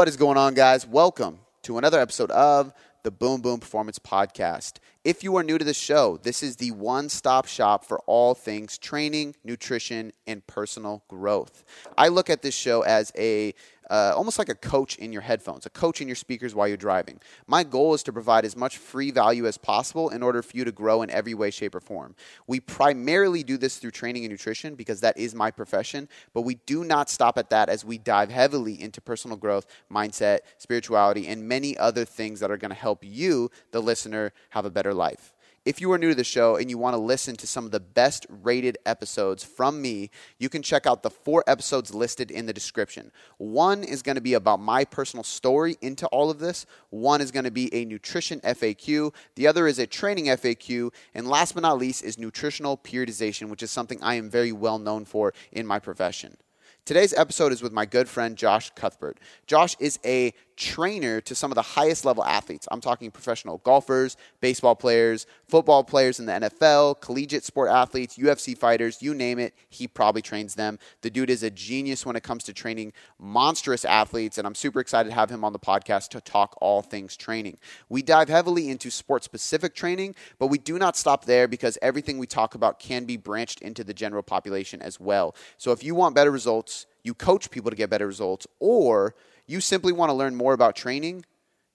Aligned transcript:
What 0.00 0.08
is 0.08 0.16
going 0.16 0.38
on, 0.38 0.54
guys? 0.54 0.86
Welcome 0.86 1.40
to 1.60 1.76
another 1.76 2.00
episode 2.00 2.30
of 2.30 2.72
the 3.02 3.10
Boom 3.10 3.42
Boom 3.42 3.60
Performance 3.60 3.98
Podcast. 3.98 4.78
If 5.04 5.22
you 5.22 5.36
are 5.36 5.42
new 5.42 5.58
to 5.58 5.64
the 5.64 5.74
show, 5.74 6.16
this 6.22 6.42
is 6.42 6.56
the 6.56 6.70
one 6.70 7.10
stop 7.10 7.46
shop 7.46 7.84
for 7.84 7.98
all 8.06 8.34
things 8.34 8.78
training, 8.78 9.36
nutrition, 9.44 10.12
and 10.26 10.46
personal 10.46 11.04
growth. 11.06 11.64
I 11.98 12.08
look 12.08 12.30
at 12.30 12.40
this 12.40 12.54
show 12.54 12.80
as 12.80 13.12
a 13.14 13.52
uh, 13.90 14.12
almost 14.16 14.38
like 14.38 14.48
a 14.48 14.54
coach 14.54 14.96
in 14.96 15.12
your 15.12 15.22
headphones, 15.22 15.66
a 15.66 15.70
coach 15.70 16.00
in 16.00 16.08
your 16.08 16.14
speakers 16.14 16.54
while 16.54 16.68
you're 16.68 16.76
driving. 16.76 17.20
My 17.46 17.64
goal 17.64 17.92
is 17.92 18.02
to 18.04 18.12
provide 18.12 18.44
as 18.44 18.56
much 18.56 18.78
free 18.78 19.10
value 19.10 19.46
as 19.46 19.58
possible 19.58 20.10
in 20.10 20.22
order 20.22 20.42
for 20.42 20.56
you 20.56 20.64
to 20.64 20.72
grow 20.72 21.02
in 21.02 21.10
every 21.10 21.34
way, 21.34 21.50
shape, 21.50 21.74
or 21.74 21.80
form. 21.80 22.14
We 22.46 22.60
primarily 22.60 23.42
do 23.42 23.56
this 23.56 23.78
through 23.78 23.90
training 23.90 24.24
and 24.24 24.30
nutrition 24.30 24.76
because 24.76 25.00
that 25.00 25.18
is 25.18 25.34
my 25.34 25.50
profession, 25.50 26.08
but 26.32 26.42
we 26.42 26.54
do 26.66 26.84
not 26.84 27.10
stop 27.10 27.36
at 27.36 27.50
that 27.50 27.68
as 27.68 27.84
we 27.84 27.98
dive 27.98 28.30
heavily 28.30 28.80
into 28.80 29.00
personal 29.00 29.36
growth, 29.36 29.66
mindset, 29.92 30.40
spirituality, 30.58 31.26
and 31.26 31.48
many 31.48 31.76
other 31.76 32.04
things 32.04 32.40
that 32.40 32.50
are 32.50 32.56
going 32.56 32.70
to 32.70 32.74
help 32.76 33.04
you, 33.04 33.50
the 33.72 33.82
listener, 33.82 34.32
have 34.50 34.64
a 34.64 34.70
better 34.70 34.94
life. 34.94 35.34
If 35.66 35.78
you 35.78 35.92
are 35.92 35.98
new 35.98 36.08
to 36.08 36.14
the 36.14 36.24
show 36.24 36.56
and 36.56 36.70
you 36.70 36.78
want 36.78 36.94
to 36.94 36.98
listen 36.98 37.36
to 37.36 37.46
some 37.46 37.66
of 37.66 37.70
the 37.70 37.80
best 37.80 38.26
rated 38.30 38.78
episodes 38.86 39.44
from 39.44 39.82
me, 39.82 40.08
you 40.38 40.48
can 40.48 40.62
check 40.62 40.86
out 40.86 41.02
the 41.02 41.10
four 41.10 41.44
episodes 41.46 41.94
listed 41.94 42.30
in 42.30 42.46
the 42.46 42.54
description. 42.54 43.12
One 43.36 43.84
is 43.84 44.00
going 44.00 44.14
to 44.14 44.22
be 44.22 44.32
about 44.32 44.58
my 44.58 44.86
personal 44.86 45.22
story 45.22 45.76
into 45.82 46.06
all 46.06 46.30
of 46.30 46.38
this, 46.38 46.64
one 46.88 47.20
is 47.20 47.30
going 47.30 47.44
to 47.44 47.50
be 47.50 47.72
a 47.74 47.84
nutrition 47.84 48.40
FAQ, 48.40 49.14
the 49.34 49.46
other 49.46 49.66
is 49.66 49.78
a 49.78 49.86
training 49.86 50.26
FAQ, 50.26 50.94
and 51.14 51.28
last 51.28 51.52
but 51.52 51.62
not 51.62 51.76
least 51.76 52.04
is 52.04 52.16
nutritional 52.16 52.78
periodization, 52.78 53.50
which 53.50 53.62
is 53.62 53.70
something 53.70 54.02
I 54.02 54.14
am 54.14 54.30
very 54.30 54.52
well 54.52 54.78
known 54.78 55.04
for 55.04 55.34
in 55.52 55.66
my 55.66 55.78
profession. 55.78 56.38
Today's 56.86 57.12
episode 57.12 57.52
is 57.52 57.62
with 57.62 57.72
my 57.72 57.84
good 57.84 58.08
friend 58.08 58.34
Josh 58.34 58.70
Cuthbert. 58.74 59.20
Josh 59.46 59.76
is 59.78 59.98
a 60.04 60.32
trainer 60.60 61.22
to 61.22 61.34
some 61.34 61.50
of 61.50 61.54
the 61.54 61.62
highest 61.62 62.04
level 62.04 62.22
athletes. 62.22 62.68
I'm 62.70 62.82
talking 62.82 63.10
professional 63.10 63.58
golfers, 63.64 64.18
baseball 64.42 64.76
players, 64.76 65.26
football 65.48 65.82
players 65.82 66.20
in 66.20 66.26
the 66.26 66.32
NFL, 66.32 67.00
collegiate 67.00 67.44
sport 67.44 67.70
athletes, 67.70 68.18
UFC 68.18 68.56
fighters, 68.56 69.00
you 69.00 69.14
name 69.14 69.38
it, 69.38 69.54
he 69.70 69.88
probably 69.88 70.20
trains 70.20 70.54
them. 70.54 70.78
The 71.00 71.08
dude 71.08 71.30
is 71.30 71.42
a 71.42 71.50
genius 71.50 72.04
when 72.04 72.14
it 72.14 72.22
comes 72.22 72.44
to 72.44 72.52
training 72.52 72.92
monstrous 73.18 73.86
athletes, 73.86 74.36
and 74.36 74.46
I'm 74.46 74.54
super 74.54 74.80
excited 74.80 75.08
to 75.08 75.14
have 75.14 75.30
him 75.30 75.44
on 75.44 75.54
the 75.54 75.58
podcast 75.58 76.10
to 76.10 76.20
talk 76.20 76.58
all 76.60 76.82
things 76.82 77.16
training. 77.16 77.56
We 77.88 78.02
dive 78.02 78.28
heavily 78.28 78.68
into 78.68 78.90
sport 78.90 79.24
specific 79.24 79.74
training, 79.74 80.14
but 80.38 80.48
we 80.48 80.58
do 80.58 80.78
not 80.78 80.94
stop 80.94 81.24
there 81.24 81.48
because 81.48 81.78
everything 81.80 82.18
we 82.18 82.26
talk 82.26 82.54
about 82.54 82.78
can 82.78 83.06
be 83.06 83.16
branched 83.16 83.62
into 83.62 83.82
the 83.82 83.94
general 83.94 84.22
population 84.22 84.82
as 84.82 85.00
well. 85.00 85.34
So 85.56 85.72
if 85.72 85.82
you 85.82 85.94
want 85.94 86.14
better 86.14 86.30
results, 86.30 86.84
you 87.02 87.14
coach 87.14 87.50
people 87.50 87.70
to 87.70 87.76
get 87.76 87.88
better 87.88 88.06
results, 88.06 88.46
or 88.58 89.14
you 89.50 89.60
simply 89.60 89.92
want 89.92 90.10
to 90.10 90.14
learn 90.14 90.36
more 90.36 90.52
about 90.52 90.76
training, 90.76 91.24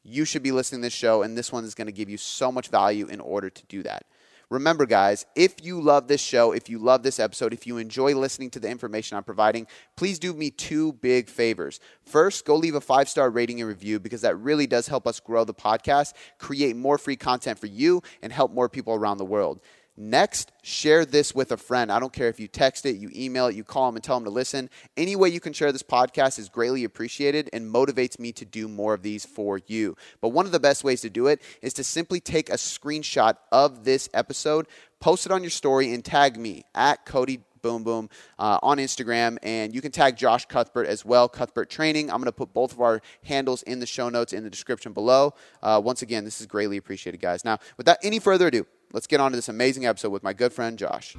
you 0.02 0.23
should 0.23 0.44
be 0.44 0.52
listening 0.54 0.81
to 0.81 0.86
this 0.86 0.94
show, 0.94 1.23
and 1.23 1.38
this 1.38 1.52
one 1.52 1.66
is 1.66 1.76
going 1.76 1.88
to 1.88 1.92
give 1.92 2.09
you 2.09 2.18
so 2.18 2.50
much 2.52 2.70
value 2.70 3.08
in 3.08 3.20
order 3.20 3.50
to 3.50 3.66
do 3.66 3.84
that. 3.84 4.06
Remember, 4.50 4.86
guys, 4.86 5.26
if 5.36 5.56
you 5.62 5.81
love 5.81 6.08
this 6.08 6.22
show, 6.22 6.52
if 6.52 6.70
you 6.70 6.78
love 6.78 7.03
this 7.03 7.20
episode, 7.20 7.52
if 7.52 7.68
you 7.68 7.78
enjoy 7.78 8.14
listening 8.16 8.52
to 8.52 8.59
the 8.59 8.70
information 8.70 9.18
I'm 9.18 9.23
providing, 9.23 9.68
please 9.98 10.20
do 10.20 10.34
me 10.34 10.52
two 10.52 10.94
big 10.94 11.28
favors. 11.28 11.80
First, 12.03 12.46
go 12.46 12.56
leave 12.56 12.76
a 12.76 12.81
five 12.81 13.09
star 13.09 13.30
rating 13.30 13.59
and 13.59 13.68
review 13.68 14.00
because 14.00 14.22
that 14.22 14.40
really 14.40 14.68
does 14.68 14.88
help 14.88 15.08
us 15.08 15.20
grow 15.20 15.44
the 15.44 15.53
podcast, 15.53 16.14
create 16.38 16.76
more 16.76 17.00
free 17.00 17.16
content 17.16 17.59
for 17.59 17.68
you, 17.68 18.03
and 18.22 18.31
help 18.31 18.53
more 18.53 18.70
people 18.70 18.94
around 18.94 19.18
the 19.18 19.26
world. 19.26 19.59
Next, 19.98 20.52
share 20.62 21.06
this 21.06 21.34
with 21.34 21.54
a 21.54 21.58
friend. 21.58 21.90
I 21.90 22.00
don't 22.00 22.12
care 22.12 22.28
if 22.28 22.38
you 22.38 22.50
text 22.50 22.86
it, 22.86 22.98
you 22.98 23.10
email 23.16 23.47
it, 23.47 23.56
you 23.56 23.64
call 23.64 23.86
them 23.86 23.96
and 23.96 24.03
tell 24.03 24.18
them 24.18 24.25
to 24.25 24.30
listen. 24.30 24.69
Any 24.97 25.16
way 25.16 25.30
you 25.30 25.40
can 25.40 25.53
share 25.53 25.72
this 25.72 25.84
podcast 25.84 26.38
is 26.38 26.50
greatly 26.50 26.84
appreciated 26.84 27.50
and 27.53 27.74
motivates 27.74 28.19
me 28.19 28.34
to 28.34 28.44
do 28.44 28.68
more 28.68 28.94
of 28.94 29.03
these 29.03 29.25
for 29.25 29.62
you. 29.68 29.96
But 30.19 30.30
one 30.30 30.46
of 30.46 30.52
the 30.52 30.59
best 30.59 30.84
ways 30.84 31.00
to 31.02 31.09
do 31.09 31.28
it 31.28 31.42
is 31.62 31.74
to 31.75 31.84
simply 31.84 32.19
take 32.19 32.50
a 32.50 32.56
screenshot 32.56 33.38
of 33.53 33.86
this 33.86 34.09
episode, 34.14 34.68
post 35.00 35.25
it 35.25 35.31
on 35.31 35.44
your 35.44 35.50
story, 35.50 35.94
and 35.94 36.03
tag 36.03 36.38
me 36.38 36.66
at 36.75 37.06
Cody 37.06 37.40
Boom 37.62 37.84
Boom 37.84 38.09
uh, 38.38 38.59
on 38.62 38.80
Instagram. 38.80 39.38
And 39.44 39.74
you 39.74 39.81
can 39.81 39.94
tag 39.94 40.18
Josh 40.18 40.46
Cuthbert 40.46 40.88
as 40.88 41.06
well, 41.06 41.30
Cuthbert 41.30 41.69
Training. 41.69 42.12
I'm 42.12 42.18
going 42.18 42.25
to 42.25 42.34
put 42.34 42.53
both 42.53 42.74
of 42.74 42.81
our 42.81 43.02
handles 43.24 43.64
in 43.64 43.80
the 43.80 43.88
show 43.88 44.09
notes 44.09 44.34
in 44.34 44.44
the 44.44 44.50
description 44.50 44.92
below. 44.92 45.34
Uh, 45.64 45.81
once 45.84 46.02
again, 46.02 46.25
this 46.25 46.42
is 46.42 46.48
greatly 46.48 46.75
appreciated, 46.75 47.22
guys. 47.22 47.46
Now, 47.46 47.59
without 47.78 47.98
any 48.03 48.19
further 48.19 48.48
ado, 48.48 48.68
let's 48.95 49.07
get 49.07 49.19
on 49.19 49.29
to 49.29 49.35
this 49.35 49.50
amazing 49.50 49.85
episode 49.85 50.09
with 50.09 50.23
my 50.23 50.31
good 50.31 50.53
friend 50.53 50.79
Josh. 50.79 51.17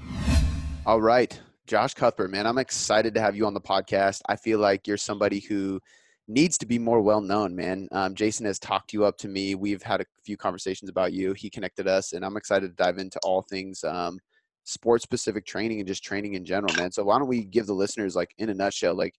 All 0.86 1.02
right, 1.02 1.38
Josh 1.66 1.92
Cuthbert, 1.92 2.30
man, 2.30 2.46
I'm 2.46 2.56
excited 2.56 3.12
to 3.14 3.20
have 3.20 3.36
you 3.36 3.44
on 3.44 3.52
the 3.52 3.60
podcast. 3.60 4.22
I 4.30 4.36
feel 4.36 4.58
like 4.58 4.86
you're 4.86 4.96
somebody 4.96 5.40
who 5.40 5.78
needs 6.26 6.56
to 6.58 6.66
be 6.66 6.78
more 6.78 7.02
well 7.02 7.20
known, 7.20 7.54
man. 7.54 7.86
Um, 7.92 8.14
Jason 8.14 8.46
has 8.46 8.58
talked 8.58 8.94
you 8.94 9.04
up 9.04 9.18
to 9.18 9.28
me. 9.28 9.54
We've 9.56 9.82
had 9.82 10.00
a 10.00 10.06
few 10.24 10.38
conversations 10.38 10.88
about 10.88 11.12
you. 11.12 11.34
He 11.34 11.50
connected 11.50 11.86
us, 11.86 12.14
and 12.14 12.24
I'm 12.24 12.38
excited 12.38 12.68
to 12.68 12.82
dive 12.82 12.96
into 12.96 13.20
all 13.22 13.42
things 13.42 13.84
um, 13.84 14.18
sports 14.64 15.02
specific 15.02 15.44
training 15.44 15.78
and 15.78 15.86
just 15.86 16.02
training 16.02 16.32
in 16.32 16.46
general, 16.46 16.74
man. 16.76 16.90
So 16.92 17.04
why 17.04 17.18
don't 17.18 17.28
we 17.28 17.44
give 17.44 17.66
the 17.66 17.74
listeners, 17.74 18.16
like 18.16 18.30
in 18.38 18.48
a 18.48 18.54
nutshell, 18.54 18.94
like 18.94 19.14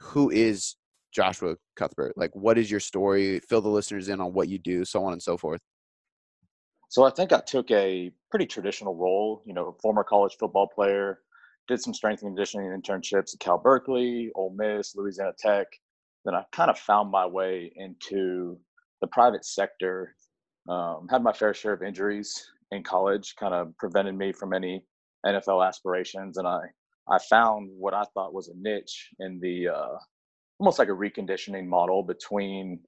who 0.00 0.30
is 0.30 0.76
Joshua 1.12 1.56
Cuthbert? 1.76 2.14
Like, 2.16 2.34
what 2.34 2.56
is 2.56 2.70
your 2.70 2.80
story? 2.80 3.38
Fill 3.40 3.60
the 3.60 3.68
listeners 3.68 4.08
in 4.08 4.18
on 4.18 4.32
what 4.32 4.48
you 4.48 4.58
do, 4.58 4.86
so 4.86 5.04
on 5.04 5.12
and 5.12 5.22
so 5.22 5.36
forth. 5.36 5.60
So 6.92 7.04
I 7.04 7.10
think 7.10 7.32
I 7.32 7.40
took 7.40 7.70
a 7.70 8.12
pretty 8.30 8.44
traditional 8.44 8.94
role, 8.94 9.42
you 9.46 9.54
know, 9.54 9.74
former 9.80 10.04
college 10.04 10.36
football 10.38 10.66
player, 10.66 11.20
did 11.66 11.80
some 11.80 11.94
strength 11.94 12.20
and 12.20 12.28
conditioning 12.36 12.66
internships 12.66 13.32
at 13.32 13.40
Cal 13.40 13.56
Berkeley, 13.56 14.30
Ole 14.34 14.54
Miss, 14.54 14.94
Louisiana 14.94 15.32
Tech. 15.38 15.68
Then 16.26 16.34
I 16.34 16.44
kind 16.52 16.68
of 16.68 16.78
found 16.78 17.10
my 17.10 17.24
way 17.24 17.72
into 17.76 18.58
the 19.00 19.06
private 19.06 19.46
sector. 19.46 20.14
Um, 20.68 21.06
had 21.08 21.22
my 21.22 21.32
fair 21.32 21.54
share 21.54 21.72
of 21.72 21.82
injuries 21.82 22.50
in 22.72 22.82
college, 22.82 23.36
kind 23.40 23.54
of 23.54 23.74
prevented 23.78 24.14
me 24.14 24.30
from 24.30 24.52
any 24.52 24.84
NFL 25.24 25.66
aspirations, 25.66 26.36
and 26.36 26.46
I 26.46 26.60
I 27.08 27.18
found 27.30 27.70
what 27.74 27.94
I 27.94 28.04
thought 28.12 28.34
was 28.34 28.48
a 28.48 28.54
niche 28.54 29.08
in 29.18 29.40
the 29.40 29.68
uh, 29.68 29.96
almost 30.58 30.78
like 30.78 30.88
a 30.88 30.92
reconditioning 30.92 31.64
model 31.64 32.02
between 32.02 32.80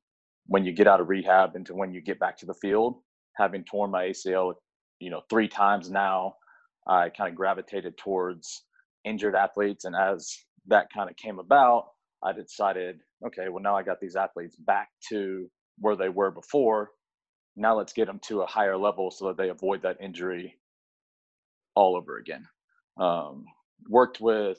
when 0.44 0.66
you 0.66 0.72
get 0.72 0.86
out 0.86 1.00
of 1.00 1.08
rehab 1.08 1.56
into 1.56 1.74
when 1.74 1.94
you 1.94 2.02
get 2.02 2.20
back 2.20 2.36
to 2.36 2.44
the 2.44 2.52
field 2.52 3.00
having 3.36 3.64
torn 3.64 3.90
my 3.90 4.04
ACL, 4.06 4.54
you 5.00 5.10
know, 5.10 5.22
three 5.28 5.48
times 5.48 5.90
now, 5.90 6.34
I 6.86 7.08
kind 7.10 7.30
of 7.30 7.36
gravitated 7.36 7.96
towards 7.96 8.64
injured 9.04 9.34
athletes. 9.34 9.84
And 9.84 9.96
as 9.96 10.36
that 10.66 10.88
kind 10.92 11.10
of 11.10 11.16
came 11.16 11.38
about, 11.38 11.86
I 12.22 12.32
decided, 12.32 13.00
okay, 13.26 13.48
well, 13.48 13.62
now 13.62 13.76
I 13.76 13.82
got 13.82 14.00
these 14.00 14.16
athletes 14.16 14.56
back 14.56 14.88
to 15.10 15.50
where 15.78 15.96
they 15.96 16.08
were 16.08 16.30
before. 16.30 16.90
Now 17.56 17.76
let's 17.76 17.92
get 17.92 18.06
them 18.06 18.20
to 18.26 18.42
a 18.42 18.46
higher 18.46 18.76
level 18.76 19.10
so 19.10 19.28
that 19.28 19.36
they 19.36 19.50
avoid 19.50 19.82
that 19.82 19.98
injury 20.00 20.56
all 21.74 21.96
over 21.96 22.18
again. 22.18 22.46
Um, 22.98 23.44
worked 23.88 24.20
with 24.20 24.58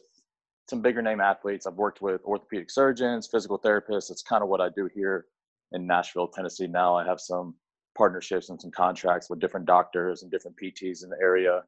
some 0.70 0.82
bigger 0.82 1.02
name 1.02 1.22
athletes. 1.22 1.66
I've 1.66 1.76
worked 1.76 2.02
with 2.02 2.24
orthopedic 2.24 2.70
surgeons, 2.70 3.28
physical 3.32 3.60
therapists. 3.60 4.12
It's 4.12 4.22
kind 4.22 4.44
of 4.44 4.50
what 4.50 4.62
I 4.62 4.70
do 4.70 4.90
here 4.94 5.26
in 5.72 5.88
Nashville, 5.88 6.28
Tennessee. 6.28 6.68
Now 6.68 6.96
I 6.96 7.06
have 7.06 7.20
some 7.20 7.56
partnerships 7.96 8.50
and 8.50 8.60
some 8.60 8.72
contracts 8.72 9.30
with 9.30 9.40
different 9.40 9.66
doctors 9.66 10.22
and 10.24 10.32
different 10.32 10.58
PTs 10.58 11.04
in 11.04 11.10
the 11.10 11.18
area. 11.22 11.64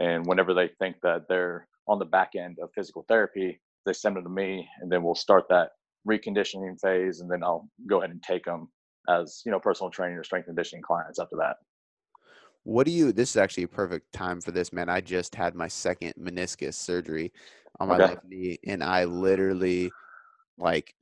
And 0.00 0.26
whenever 0.26 0.54
they 0.54 0.70
think 0.78 0.96
that 1.02 1.26
they're 1.28 1.68
on 1.86 1.98
the 1.98 2.04
back 2.04 2.32
end 2.36 2.58
of 2.62 2.70
physical 2.74 3.04
therapy, 3.08 3.60
they 3.86 3.92
send 3.92 4.16
them 4.16 4.24
to 4.24 4.30
me, 4.30 4.68
and 4.80 4.90
then 4.90 5.02
we'll 5.02 5.14
start 5.14 5.44
that 5.50 5.70
reconditioning 6.08 6.80
phase, 6.80 7.20
and 7.20 7.30
then 7.30 7.42
I'll 7.42 7.68
go 7.86 7.98
ahead 7.98 8.10
and 8.10 8.22
take 8.22 8.44
them 8.44 8.68
as 9.08 9.42
you 9.44 9.52
know 9.52 9.60
personal 9.60 9.90
training 9.90 10.16
or 10.16 10.24
strength 10.24 10.46
conditioning 10.46 10.82
clients 10.82 11.18
after 11.18 11.36
that. 11.36 11.56
What 12.62 12.86
do 12.86 12.92
you? 12.92 13.12
This 13.12 13.30
is 13.30 13.36
actually 13.36 13.64
a 13.64 13.68
perfect 13.68 14.12
time 14.12 14.40
for 14.40 14.50
this, 14.50 14.72
man. 14.72 14.88
I 14.88 15.00
just 15.00 15.34
had 15.34 15.54
my 15.54 15.68
second 15.68 16.14
meniscus 16.18 16.74
surgery 16.74 17.32
on 17.78 17.88
my 17.88 17.96
okay. 17.96 18.04
left 18.04 18.24
knee, 18.24 18.58
and 18.66 18.82
I 18.82 19.04
literally 19.04 19.90
like 20.56 20.94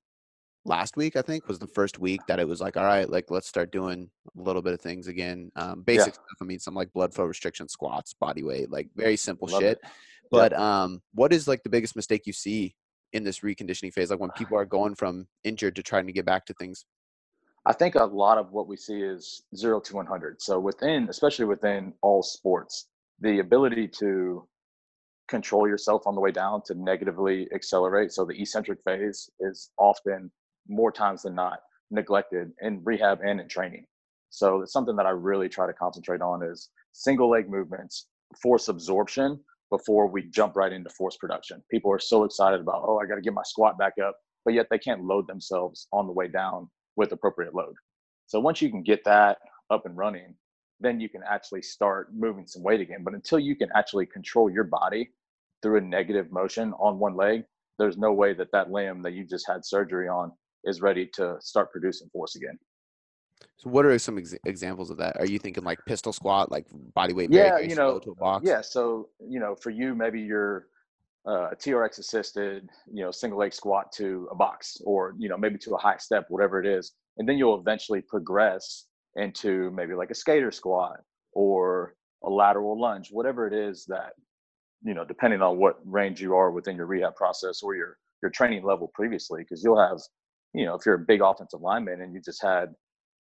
last 0.64 0.96
week 0.96 1.16
i 1.16 1.22
think 1.22 1.46
was 1.48 1.58
the 1.58 1.66
first 1.66 1.98
week 1.98 2.20
that 2.28 2.38
it 2.38 2.46
was 2.46 2.60
like 2.60 2.76
all 2.76 2.84
right 2.84 3.10
like 3.10 3.30
let's 3.30 3.48
start 3.48 3.72
doing 3.72 4.08
a 4.38 4.42
little 4.42 4.62
bit 4.62 4.72
of 4.72 4.80
things 4.80 5.08
again 5.08 5.50
um, 5.56 5.82
basic 5.82 6.08
yeah. 6.08 6.12
stuff 6.12 6.38
i 6.40 6.44
mean 6.44 6.58
some 6.58 6.74
like 6.74 6.92
blood 6.92 7.12
flow 7.12 7.24
restriction 7.24 7.68
squats 7.68 8.14
body 8.14 8.42
weight 8.42 8.70
like 8.70 8.88
very 8.94 9.16
simple 9.16 9.48
Love 9.48 9.60
shit 9.60 9.78
it. 9.82 9.90
but 10.30 10.52
yeah. 10.52 10.82
um 10.82 11.02
what 11.14 11.32
is 11.32 11.48
like 11.48 11.62
the 11.62 11.68
biggest 11.68 11.96
mistake 11.96 12.26
you 12.26 12.32
see 12.32 12.74
in 13.12 13.24
this 13.24 13.40
reconditioning 13.40 13.92
phase 13.92 14.10
like 14.10 14.20
when 14.20 14.30
people 14.36 14.56
are 14.56 14.64
going 14.64 14.94
from 14.94 15.26
injured 15.44 15.74
to 15.76 15.82
trying 15.82 16.06
to 16.06 16.12
get 16.12 16.24
back 16.24 16.46
to 16.46 16.54
things 16.54 16.84
i 17.66 17.72
think 17.72 17.96
a 17.96 18.04
lot 18.04 18.38
of 18.38 18.52
what 18.52 18.68
we 18.68 18.76
see 18.76 19.02
is 19.02 19.42
0 19.56 19.80
to 19.80 19.96
100 19.96 20.40
so 20.40 20.60
within 20.60 21.08
especially 21.08 21.44
within 21.44 21.92
all 22.02 22.22
sports 22.22 22.86
the 23.20 23.40
ability 23.40 23.88
to 23.88 24.46
control 25.28 25.66
yourself 25.66 26.06
on 26.06 26.14
the 26.14 26.20
way 26.20 26.30
down 26.30 26.62
to 26.62 26.74
negatively 26.74 27.48
accelerate 27.52 28.12
so 28.12 28.24
the 28.24 28.40
eccentric 28.40 28.78
phase 28.84 29.28
is 29.40 29.70
often 29.78 30.30
more 30.68 30.92
times 30.92 31.22
than 31.22 31.34
not 31.34 31.60
neglected 31.90 32.52
in 32.62 32.80
rehab 32.84 33.20
and 33.24 33.40
in 33.40 33.48
training. 33.48 33.84
So 34.30 34.62
it's 34.62 34.72
something 34.72 34.96
that 34.96 35.06
I 35.06 35.10
really 35.10 35.48
try 35.48 35.66
to 35.66 35.72
concentrate 35.74 36.22
on 36.22 36.42
is 36.42 36.70
single 36.92 37.30
leg 37.30 37.50
movements, 37.50 38.06
force 38.42 38.68
absorption 38.68 39.38
before 39.70 40.06
we 40.06 40.22
jump 40.30 40.56
right 40.56 40.72
into 40.72 40.90
force 40.90 41.16
production. 41.16 41.62
People 41.70 41.92
are 41.92 41.98
so 41.98 42.24
excited 42.24 42.60
about, 42.60 42.84
oh, 42.86 42.98
I 42.98 43.06
got 43.06 43.16
to 43.16 43.20
get 43.22 43.34
my 43.34 43.42
squat 43.44 43.78
back 43.78 43.94
up. 44.02 44.16
but 44.44 44.54
yet 44.54 44.66
they 44.70 44.78
can't 44.78 45.04
load 45.04 45.26
themselves 45.28 45.86
on 45.92 46.06
the 46.06 46.12
way 46.12 46.28
down 46.28 46.68
with 46.96 47.12
appropriate 47.12 47.54
load. 47.54 47.74
So 48.26 48.40
once 48.40 48.60
you 48.60 48.70
can 48.70 48.82
get 48.82 49.04
that 49.04 49.38
up 49.70 49.86
and 49.86 49.96
running, 49.96 50.34
then 50.80 51.00
you 51.00 51.08
can 51.08 51.22
actually 51.28 51.62
start 51.62 52.08
moving 52.14 52.46
some 52.46 52.62
weight 52.62 52.80
again. 52.80 53.04
But 53.04 53.14
until 53.14 53.38
you 53.38 53.54
can 53.54 53.68
actually 53.74 54.06
control 54.06 54.50
your 54.50 54.64
body 54.64 55.10
through 55.62 55.78
a 55.78 55.80
negative 55.80 56.32
motion 56.32 56.72
on 56.74 56.98
one 56.98 57.16
leg, 57.16 57.44
there's 57.78 57.96
no 57.96 58.12
way 58.12 58.34
that 58.34 58.50
that 58.52 58.70
limb 58.70 59.02
that 59.02 59.12
you 59.12 59.24
just 59.24 59.46
had 59.48 59.64
surgery 59.64 60.08
on 60.08 60.32
is 60.64 60.80
ready 60.80 61.06
to 61.14 61.36
start 61.40 61.70
producing 61.72 62.08
force 62.08 62.36
again. 62.36 62.58
So, 63.56 63.70
what 63.70 63.84
are 63.84 63.98
some 63.98 64.18
ex- 64.18 64.34
examples 64.44 64.90
of 64.90 64.96
that? 64.98 65.16
Are 65.18 65.26
you 65.26 65.38
thinking 65.38 65.64
like 65.64 65.78
pistol 65.86 66.12
squat, 66.12 66.50
like 66.50 66.66
body 66.94 67.12
weight? 67.12 67.30
Yeah, 67.30 67.58
you 67.58 67.74
know, 67.74 67.98
to 67.98 68.10
a 68.12 68.14
box. 68.14 68.44
yeah. 68.46 68.60
So, 68.60 69.08
you 69.20 69.40
know, 69.40 69.54
for 69.54 69.70
you, 69.70 69.94
maybe 69.94 70.20
you're 70.20 70.66
uh, 71.26 71.50
a 71.50 71.56
TRX 71.56 71.98
assisted, 71.98 72.68
you 72.92 73.04
know, 73.04 73.10
single 73.10 73.38
leg 73.38 73.52
squat 73.52 73.92
to 73.92 74.28
a 74.30 74.34
box, 74.34 74.78
or 74.84 75.14
you 75.18 75.28
know, 75.28 75.36
maybe 75.36 75.58
to 75.58 75.74
a 75.74 75.78
high 75.78 75.96
step, 75.96 76.26
whatever 76.28 76.60
it 76.60 76.66
is, 76.66 76.92
and 77.18 77.28
then 77.28 77.36
you'll 77.36 77.58
eventually 77.58 78.00
progress 78.00 78.86
into 79.16 79.70
maybe 79.72 79.94
like 79.94 80.10
a 80.10 80.14
skater 80.14 80.50
squat 80.50 80.98
or 81.34 81.94
a 82.24 82.30
lateral 82.30 82.80
lunge, 82.80 83.08
whatever 83.10 83.46
it 83.46 83.52
is 83.52 83.84
that 83.86 84.12
you 84.84 84.94
know, 84.94 85.04
depending 85.04 85.42
on 85.42 85.58
what 85.58 85.78
range 85.84 86.20
you 86.20 86.34
are 86.34 86.50
within 86.50 86.76
your 86.76 86.86
rehab 86.86 87.14
process 87.14 87.62
or 87.62 87.74
your 87.74 87.98
your 88.22 88.30
training 88.30 88.64
level 88.64 88.88
previously, 88.94 89.42
because 89.42 89.64
you'll 89.64 89.80
have, 89.80 89.98
you 90.54 90.64
know, 90.64 90.74
if 90.74 90.84
you're 90.84 90.96
a 90.96 90.98
big 90.98 91.22
offensive 91.22 91.60
lineman 91.60 92.02
and 92.02 92.14
you 92.14 92.20
just 92.20 92.42
had 92.42 92.74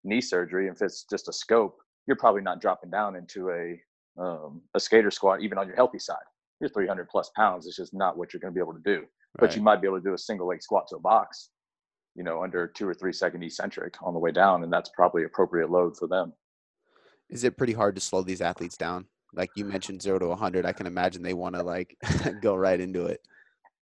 knee 0.04 0.22
surgery, 0.22 0.68
if 0.68 0.82
it's 0.82 1.06
just 1.10 1.30
a 1.30 1.34
scope, 1.34 1.78
you're 2.08 2.18
probably 2.18 2.42
not 2.42 2.62
dropping 2.62 2.90
down 2.90 3.16
into 3.16 3.50
a 3.50 3.80
um, 4.22 4.62
a 4.76 4.80
skater 4.80 5.10
squat 5.10 5.42
even 5.42 5.58
on 5.58 5.68
your 5.68 5.76
healthy 5.76 6.00
side. 6.00 6.18
You're 6.60 6.70
300 6.70 7.10
plus 7.10 7.32
pounds. 7.36 7.66
It's 7.66 7.78
just 7.78 7.94
not 7.94 8.18
what 8.18 8.32
you're 8.32 8.40
going 8.40 8.54
to 8.54 8.56
be 8.56 8.62
able 8.62 8.74
to 8.74 8.82
do. 8.84 9.00
Right. 9.00 9.08
But 9.40 9.56
you 9.56 9.62
might 9.62 9.82
be 9.82 9.88
able 9.88 9.98
to 9.98 10.04
do 10.04 10.14
a 10.14 10.18
single 10.18 10.48
leg 10.48 10.62
squat 10.62 10.88
to 10.90 10.98
a 10.98 11.00
box, 11.00 11.50
you 12.16 12.24
know, 12.24 12.44
under 12.44 12.68
two 12.68 12.88
or 12.88 12.94
three 12.94 13.14
second 13.14 13.44
eccentric 13.44 13.96
on 14.04 14.14
the 14.14 14.20
way 14.20 14.32
down, 14.32 14.64
and 14.64 14.72
that's 14.72 14.92
probably 14.92 15.24
appropriate 15.24 15.72
load 15.72 15.98
for 15.98 16.08
them. 16.08 16.34
Is 17.30 17.44
it 17.44 17.58
pretty 17.58 17.74
hard 17.74 17.96
to 17.96 18.02
slow 18.02 18.22
these 18.22 18.42
athletes 18.42 18.78
down? 18.78 19.06
Like 19.34 19.50
you 19.56 19.66
mentioned, 19.66 20.04
zero 20.04 20.20
to 20.20 20.28
100. 20.28 20.66
I 20.66 20.74
can 20.74 20.86
imagine 20.86 21.24
they 21.24 21.34
want 21.34 21.56
to 21.56 21.64
like 21.64 21.98
go 22.42 22.56
right 22.56 22.80
into 22.80 23.08
it. 23.08 23.22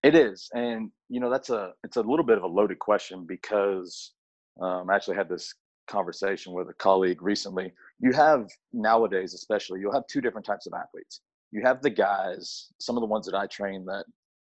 It 0.03 0.15
is, 0.15 0.49
and 0.53 0.91
you 1.09 1.19
know 1.19 1.29
that's 1.29 1.49
a 1.51 1.73
it's 1.83 1.97
a 1.97 2.01
little 2.01 2.25
bit 2.25 2.37
of 2.37 2.43
a 2.43 2.47
loaded 2.47 2.79
question 2.79 3.25
because 3.27 4.13
um, 4.59 4.89
I 4.89 4.95
actually 4.95 5.17
had 5.17 5.29
this 5.29 5.53
conversation 5.87 6.53
with 6.53 6.69
a 6.69 6.73
colleague 6.73 7.21
recently. 7.21 7.71
You 7.99 8.11
have 8.13 8.49
nowadays, 8.73 9.33
especially, 9.33 9.79
you'll 9.79 9.93
have 9.93 10.07
two 10.07 10.21
different 10.21 10.45
types 10.45 10.65
of 10.65 10.73
athletes. 10.73 11.21
You 11.51 11.61
have 11.63 11.81
the 11.81 11.89
guys, 11.89 12.69
some 12.79 12.97
of 12.97 13.01
the 13.01 13.07
ones 13.07 13.25
that 13.27 13.35
I 13.35 13.45
train 13.47 13.85
that 13.85 14.05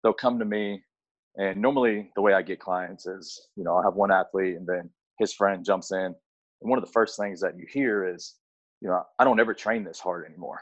they'll 0.03 0.13
come 0.13 0.37
to 0.37 0.45
me, 0.45 0.83
and 1.37 1.59
normally 1.61 2.11
the 2.15 2.21
way 2.21 2.33
I 2.33 2.41
get 2.41 2.59
clients 2.59 3.07
is, 3.07 3.47
you 3.55 3.63
know, 3.63 3.75
I'll 3.75 3.83
have 3.83 3.95
one 3.95 4.11
athlete 4.11 4.55
and 4.55 4.67
then 4.67 4.89
his 5.17 5.33
friend 5.33 5.65
jumps 5.65 5.91
in. 5.91 5.97
And 6.61 6.69
one 6.69 6.77
of 6.77 6.85
the 6.85 6.91
first 6.91 7.17
things 7.17 7.39
that 7.41 7.57
you 7.57 7.65
hear 7.71 8.13
is, 8.13 8.35
you 8.81 8.89
know, 8.89 9.03
I 9.17 9.23
don't 9.23 9.39
ever 9.39 9.53
train 9.53 9.83
this 9.83 9.99
hard 9.99 10.25
anymore. 10.25 10.59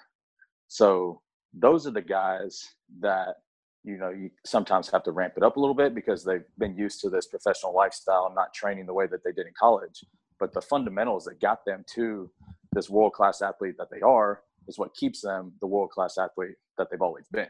So 0.67 1.21
those 1.53 1.87
are 1.87 1.91
the 1.91 2.01
guys 2.01 2.63
that 2.99 3.35
you 3.83 3.97
know 3.97 4.09
you 4.09 4.29
sometimes 4.45 4.89
have 4.89 5.03
to 5.03 5.11
ramp 5.11 5.33
it 5.37 5.43
up 5.43 5.57
a 5.57 5.59
little 5.59 5.75
bit 5.75 5.95
because 5.95 6.23
they've 6.23 6.45
been 6.57 6.75
used 6.75 6.99
to 7.01 7.09
this 7.09 7.27
professional 7.27 7.73
lifestyle 7.73 8.25
and 8.25 8.35
not 8.35 8.53
training 8.53 8.85
the 8.85 8.93
way 8.93 9.07
that 9.07 9.23
they 9.23 9.31
did 9.31 9.47
in 9.47 9.53
college 9.59 10.03
but 10.39 10.53
the 10.53 10.61
fundamentals 10.61 11.25
that 11.25 11.39
got 11.39 11.65
them 11.65 11.83
to 11.95 12.29
this 12.73 12.89
world 12.89 13.13
class 13.13 13.41
athlete 13.41 13.75
that 13.77 13.89
they 13.91 14.01
are 14.01 14.41
is 14.67 14.77
what 14.77 14.93
keeps 14.93 15.21
them 15.21 15.53
the 15.61 15.67
world 15.67 15.89
class 15.89 16.17
athlete 16.17 16.55
that 16.77 16.89
they've 16.91 17.01
always 17.01 17.25
been. 17.31 17.47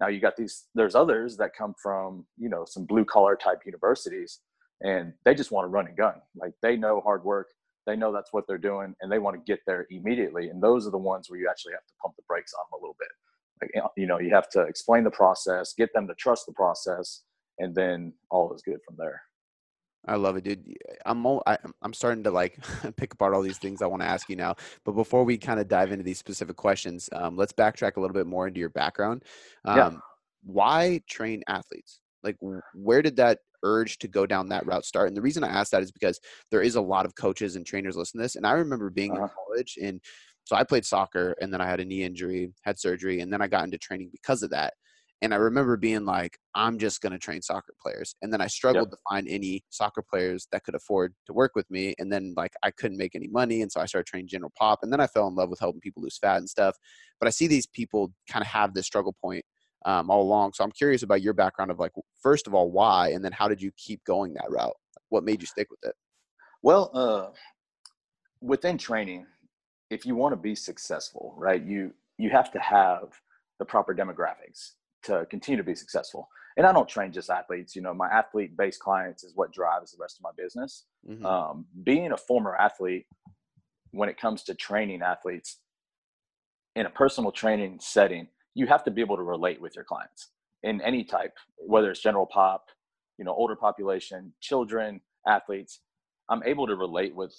Now 0.00 0.08
you 0.08 0.20
got 0.20 0.36
these 0.36 0.64
there's 0.74 0.94
others 0.94 1.36
that 1.36 1.54
come 1.56 1.74
from, 1.80 2.26
you 2.36 2.48
know, 2.48 2.64
some 2.66 2.84
blue 2.84 3.04
collar 3.04 3.36
type 3.36 3.60
universities 3.64 4.40
and 4.82 5.12
they 5.24 5.34
just 5.34 5.52
want 5.52 5.64
to 5.64 5.68
run 5.68 5.86
and 5.86 5.96
gun. 5.96 6.14
Like 6.34 6.54
they 6.62 6.76
know 6.76 7.00
hard 7.00 7.24
work, 7.24 7.48
they 7.86 7.96
know 7.96 8.12
that's 8.12 8.32
what 8.32 8.44
they're 8.48 8.58
doing 8.58 8.94
and 9.00 9.12
they 9.12 9.18
want 9.18 9.36
to 9.36 9.52
get 9.52 9.60
there 9.66 9.86
immediately 9.90 10.48
and 10.48 10.62
those 10.62 10.86
are 10.86 10.90
the 10.90 10.98
ones 10.98 11.30
where 11.30 11.38
you 11.38 11.48
actually 11.48 11.72
have 11.74 11.86
to 11.86 11.94
pump 12.02 12.16
the 12.16 12.22
brakes 12.26 12.52
on 12.54 12.64
them 12.70 12.80
a 12.80 12.82
little 12.82 12.96
bit. 12.98 13.08
You 13.96 14.06
know, 14.06 14.20
you 14.20 14.30
have 14.34 14.48
to 14.50 14.62
explain 14.62 15.04
the 15.04 15.10
process, 15.10 15.74
get 15.76 15.92
them 15.94 16.06
to 16.08 16.14
trust 16.14 16.46
the 16.46 16.52
process 16.52 17.22
and 17.58 17.74
then 17.74 18.12
all 18.30 18.52
is 18.54 18.62
good 18.62 18.78
from 18.86 18.96
there. 18.98 19.22
I 20.06 20.16
love 20.16 20.36
it, 20.36 20.44
dude. 20.44 20.76
I'm 21.06 21.26
I, 21.46 21.56
I'm 21.80 21.94
starting 21.94 22.24
to 22.24 22.30
like 22.30 22.58
pick 22.96 23.14
apart 23.14 23.34
all 23.34 23.42
these 23.42 23.58
things 23.58 23.80
I 23.80 23.86
want 23.86 24.02
to 24.02 24.08
ask 24.08 24.28
you 24.28 24.36
now. 24.36 24.54
But 24.84 24.92
before 24.92 25.24
we 25.24 25.38
kind 25.38 25.58
of 25.58 25.68
dive 25.68 25.92
into 25.92 26.04
these 26.04 26.18
specific 26.18 26.56
questions, 26.56 27.08
um, 27.12 27.36
let's 27.36 27.52
backtrack 27.52 27.96
a 27.96 28.00
little 28.00 28.14
bit 28.14 28.26
more 28.26 28.46
into 28.46 28.60
your 28.60 28.68
background. 28.68 29.22
Um, 29.64 29.76
yeah. 29.76 29.90
Why 30.42 31.00
train 31.08 31.42
athletes? 31.48 32.00
Like, 32.22 32.36
where 32.74 33.02
did 33.02 33.16
that 33.16 33.38
urge 33.62 33.98
to 33.98 34.08
go 34.08 34.26
down 34.26 34.48
that 34.48 34.66
route 34.66 34.84
start? 34.84 35.08
And 35.08 35.16
the 35.16 35.22
reason 35.22 35.42
I 35.42 35.48
ask 35.48 35.70
that 35.72 35.82
is 35.82 35.92
because 35.92 36.20
there 36.50 36.62
is 36.62 36.74
a 36.74 36.80
lot 36.80 37.06
of 37.06 37.14
coaches 37.14 37.56
and 37.56 37.64
trainers 37.64 37.96
listen 37.96 38.18
to 38.18 38.24
this. 38.24 38.36
And 38.36 38.46
I 38.46 38.52
remember 38.52 38.90
being 38.90 39.12
uh-huh. 39.12 39.24
in 39.24 39.30
college, 39.30 39.78
and 39.82 40.00
so 40.44 40.56
I 40.56 40.64
played 40.64 40.84
soccer, 40.84 41.34
and 41.40 41.52
then 41.52 41.60
I 41.60 41.66
had 41.66 41.80
a 41.80 41.84
knee 41.84 42.04
injury, 42.04 42.52
had 42.62 42.78
surgery, 42.78 43.20
and 43.20 43.32
then 43.32 43.42
I 43.42 43.48
got 43.48 43.64
into 43.64 43.78
training 43.78 44.10
because 44.12 44.42
of 44.42 44.50
that. 44.50 44.74
And 45.22 45.32
I 45.32 45.38
remember 45.38 45.78
being 45.78 46.04
like, 46.04 46.36
I'm 46.54 46.78
just 46.78 47.00
going 47.00 47.12
to 47.12 47.18
train 47.18 47.40
soccer 47.40 47.72
players. 47.80 48.14
And 48.20 48.30
then 48.30 48.42
I 48.42 48.46
struggled 48.46 48.88
yep. 48.88 48.90
to 48.90 48.98
find 49.08 49.26
any 49.26 49.64
soccer 49.70 50.02
players 50.02 50.46
that 50.52 50.64
could 50.64 50.74
afford 50.74 51.14
to 51.26 51.32
work 51.32 51.52
with 51.54 51.70
me. 51.70 51.94
And 51.98 52.12
then, 52.12 52.34
like, 52.36 52.52
I 52.62 52.70
couldn't 52.70 52.98
make 52.98 53.14
any 53.14 53.28
money. 53.28 53.62
And 53.62 53.72
so 53.72 53.80
I 53.80 53.86
started 53.86 54.06
training 54.06 54.28
General 54.28 54.52
Pop. 54.58 54.80
And 54.82 54.92
then 54.92 55.00
I 55.00 55.06
fell 55.06 55.26
in 55.28 55.34
love 55.34 55.48
with 55.48 55.60
helping 55.60 55.80
people 55.80 56.02
lose 56.02 56.18
fat 56.18 56.38
and 56.38 56.50
stuff. 56.50 56.76
But 57.20 57.26
I 57.26 57.30
see 57.30 57.46
these 57.46 57.66
people 57.66 58.12
kind 58.28 58.42
of 58.42 58.48
have 58.48 58.74
this 58.74 58.84
struggle 58.84 59.14
point 59.18 59.46
um, 59.86 60.10
all 60.10 60.20
along. 60.20 60.52
So 60.54 60.64
I'm 60.64 60.72
curious 60.72 61.02
about 61.02 61.22
your 61.22 61.32
background 61.32 61.70
of, 61.70 61.78
like, 61.78 61.92
first 62.22 62.46
of 62.46 62.52
all, 62.52 62.70
why? 62.70 63.10
And 63.10 63.24
then 63.24 63.32
how 63.32 63.48
did 63.48 63.62
you 63.62 63.70
keep 63.78 64.04
going 64.04 64.34
that 64.34 64.50
route? 64.50 64.76
What 65.08 65.24
made 65.24 65.40
you 65.40 65.46
stick 65.46 65.68
with 65.70 65.80
it? 65.84 65.94
Well, 66.62 66.90
uh, 66.92 67.30
within 68.42 68.76
training, 68.76 69.26
if 69.90 70.06
you 70.06 70.14
want 70.14 70.32
to 70.32 70.36
be 70.36 70.54
successful, 70.54 71.34
right, 71.36 71.62
you 71.64 71.92
you 72.18 72.30
have 72.30 72.52
to 72.52 72.60
have 72.60 73.20
the 73.58 73.64
proper 73.64 73.94
demographics 73.94 74.72
to 75.04 75.26
continue 75.30 75.56
to 75.58 75.64
be 75.64 75.74
successful. 75.74 76.28
And 76.56 76.66
I 76.66 76.72
don't 76.72 76.88
train 76.88 77.12
just 77.12 77.30
athletes. 77.30 77.74
You 77.74 77.82
know, 77.82 77.92
my 77.92 78.08
athlete 78.08 78.56
based 78.56 78.80
clients 78.80 79.24
is 79.24 79.32
what 79.34 79.52
drives 79.52 79.92
the 79.92 79.98
rest 80.00 80.18
of 80.18 80.22
my 80.22 80.30
business. 80.36 80.84
Mm-hmm. 81.08 81.26
Um, 81.26 81.66
being 81.82 82.12
a 82.12 82.16
former 82.16 82.54
athlete, 82.56 83.06
when 83.90 84.08
it 84.08 84.20
comes 84.20 84.42
to 84.44 84.54
training 84.54 85.02
athletes 85.02 85.58
in 86.76 86.86
a 86.86 86.90
personal 86.90 87.32
training 87.32 87.78
setting, 87.80 88.28
you 88.54 88.66
have 88.66 88.84
to 88.84 88.90
be 88.90 89.00
able 89.00 89.16
to 89.16 89.22
relate 89.22 89.60
with 89.60 89.74
your 89.74 89.84
clients 89.84 90.30
in 90.62 90.80
any 90.80 91.04
type, 91.04 91.34
whether 91.56 91.90
it's 91.90 92.00
general 92.00 92.26
pop, 92.26 92.66
you 93.18 93.24
know, 93.24 93.34
older 93.34 93.56
population, 93.56 94.32
children, 94.40 95.00
athletes. 95.26 95.80
I'm 96.28 96.42
able 96.44 96.66
to 96.66 96.76
relate 96.76 97.14
with 97.14 97.34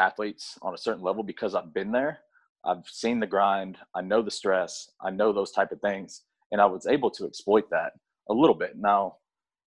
athletes 0.00 0.58
on 0.62 0.74
a 0.74 0.78
certain 0.78 1.02
level 1.02 1.22
because 1.22 1.54
I've 1.54 1.74
been 1.74 1.92
there. 1.92 2.20
I've 2.64 2.86
seen 2.86 3.20
the 3.20 3.26
grind. 3.26 3.78
I 3.94 4.02
know 4.02 4.22
the 4.22 4.30
stress. 4.30 4.90
I 5.00 5.10
know 5.10 5.32
those 5.32 5.52
type 5.52 5.72
of 5.72 5.80
things 5.80 6.22
and 6.52 6.60
I 6.60 6.66
was 6.66 6.86
able 6.86 7.10
to 7.12 7.26
exploit 7.26 7.70
that 7.70 7.92
a 8.28 8.34
little 8.34 8.54
bit. 8.54 8.76
Now, 8.76 9.16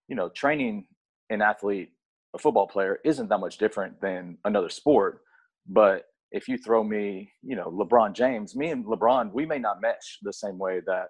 you 0.07 0.15
know, 0.15 0.29
training 0.29 0.87
an 1.29 1.41
athlete, 1.41 1.89
a 2.35 2.39
football 2.39 2.67
player, 2.67 2.99
isn't 3.05 3.29
that 3.29 3.37
much 3.39 3.57
different 3.57 3.99
than 4.01 4.37
another 4.45 4.69
sport. 4.69 5.21
But 5.67 6.05
if 6.31 6.47
you 6.47 6.57
throw 6.57 6.83
me, 6.83 7.31
you 7.41 7.55
know, 7.55 7.69
LeBron 7.71 8.13
James, 8.13 8.55
me 8.55 8.69
and 8.69 8.85
LeBron, 8.85 9.31
we 9.33 9.45
may 9.45 9.59
not 9.59 9.81
mesh 9.81 10.19
the 10.21 10.33
same 10.33 10.57
way 10.57 10.81
that 10.85 11.07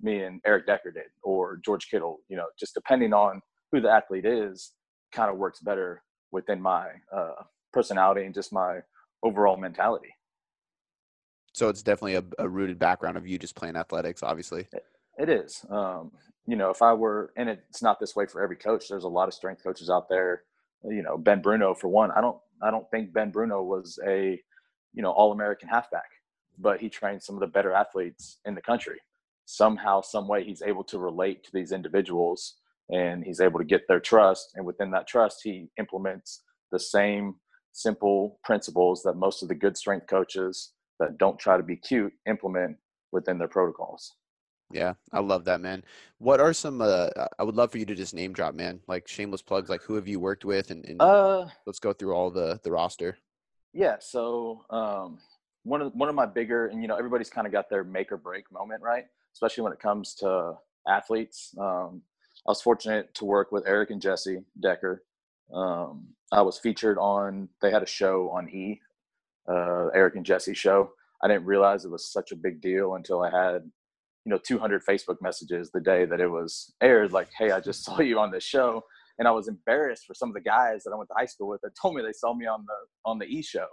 me 0.00 0.22
and 0.22 0.40
Eric 0.46 0.66
Decker 0.66 0.90
did, 0.90 1.10
or 1.22 1.58
George 1.64 1.88
Kittle. 1.90 2.18
You 2.28 2.36
know, 2.36 2.46
just 2.58 2.74
depending 2.74 3.12
on 3.12 3.40
who 3.72 3.80
the 3.80 3.90
athlete 3.90 4.26
is, 4.26 4.72
kind 5.12 5.30
of 5.30 5.38
works 5.38 5.60
better 5.60 6.02
within 6.30 6.60
my 6.60 6.88
uh, 7.14 7.42
personality 7.76 8.24
and 8.24 8.34
just 8.34 8.54
my 8.54 8.78
overall 9.22 9.58
mentality. 9.58 10.08
So 11.52 11.68
it's 11.68 11.82
definitely 11.82 12.14
a, 12.14 12.24
a, 12.38 12.48
rooted 12.48 12.78
background 12.78 13.18
of 13.18 13.26
you 13.26 13.38
just 13.38 13.54
playing 13.54 13.76
athletics, 13.76 14.22
obviously. 14.22 14.66
It 15.18 15.28
is. 15.28 15.62
Um, 15.68 16.10
you 16.46 16.56
know, 16.56 16.70
if 16.70 16.80
I 16.80 16.94
were, 16.94 17.32
and 17.36 17.50
it's 17.50 17.82
not 17.82 18.00
this 18.00 18.16
way 18.16 18.24
for 18.26 18.42
every 18.42 18.56
coach. 18.56 18.88
There's 18.88 19.04
a 19.04 19.08
lot 19.08 19.28
of 19.28 19.34
strength 19.34 19.62
coaches 19.62 19.90
out 19.90 20.08
there. 20.08 20.44
You 20.84 21.02
know, 21.02 21.18
Ben 21.18 21.42
Bruno 21.42 21.74
for 21.74 21.88
one. 21.88 22.10
I 22.12 22.22
don't, 22.22 22.38
I 22.62 22.70
don't 22.70 22.90
think 22.90 23.12
Ben 23.12 23.30
Bruno 23.30 23.62
was 23.62 23.98
a, 24.06 24.40
you 24.94 25.02
know, 25.02 25.10
all 25.10 25.32
American 25.32 25.68
halfback, 25.68 26.08
but 26.58 26.80
he 26.80 26.88
trained 26.88 27.22
some 27.22 27.36
of 27.36 27.40
the 27.40 27.46
better 27.46 27.72
athletes 27.72 28.38
in 28.46 28.54
the 28.54 28.62
country. 28.62 28.98
Somehow, 29.44 30.00
some 30.00 30.28
way, 30.28 30.44
he's 30.44 30.62
able 30.62 30.84
to 30.84 30.98
relate 30.98 31.44
to 31.44 31.50
these 31.52 31.72
individuals, 31.72 32.56
and 32.90 33.22
he's 33.22 33.40
able 33.40 33.58
to 33.58 33.66
get 33.66 33.82
their 33.86 34.00
trust. 34.00 34.50
And 34.54 34.64
within 34.64 34.90
that 34.92 35.06
trust, 35.06 35.40
he 35.42 35.68
implements 35.78 36.42
the 36.72 36.80
same 36.80 37.36
simple 37.76 38.40
principles 38.42 39.02
that 39.02 39.16
most 39.16 39.42
of 39.42 39.48
the 39.48 39.54
good 39.54 39.76
strength 39.76 40.06
coaches 40.06 40.72
that 40.98 41.18
don't 41.18 41.38
try 41.38 41.58
to 41.58 41.62
be 41.62 41.76
cute 41.76 42.12
implement 42.26 42.76
within 43.12 43.38
their 43.38 43.48
protocols. 43.48 44.14
Yeah, 44.72 44.94
I 45.12 45.20
love 45.20 45.44
that, 45.44 45.60
man. 45.60 45.84
What 46.18 46.40
are 46.40 46.52
some? 46.52 46.80
Uh, 46.80 47.08
I 47.38 47.44
would 47.44 47.54
love 47.54 47.70
for 47.70 47.78
you 47.78 47.84
to 47.84 47.94
just 47.94 48.14
name 48.14 48.32
drop, 48.32 48.54
man. 48.54 48.80
Like 48.88 49.06
shameless 49.06 49.42
plugs. 49.42 49.68
Like 49.68 49.82
who 49.82 49.94
have 49.94 50.08
you 50.08 50.18
worked 50.18 50.44
with, 50.44 50.70
and, 50.70 50.84
and 50.86 51.00
uh, 51.00 51.46
let's 51.66 51.78
go 51.78 51.92
through 51.92 52.14
all 52.14 52.30
the 52.30 52.58
the 52.64 52.72
roster. 52.72 53.16
Yeah. 53.72 53.96
So 54.00 54.64
um, 54.70 55.18
one 55.62 55.82
of 55.82 55.92
one 55.94 56.08
of 56.08 56.16
my 56.16 56.26
bigger, 56.26 56.66
and 56.66 56.82
you 56.82 56.88
know, 56.88 56.96
everybody's 56.96 57.30
kind 57.30 57.46
of 57.46 57.52
got 57.52 57.70
their 57.70 57.84
make 57.84 58.10
or 58.10 58.16
break 58.16 58.50
moment, 58.50 58.82
right? 58.82 59.04
Especially 59.34 59.62
when 59.62 59.72
it 59.72 59.78
comes 59.78 60.14
to 60.16 60.54
athletes. 60.88 61.54
Um, 61.60 62.02
I 62.46 62.50
was 62.50 62.62
fortunate 62.62 63.14
to 63.16 63.24
work 63.24 63.52
with 63.52 63.64
Eric 63.66 63.90
and 63.90 64.00
Jessie 64.00 64.42
Decker. 64.60 65.04
Um, 65.52 66.08
I 66.32 66.42
was 66.42 66.58
featured 66.58 66.98
on. 66.98 67.48
They 67.62 67.70
had 67.70 67.82
a 67.82 67.86
show 67.86 68.30
on 68.30 68.48
E, 68.48 68.80
uh, 69.48 69.88
Eric 69.94 70.16
and 70.16 70.24
Jessie 70.26 70.54
show. 70.54 70.90
I 71.22 71.28
didn't 71.28 71.46
realize 71.46 71.84
it 71.84 71.90
was 71.90 72.10
such 72.12 72.32
a 72.32 72.36
big 72.36 72.60
deal 72.60 72.94
until 72.94 73.22
I 73.22 73.30
had, 73.30 73.62
you 74.24 74.30
know, 74.30 74.38
200 74.38 74.84
Facebook 74.84 75.16
messages 75.22 75.70
the 75.70 75.80
day 75.80 76.04
that 76.04 76.20
it 76.20 76.28
was 76.28 76.74
aired. 76.82 77.12
Like, 77.12 77.28
hey, 77.38 77.52
I 77.52 77.60
just 77.60 77.84
saw 77.84 78.00
you 78.00 78.18
on 78.18 78.30
this 78.30 78.44
show, 78.44 78.82
and 79.18 79.26
I 79.28 79.30
was 79.30 79.48
embarrassed 79.48 80.04
for 80.06 80.14
some 80.14 80.28
of 80.28 80.34
the 80.34 80.40
guys 80.40 80.82
that 80.84 80.92
I 80.92 80.96
went 80.96 81.08
to 81.10 81.14
high 81.16 81.26
school 81.26 81.48
with 81.48 81.60
that 81.62 81.72
told 81.80 81.94
me 81.94 82.02
they 82.02 82.12
saw 82.12 82.34
me 82.34 82.46
on 82.46 82.64
the 82.66 83.10
on 83.10 83.18
the 83.18 83.26
E 83.26 83.42
show. 83.42 83.66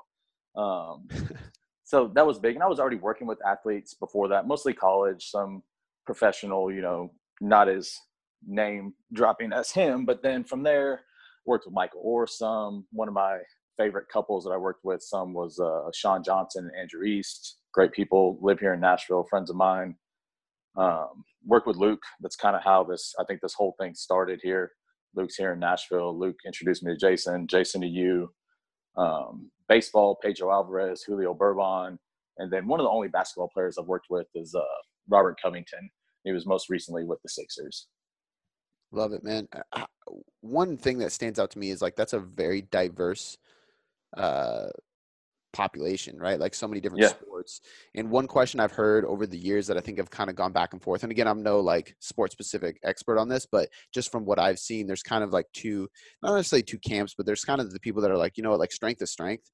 Um, 0.56 1.08
so 1.84 2.12
that 2.16 2.26
was 2.26 2.40
big, 2.40 2.56
and 2.56 2.64
I 2.64 2.68
was 2.68 2.80
already 2.80 2.98
working 2.98 3.28
with 3.28 3.40
athletes 3.46 3.94
before 3.94 4.28
that, 4.30 4.48
mostly 4.48 4.74
college, 4.74 5.30
some 5.30 5.64
professional, 6.06 6.72
you 6.72 6.82
know, 6.82 7.12
not 7.42 7.68
as 7.68 7.98
name 8.46 8.94
dropping 9.14 9.54
as 9.54 9.72
him, 9.72 10.06
but 10.06 10.22
then 10.22 10.44
from 10.44 10.64
there 10.64 11.02
worked 11.46 11.66
with 11.66 11.74
Michael 11.74 12.04
Oher 12.06 12.28
some. 12.28 12.86
One 12.92 13.08
of 13.08 13.14
my 13.14 13.40
favorite 13.78 14.08
couples 14.12 14.44
that 14.44 14.52
I 14.52 14.58
worked 14.58 14.84
with 14.84 15.02
some 15.02 15.34
was 15.34 15.60
uh, 15.60 15.90
Shawn 15.94 16.24
Johnson 16.24 16.70
and 16.72 16.80
Andrew 16.80 17.04
East. 17.04 17.58
Great 17.74 17.92
people, 17.92 18.38
live 18.42 18.60
here 18.60 18.74
in 18.74 18.80
Nashville, 18.80 19.26
friends 19.30 19.50
of 19.50 19.56
mine. 19.56 19.96
Um, 20.78 21.24
worked 21.46 21.68
with 21.68 21.78
Luke. 21.78 22.02
That's 22.22 22.36
kind 22.36 22.56
of 22.56 22.64
how 22.64 22.84
this, 22.84 23.14
I 23.20 23.24
think 23.26 23.42
this 23.42 23.54
whole 23.54 23.76
thing 23.80 23.94
started 23.96 24.40
here. 24.44 24.72
Luke's 25.16 25.36
here 25.36 25.54
in 25.54 25.60
Nashville. 25.60 26.18
Luke 26.18 26.38
introduced 26.46 26.84
me 26.84 26.94
to 26.94 26.98
Jason, 26.98 27.48
Jason 27.48 27.82
to 27.82 27.88
you. 27.88 28.32
Um, 28.98 29.52
baseball, 29.68 30.18
Pedro 30.22 30.52
Alvarez, 30.52 31.04
Julio 31.04 31.34
Borbon. 31.34 31.98
And 32.38 32.52
then 32.52 32.68
one 32.68 32.80
of 32.80 32.86
the 32.86 32.90
only 32.90 33.08
basketball 33.08 33.50
players 33.54 33.78
I've 33.78 33.86
worked 33.86 34.08
with 34.10 34.28
is 34.34 34.56
uh, 34.56 34.62
Robert 35.08 35.40
Covington. 35.42 35.90
He 36.24 36.32
was 36.32 36.46
most 36.46 36.70
recently 36.70 37.04
with 37.04 37.22
the 37.22 37.30
Sixers. 37.30 37.88
Love 38.92 39.14
it, 39.14 39.24
man. 39.24 39.48
One 40.42 40.78
thing 40.78 41.00
that 41.00 41.12
stands 41.12 41.40
out 41.40 41.52
to 41.52 41.60
me 41.60 41.70
is 41.72 41.82
like 41.82 41.96
that's 41.96 42.14
a 42.14 42.20
very 42.20 42.62
diverse 42.62 43.38
uh, 44.18 44.70
population, 45.54 46.18
right? 46.18 46.40
Like 46.40 46.56
so 46.56 46.68
many 46.68 46.82
different 46.82 47.04
Yeah. 47.04 47.14
sports. 47.20 47.62
And 47.96 48.10
one 48.10 48.28
question 48.28 48.60
I've 48.60 48.72
heard 48.72 49.06
over 49.06 49.28
the 49.28 49.38
years 49.38 49.68
that 49.68 49.78
I 49.78 49.82
think 49.82 50.00
have 50.00 50.10
kind 50.10 50.30
of 50.30 50.36
gone 50.36 50.52
back 50.52 50.74
and 50.74 50.82
forth. 50.82 51.04
And 51.04 51.12
again, 51.12 51.28
I'm 51.28 51.44
no 51.44 51.60
like 51.60 51.96
sports 52.00 52.34
specific 52.34 52.80
expert 52.84 53.20
on 53.20 53.30
this, 53.30 53.46
but 53.46 53.70
just 53.94 54.12
from 54.12 54.26
what 54.26 54.40
I've 54.40 54.60
seen, 54.60 54.88
there's 54.88 55.04
kind 55.04 55.24
of 55.24 55.32
like 55.32 55.48
two, 55.54 55.90
not 56.24 56.36
necessarily 56.36 56.64
two 56.64 56.80
camps, 56.80 57.14
but 57.16 57.26
there's 57.28 57.46
kind 57.46 57.62
of 57.62 57.72
the 57.72 57.80
people 57.80 58.02
that 58.02 58.12
are 58.12 58.18
like, 58.18 58.38
you 58.38 58.44
know 58.44 58.52
what, 58.52 58.60
like 58.60 58.72
strength 58.72 59.02
is 59.02 59.12
strength. 59.12 59.52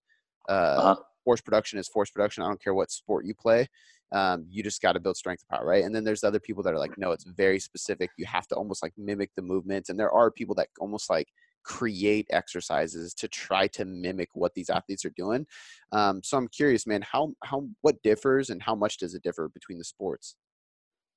Uh, 0.48 0.82
Uh-huh. 0.82 1.04
Force 1.30 1.42
production 1.42 1.78
is 1.78 1.88
force 1.88 2.10
production. 2.10 2.42
I 2.42 2.48
don't 2.48 2.60
care 2.60 2.74
what 2.74 2.90
sport 2.90 3.24
you 3.24 3.36
play. 3.36 3.68
Um, 4.12 4.48
you 4.50 4.64
just 4.64 4.82
got 4.82 4.94
to 4.94 5.00
build 5.00 5.16
strength 5.16 5.44
and 5.48 5.56
power, 5.60 5.68
right? 5.68 5.84
And 5.84 5.94
then 5.94 6.04
there's 6.04 6.24
other 6.24 6.40
people 6.40 6.64
that 6.64 6.74
are 6.74 6.80
like, 6.80 6.98
no, 6.98 7.12
it's 7.12 7.24
very 7.24 7.60
specific. 7.60 8.10
You 8.18 8.26
have 8.26 8.48
to 8.48 8.56
almost 8.56 8.82
like 8.82 8.94
mimic 8.98 9.30
the 9.36 9.44
movements. 9.44 9.90
And 9.90 10.00
there 10.00 10.12
are 10.12 10.32
people 10.32 10.56
that 10.56 10.70
almost 10.80 11.08
like 11.08 11.28
create 11.64 12.26
exercises 12.32 13.14
to 13.14 13.28
try 13.28 13.68
to 13.68 13.86
mimic 13.86 14.30
what 14.34 14.56
these 14.56 14.72
athletes 14.72 15.06
are 15.06 15.14
doing. 15.16 15.46
Um, 15.92 16.24
so 16.24 16.36
I'm 16.36 16.48
curious, 16.48 16.88
man, 16.88 17.04
how 17.04 17.34
how 17.44 17.68
what 17.82 18.02
differs 18.02 18.50
and 18.50 18.60
how 18.64 18.74
much 18.74 18.98
does 18.98 19.14
it 19.14 19.22
differ 19.22 19.50
between 19.50 19.78
the 19.78 19.84
sports? 19.84 20.36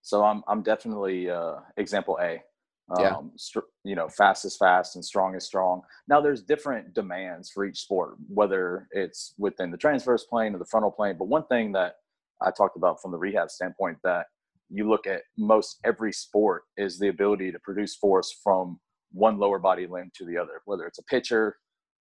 So 0.02 0.25
I'm 0.25 0.42
I'm 0.47 0.62
definitely 0.62 1.31
uh, 1.31 1.54
example 1.78 2.19
A. 2.21 2.42
Um, 2.90 3.00
Yeah. 3.00 3.20
str- 3.36 3.60
you 3.84 3.94
know, 3.94 4.08
fast 4.08 4.44
is 4.44 4.56
fast 4.56 4.96
and 4.96 5.04
strong 5.04 5.34
is 5.34 5.44
strong. 5.44 5.82
Now 6.08 6.20
there's 6.20 6.42
different 6.42 6.94
demands 6.94 7.50
for 7.50 7.64
each 7.64 7.80
sport, 7.80 8.16
whether 8.28 8.88
it's 8.90 9.34
within 9.38 9.70
the 9.70 9.76
transverse 9.78 10.24
plane 10.24 10.54
or 10.54 10.58
the 10.58 10.66
frontal 10.66 10.90
plane. 10.90 11.16
But 11.18 11.26
one 11.28 11.46
thing 11.46 11.72
that 11.72 11.94
I 12.40 12.50
talked 12.50 12.76
about 12.76 13.00
from 13.00 13.12
the 13.12 13.18
rehab 13.18 13.50
standpoint 13.50 13.98
that 14.04 14.26
you 14.68 14.88
look 14.88 15.06
at 15.06 15.22
most 15.38 15.78
every 15.84 16.12
sport 16.12 16.64
is 16.76 16.98
the 16.98 17.08
ability 17.08 17.52
to 17.52 17.58
produce 17.60 17.94
force 17.96 18.34
from 18.42 18.80
one 19.12 19.38
lower 19.38 19.58
body 19.58 19.86
limb 19.86 20.10
to 20.16 20.24
the 20.24 20.36
other, 20.36 20.60
whether 20.64 20.86
it's 20.86 20.98
a 20.98 21.04
pitcher 21.04 21.56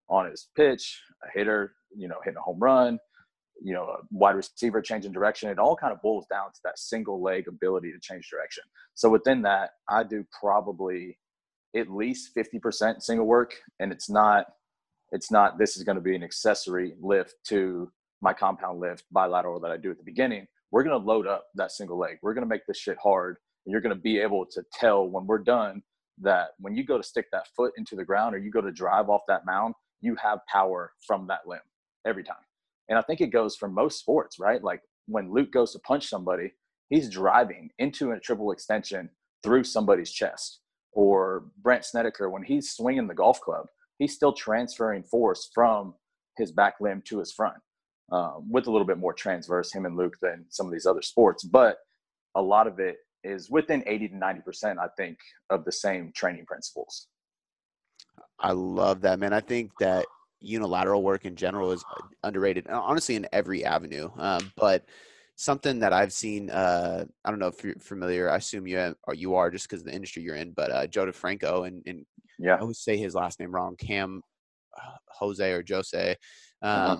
on 0.09 0.29
his 0.29 0.49
pitch, 0.55 1.01
a 1.23 1.27
hitter, 1.37 1.73
you 1.95 2.07
know, 2.07 2.17
hitting 2.23 2.37
a 2.37 2.41
home 2.41 2.59
run, 2.59 2.99
you 3.61 3.73
know, 3.73 3.97
wide 4.11 4.35
receiver 4.35 4.81
changing 4.81 5.11
direction. 5.11 5.49
It 5.49 5.59
all 5.59 5.75
kind 5.75 5.93
of 5.93 6.01
boils 6.01 6.25
down 6.29 6.51
to 6.53 6.59
that 6.63 6.77
single 6.77 7.21
leg 7.21 7.47
ability 7.47 7.91
to 7.91 7.99
change 7.99 8.29
direction. 8.29 8.63
So 8.93 9.09
within 9.09 9.41
that, 9.43 9.71
I 9.89 10.03
do 10.03 10.25
probably 10.39 11.17
at 11.75 11.89
least 11.89 12.31
50% 12.35 13.01
single 13.01 13.25
work. 13.25 13.53
And 13.79 13.91
it's 13.91 14.09
not, 14.09 14.47
it's 15.11 15.31
not, 15.31 15.57
this 15.57 15.77
is 15.77 15.83
going 15.83 15.97
to 15.97 16.01
be 16.01 16.15
an 16.15 16.23
accessory 16.23 16.95
lift 17.01 17.35
to 17.49 17.91
my 18.21 18.33
compound 18.33 18.79
lift 18.79 19.03
bilateral 19.11 19.59
that 19.59 19.71
I 19.71 19.77
do 19.77 19.91
at 19.91 19.97
the 19.97 20.03
beginning. 20.03 20.47
We're 20.71 20.83
going 20.83 20.99
to 20.99 21.05
load 21.05 21.27
up 21.27 21.45
that 21.55 21.71
single 21.71 21.97
leg. 21.97 22.17
We're 22.21 22.33
going 22.33 22.43
to 22.43 22.49
make 22.49 22.65
this 22.67 22.77
shit 22.77 22.97
hard. 23.01 23.37
And 23.65 23.71
you're 23.71 23.81
going 23.81 23.95
to 23.95 24.01
be 24.01 24.19
able 24.19 24.45
to 24.47 24.63
tell 24.73 25.07
when 25.07 25.25
we're 25.25 25.39
done 25.39 25.81
that 26.21 26.49
when 26.59 26.75
you 26.75 26.85
go 26.85 26.97
to 26.97 27.03
stick 27.03 27.25
that 27.31 27.47
foot 27.55 27.73
into 27.77 27.95
the 27.95 28.05
ground 28.05 28.35
or 28.35 28.37
you 28.37 28.51
go 28.51 28.61
to 28.61 28.71
drive 28.71 29.09
off 29.09 29.21
that 29.27 29.45
mound, 29.45 29.73
you 30.01 30.15
have 30.21 30.39
power 30.51 30.93
from 31.05 31.27
that 31.27 31.41
limb 31.45 31.59
every 32.05 32.23
time. 32.23 32.37
And 32.89 32.97
I 32.97 33.01
think 33.01 33.21
it 33.21 33.27
goes 33.27 33.55
for 33.55 33.67
most 33.67 33.99
sports, 33.99 34.39
right? 34.39 34.63
Like 34.63 34.81
when 35.07 35.31
Luke 35.31 35.51
goes 35.51 35.73
to 35.73 35.79
punch 35.79 36.07
somebody, 36.07 36.53
he's 36.89 37.09
driving 37.09 37.69
into 37.79 38.11
a 38.11 38.19
triple 38.19 38.51
extension 38.51 39.09
through 39.43 39.63
somebody's 39.63 40.11
chest. 40.11 40.59
Or 40.91 41.45
Brandt 41.61 41.85
Snedeker, 41.85 42.29
when 42.29 42.43
he's 42.43 42.71
swinging 42.71 43.07
the 43.07 43.13
golf 43.13 43.41
club, 43.41 43.65
he's 43.99 44.15
still 44.15 44.33
transferring 44.33 45.03
force 45.03 45.49
from 45.53 45.93
his 46.37 46.51
back 46.51 46.75
limb 46.79 47.01
to 47.05 47.19
his 47.19 47.31
front 47.31 47.57
um, 48.11 48.47
with 48.49 48.67
a 48.67 48.71
little 48.71 48.87
bit 48.87 48.97
more 48.97 49.13
transverse, 49.13 49.73
him 49.73 49.85
and 49.85 49.97
Luke, 49.97 50.15
than 50.21 50.45
some 50.49 50.65
of 50.65 50.71
these 50.71 50.85
other 50.85 51.01
sports. 51.01 51.43
But 51.43 51.77
a 52.35 52.41
lot 52.41 52.67
of 52.67 52.79
it 52.79 52.97
is 53.23 53.49
within 53.49 53.83
80 53.85 54.09
to 54.09 54.15
90%, 54.15 54.77
I 54.77 54.87
think, 54.97 55.17
of 55.49 55.65
the 55.65 55.71
same 55.71 56.11
training 56.15 56.45
principles. 56.45 57.07
I 58.39 58.51
love 58.51 59.01
that, 59.01 59.19
man. 59.19 59.33
I 59.33 59.39
think 59.39 59.71
that 59.79 60.05
unilateral 60.45 61.03
work 61.03 61.25
in 61.25 61.35
general 61.35 61.71
is 61.71 61.83
uh, 61.95 62.03
underrated, 62.23 62.67
uh, 62.69 62.79
honestly, 62.81 63.15
in 63.15 63.27
every 63.33 63.65
avenue. 63.65 64.09
Um, 64.17 64.51
but 64.57 64.85
something 65.35 65.79
that 65.79 65.91
I've 65.93 66.13
seen, 66.13 66.49
uh, 66.49 67.05
I 67.25 67.29
don't 67.29 67.39
know 67.39 67.47
if 67.47 67.63
you're 67.63 67.75
familiar. 67.75 68.29
I 68.29 68.37
assume 68.37 68.67
you 68.67 68.77
have, 68.77 68.95
or 69.07 69.13
you 69.13 69.35
are 69.35 69.51
just 69.51 69.67
because 69.67 69.81
of 69.81 69.87
the 69.87 69.95
industry 69.95 70.23
you're 70.23 70.35
in. 70.35 70.51
But 70.51 70.71
uh, 70.71 70.87
Joe 70.87 71.05
DeFranco 71.05 71.67
and, 71.67 71.83
and 71.85 72.05
I 72.55 72.59
always 72.61 72.79
say 72.79 72.97
his 72.97 73.15
last 73.15 73.39
name 73.39 73.51
wrong, 73.51 73.75
Cam 73.77 74.21
uh, 74.77 74.97
Jose 75.09 75.51
or 75.51 75.63
Jose. 75.67 76.15
Um, 76.61 76.69
Uh-huh. 76.71 76.97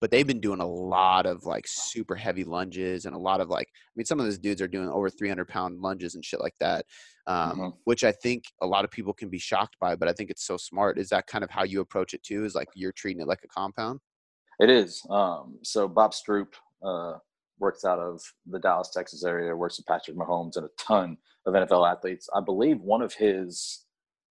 But 0.00 0.12
they've 0.12 0.26
been 0.26 0.40
doing 0.40 0.60
a 0.60 0.66
lot 0.66 1.26
of 1.26 1.44
like 1.44 1.64
super 1.66 2.14
heavy 2.14 2.44
lunges 2.44 3.04
and 3.04 3.16
a 3.16 3.18
lot 3.18 3.40
of 3.40 3.48
like, 3.48 3.66
I 3.66 3.92
mean, 3.96 4.04
some 4.04 4.20
of 4.20 4.26
those 4.26 4.38
dudes 4.38 4.62
are 4.62 4.68
doing 4.68 4.88
over 4.88 5.10
300 5.10 5.48
pound 5.48 5.80
lunges 5.80 6.14
and 6.14 6.24
shit 6.24 6.40
like 6.40 6.54
that, 6.60 6.86
um, 7.28 7.58
Mhm. 7.58 7.78
which 7.84 8.02
I 8.02 8.10
think 8.12 8.44
a 8.60 8.66
lot 8.66 8.84
of 8.84 8.90
people 8.90 9.12
can 9.12 9.28
be 9.28 9.38
shocked 9.38 9.76
by. 9.80 9.94
But 9.94 10.08
I 10.08 10.12
think 10.12 10.30
it's 10.30 10.44
so 10.44 10.56
smart. 10.56 10.98
Is 10.98 11.08
that 11.10 11.26
kind 11.26 11.44
of 11.44 11.50
how 11.50 11.62
you 11.62 11.80
approach 11.80 12.14
it 12.14 12.22
too? 12.24 12.44
Is 12.44 12.54
like 12.54 12.68
you're 12.74 12.92
treating 12.92 13.22
it 13.22 13.28
like 13.28 13.44
a 13.44 13.48
compound? 13.48 14.00
It 14.58 14.70
is. 14.70 15.06
Um, 15.08 15.58
so 15.62 15.86
Bob 15.86 16.12
Stroop 16.12 16.54
uh, 16.82 17.18
works 17.60 17.84
out 17.84 17.98
of 18.00 18.20
the 18.46 18.58
Dallas, 18.58 18.90
Texas 18.90 19.24
area, 19.24 19.54
works 19.54 19.78
with 19.78 19.86
Patrick 19.86 20.16
Mahomes 20.16 20.56
and 20.56 20.66
a 20.66 20.70
ton 20.78 21.16
of 21.46 21.54
NFL 21.54 21.88
athletes. 21.88 22.28
I 22.34 22.40
believe 22.40 22.80
one 22.80 23.02
of 23.02 23.14
his 23.14 23.84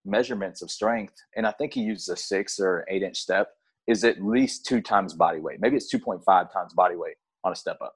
measurements 0.05 0.63
of 0.63 0.71
strength, 0.71 1.15
and 1.37 1.47
I 1.47 1.53
think 1.53 1.75
he 1.75 1.83
uses 1.83 2.09
a 2.09 2.17
six 2.17 2.59
or 2.61 2.85
eight 2.89 3.03
inch 3.03 3.19
step, 3.19 3.49
is 3.87 4.05
at 4.05 4.21
least 4.23 4.65
two 4.67 4.81
times 4.81 5.15
body 5.15 5.39
weight. 5.41 5.61
Maybe 5.61 5.77
it's 5.77 5.93
2.5 5.93 6.25
times 6.53 6.75
body 6.75 6.97
weight 6.97 7.17
on 7.45 7.53
a 7.53 7.57
step 7.57 7.79
up. 7.81 7.95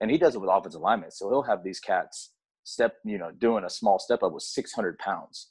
And 0.00 0.10
he 0.10 0.18
does 0.18 0.34
it 0.34 0.40
with 0.40 0.50
offensive 0.50 0.80
linemen. 0.80 1.12
So 1.12 1.28
he'll 1.28 1.42
have 1.42 1.62
these 1.62 1.78
cats 1.78 2.31
step, 2.64 2.96
you 3.04 3.18
know, 3.18 3.30
doing 3.30 3.64
a 3.64 3.70
small 3.70 3.98
step 3.98 4.22
up 4.22 4.32
was 4.32 4.52
600 4.52 4.98
pounds. 4.98 5.50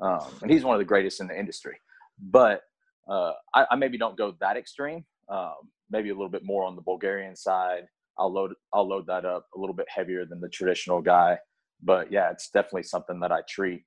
Um, 0.00 0.26
and 0.42 0.50
he's 0.50 0.64
one 0.64 0.74
of 0.74 0.80
the 0.80 0.84
greatest 0.84 1.20
in 1.20 1.28
the 1.28 1.38
industry. 1.38 1.76
But 2.20 2.62
uh, 3.08 3.32
I, 3.54 3.66
I 3.70 3.76
maybe 3.76 3.98
don't 3.98 4.16
go 4.16 4.34
that 4.40 4.56
extreme. 4.56 5.04
Um, 5.28 5.54
maybe 5.90 6.10
a 6.10 6.14
little 6.14 6.28
bit 6.28 6.44
more 6.44 6.64
on 6.64 6.76
the 6.76 6.82
Bulgarian 6.82 7.36
side. 7.36 7.84
I'll 8.18 8.32
load 8.32 8.52
I'll 8.74 8.86
load 8.88 9.06
that 9.06 9.24
up 9.24 9.46
a 9.56 9.58
little 9.58 9.74
bit 9.74 9.86
heavier 9.88 10.26
than 10.26 10.40
the 10.40 10.48
traditional 10.48 11.00
guy. 11.00 11.38
But 11.82 12.12
yeah, 12.12 12.30
it's 12.30 12.50
definitely 12.50 12.84
something 12.84 13.20
that 13.20 13.32
I 13.32 13.40
treat 13.48 13.84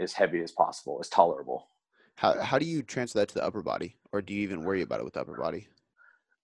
as 0.00 0.12
heavy 0.12 0.42
as 0.42 0.52
possible, 0.52 0.98
as 1.00 1.08
tolerable. 1.08 1.68
How, 2.16 2.40
how 2.40 2.58
do 2.58 2.66
you 2.66 2.82
transfer 2.82 3.20
that 3.20 3.28
to 3.28 3.34
the 3.34 3.44
upper 3.44 3.62
body? 3.62 3.96
Or 4.12 4.20
do 4.20 4.34
you 4.34 4.42
even 4.42 4.64
worry 4.64 4.82
about 4.82 5.00
it 5.00 5.04
with 5.04 5.14
the 5.14 5.20
upper 5.20 5.36
body? 5.36 5.68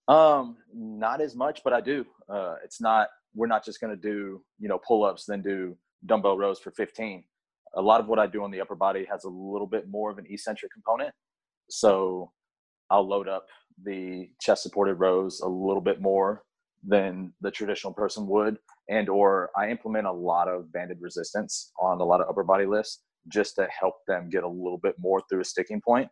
Um, 0.07 0.57
not 0.73 1.19
as 1.19 1.35
much, 1.35 1.61
but 1.63 1.73
I 1.73 1.81
do. 1.81 2.05
Uh, 2.29 2.55
it's 2.63 2.79
not. 2.79 3.09
We're 3.35 3.47
not 3.47 3.65
just 3.65 3.79
going 3.81 3.95
to 3.95 4.01
do 4.01 4.41
you 4.59 4.69
know 4.69 4.79
pull 4.85 5.03
ups, 5.03 5.25
then 5.27 5.41
do 5.41 5.77
dumbbell 6.05 6.37
rows 6.37 6.59
for 6.59 6.71
15. 6.71 7.23
A 7.75 7.81
lot 7.81 7.99
of 7.99 8.07
what 8.07 8.19
I 8.19 8.27
do 8.27 8.43
on 8.43 8.51
the 8.51 8.61
upper 8.61 8.75
body 8.75 9.05
has 9.11 9.25
a 9.25 9.29
little 9.29 9.67
bit 9.67 9.89
more 9.89 10.11
of 10.11 10.17
an 10.17 10.25
eccentric 10.29 10.71
component. 10.71 11.13
So 11.69 12.31
I'll 12.89 13.07
load 13.07 13.27
up 13.27 13.47
the 13.83 14.29
chest 14.39 14.63
supported 14.63 14.95
rows 14.95 15.41
a 15.41 15.47
little 15.47 15.81
bit 15.81 16.01
more 16.01 16.43
than 16.87 17.33
the 17.41 17.51
traditional 17.51 17.93
person 17.93 18.27
would, 18.27 18.57
and 18.89 19.09
or 19.09 19.49
I 19.57 19.69
implement 19.69 20.05
a 20.05 20.11
lot 20.11 20.47
of 20.47 20.71
banded 20.71 20.99
resistance 21.01 21.71
on 21.81 21.99
a 21.99 22.03
lot 22.03 22.21
of 22.21 22.29
upper 22.29 22.43
body 22.43 22.65
lifts 22.65 23.01
just 23.27 23.55
to 23.55 23.67
help 23.77 23.95
them 24.07 24.29
get 24.29 24.43
a 24.43 24.47
little 24.47 24.77
bit 24.77 24.95
more 24.99 25.21
through 25.27 25.41
a 25.41 25.45
sticking 25.45 25.81
point. 25.81 26.07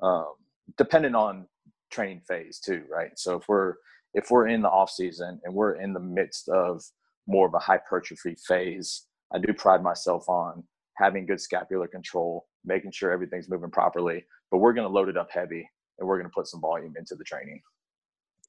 Um, 0.00 0.34
depending 0.78 1.14
on 1.14 1.46
training 1.90 2.22
phase 2.26 2.60
too, 2.60 2.84
right? 2.90 3.10
So 3.16 3.36
if 3.36 3.48
we're 3.48 3.74
if 4.14 4.30
we're 4.30 4.48
in 4.48 4.62
the 4.62 4.68
off 4.68 4.90
season 4.90 5.40
and 5.44 5.54
we're 5.54 5.74
in 5.74 5.92
the 5.92 6.00
midst 6.00 6.48
of 6.48 6.82
more 7.26 7.46
of 7.46 7.54
a 7.54 7.58
hypertrophy 7.58 8.36
phase, 8.46 9.06
I 9.34 9.38
do 9.38 9.52
pride 9.52 9.82
myself 9.82 10.28
on 10.28 10.64
having 10.96 11.26
good 11.26 11.40
scapular 11.40 11.88
control, 11.88 12.46
making 12.64 12.92
sure 12.92 13.10
everything's 13.10 13.48
moving 13.48 13.70
properly. 13.70 14.24
But 14.50 14.58
we're 14.58 14.74
going 14.74 14.86
to 14.86 14.92
load 14.92 15.08
it 15.08 15.16
up 15.16 15.30
heavy 15.30 15.68
and 15.98 16.06
we're 16.08 16.18
going 16.18 16.28
to 16.28 16.34
put 16.34 16.46
some 16.46 16.60
volume 16.60 16.94
into 16.98 17.14
the 17.14 17.24
training. 17.24 17.60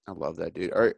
I 0.08 0.12
love 0.12 0.36
that, 0.38 0.54
dude. 0.54 0.74
All 0.74 0.82
right. 0.82 0.96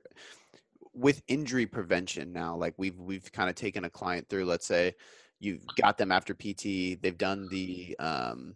with 0.93 1.21
injury 1.27 1.67
prevention 1.67 2.33
now, 2.33 2.55
like 2.55 2.73
we've 2.77 2.97
we've 2.97 3.31
kind 3.31 3.49
of 3.49 3.55
taken 3.55 3.85
a 3.85 3.89
client 3.89 4.27
through, 4.29 4.45
let's 4.45 4.65
say 4.65 4.95
you've 5.39 5.61
got 5.79 5.97
them 5.97 6.11
after 6.11 6.33
PT, 6.33 6.99
they've 7.01 7.17
done 7.17 7.47
the 7.49 7.95
um 7.99 8.55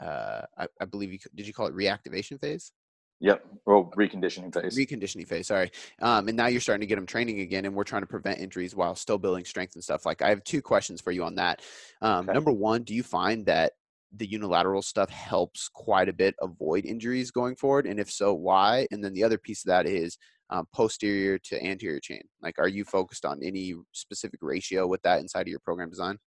uh 0.00 0.42
I, 0.56 0.68
I 0.80 0.84
believe 0.84 1.12
you 1.12 1.18
did 1.34 1.46
you 1.46 1.52
call 1.52 1.66
it 1.66 1.74
reactivation 1.74 2.40
phase? 2.40 2.72
Yep. 3.20 3.44
Well, 3.66 3.92
reconditioning 3.96 4.52
phase. 4.52 4.76
Reconditioning 4.76 5.28
phase. 5.28 5.46
Sorry. 5.46 5.70
Um, 6.00 6.28
and 6.28 6.36
now 6.36 6.46
you're 6.46 6.60
starting 6.60 6.80
to 6.80 6.86
get 6.86 6.96
them 6.96 7.06
training 7.06 7.40
again, 7.40 7.66
and 7.66 7.74
we're 7.74 7.84
trying 7.84 8.02
to 8.02 8.06
prevent 8.06 8.40
injuries 8.40 8.74
while 8.74 8.94
still 8.94 9.18
building 9.18 9.44
strength 9.44 9.74
and 9.74 9.84
stuff. 9.84 10.06
Like 10.06 10.22
I 10.22 10.30
have 10.30 10.42
two 10.44 10.62
questions 10.62 11.00
for 11.00 11.12
you 11.12 11.22
on 11.24 11.34
that. 11.34 11.60
Um, 12.00 12.24
okay. 12.24 12.32
Number 12.32 12.52
one, 12.52 12.82
do 12.82 12.94
you 12.94 13.02
find 13.02 13.44
that 13.46 13.72
the 14.16 14.26
unilateral 14.26 14.82
stuff 14.82 15.10
helps 15.10 15.68
quite 15.68 16.08
a 16.08 16.12
bit 16.12 16.34
avoid 16.40 16.86
injuries 16.86 17.30
going 17.30 17.56
forward? 17.56 17.86
And 17.86 18.00
if 18.00 18.10
so, 18.10 18.32
why? 18.32 18.86
And 18.90 19.04
then 19.04 19.12
the 19.12 19.22
other 19.22 19.38
piece 19.38 19.64
of 19.64 19.68
that 19.68 19.86
is 19.86 20.16
um, 20.48 20.66
posterior 20.74 21.38
to 21.38 21.62
anterior 21.62 22.00
chain. 22.00 22.22
Like, 22.42 22.58
are 22.58 22.68
you 22.68 22.84
focused 22.84 23.24
on 23.24 23.40
any 23.42 23.74
specific 23.92 24.40
ratio 24.42 24.86
with 24.86 25.02
that 25.02 25.20
inside 25.20 25.42
of 25.42 25.48
your 25.48 25.60
program 25.60 25.90
design? 25.90 26.18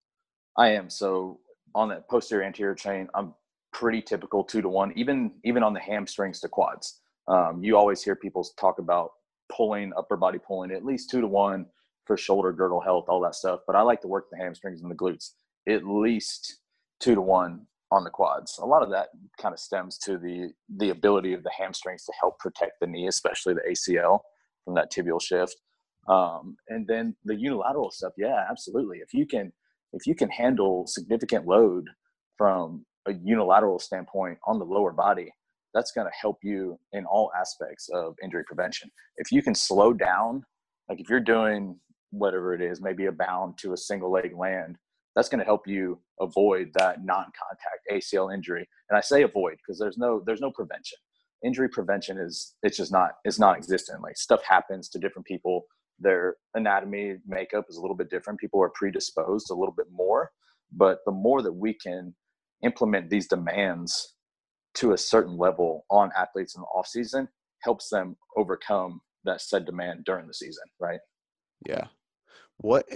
I 0.58 0.70
am. 0.70 0.90
So 0.90 1.40
on 1.76 1.90
that 1.90 2.08
posterior 2.08 2.46
anterior 2.46 2.76
chain, 2.76 3.10
I'm 3.16 3.34
pretty 3.74 4.02
typical 4.02 4.44
two 4.44 4.62
to 4.62 4.70
one, 4.70 4.94
even 4.96 5.32
even 5.44 5.64
on 5.64 5.74
the 5.74 5.80
hamstrings 5.80 6.40
to 6.42 6.48
quads. 6.48 7.02
Um, 7.28 7.64
you 7.64 7.78
always 7.78 8.04
hear 8.04 8.16
people 8.16 8.46
talk 8.58 8.80
about 8.80 9.12
pulling 9.52 9.92
upper 9.98 10.18
body 10.18 10.40
pulling 10.40 10.72
at 10.72 10.86
least 10.86 11.10
two 11.10 11.22
to 11.22 11.28
one 11.28 11.66
for 12.06 12.18
shoulder 12.18 12.52
girdle 12.52 12.82
health, 12.82 13.06
all 13.08 13.22
that 13.22 13.36
stuff. 13.36 13.62
But 13.66 13.76
I 13.76 13.82
like 13.82 14.02
to 14.02 14.08
work 14.08 14.26
the 14.32 14.38
hamstrings 14.38 14.82
and 14.82 14.92
the 14.92 14.96
glutes 14.96 15.32
at 15.68 15.86
least 15.86 16.60
two 17.00 17.16
to 17.16 17.22
one 17.22 17.66
on 17.92 18.04
the 18.04 18.10
quads. 18.10 18.60
A 18.62 18.66
lot 18.66 18.84
of 18.84 18.90
that 18.90 19.10
kind 19.40 19.54
of 19.54 19.60
stems 19.60 19.98
to 20.00 20.18
the 20.18 20.52
the 20.78 20.90
ability 20.90 21.34
of 21.34 21.44
the 21.44 21.52
hamstrings 21.58 22.06
to 22.06 22.14
help 22.20 22.40
protect 22.40 22.80
the 22.80 22.88
knee, 22.88 23.08
especially 23.08 23.54
the 23.54 23.62
ACL 23.70 24.20
from 24.66 24.76
that 24.76 24.92
tibial 24.92 25.22
shift. 25.22 25.56
Um, 26.08 26.58
and 26.68 26.86
then 26.86 27.16
the 27.24 27.36
unilateral 27.36 27.92
stuff, 27.92 28.14
yeah, 28.18 28.46
absolutely. 28.50 28.98
If 28.98 29.14
you 29.14 29.26
can 29.26 29.52
if 29.94 30.08
you 30.08 30.16
can 30.16 30.30
handle 30.30 30.86
significant 30.88 31.46
load 31.46 31.88
from 32.38 32.86
a 33.08 33.14
unilateral 33.14 33.80
standpoint 33.80 34.38
on 34.46 34.60
the 34.60 34.66
lower 34.66 34.92
body, 34.92 35.32
that's 35.74 35.92
going 35.92 36.08
to 36.08 36.14
help 36.20 36.38
you 36.44 36.80
in 36.92 37.06
all 37.06 37.32
aspects 37.38 37.90
of 37.94 38.16
injury 38.24 38.44
prevention. 38.46 38.90
If 39.18 39.32
you 39.32 39.42
can 39.42 39.56
slow 39.56 39.94
down, 39.94 40.44
like 40.88 41.00
if 41.00 41.10
you're 41.10 41.20
doing 41.20 41.80
whatever 42.12 42.54
it 42.54 42.62
is, 42.62 42.82
maybe 42.82 43.08
a 43.08 43.12
bound 43.12 43.58
to 43.60 43.74
a 43.74 43.78
single 43.78 44.12
leg 44.12 44.36
land, 44.38 44.78
that's 45.16 45.30
going 45.30 45.40
to 45.40 45.46
help 45.46 45.68
you 45.68 46.00
avoid 46.20 46.72
that 46.76 47.04
non-contact 47.04 47.88
ACL 47.92 48.34
injury. 48.34 48.68
And 48.90 48.98
I 48.98 49.02
say 49.02 49.24
avoid 49.24 49.58
because 49.58 49.80
there's 49.80 49.98
no 49.98 50.22
there's 50.26 50.42
no 50.42 50.52
prevention. 50.52 50.98
Injury 51.44 51.70
prevention 51.70 52.18
is 52.18 52.56
it's 52.64 52.78
just 52.78 52.92
not 52.92 53.12
it's 53.26 53.40
non-existent. 53.40 54.02
Like 54.02 54.18
stuff 54.18 54.42
happens 54.44 54.90
to 54.90 55.00
different 55.00 55.26
people. 55.26 55.66
Their 56.00 56.36
anatomy 56.56 57.18
makeup 57.28 57.66
is 57.70 57.78
a 57.78 57.82
little 57.82 57.96
bit 57.96 58.10
different. 58.10 58.40
People 58.40 58.62
are 58.62 58.72
predisposed 58.74 59.50
a 59.52 59.56
little 59.56 59.74
bit 59.76 59.88
more, 59.92 60.32
but 60.72 61.00
the 61.06 61.12
more 61.12 61.42
that 61.42 61.54
we 61.54 61.74
can 61.74 62.16
implement 62.64 63.10
these 63.10 63.28
demands 63.28 64.16
to 64.76 64.94
a 64.94 64.98
certain 64.98 65.38
level 65.38 65.86
on 65.90 66.12
athletes 66.18 66.56
in 66.56 66.62
the 66.62 66.68
off 66.68 66.88
season 66.88 67.28
helps 67.62 67.90
them 67.90 68.16
overcome 68.36 69.02
that 69.24 69.42
said 69.42 69.66
demand 69.66 70.04
during 70.06 70.28
the 70.28 70.34
season, 70.34 70.64
right? 70.80 71.00
Yeah. 71.68 71.86
What 72.58 72.88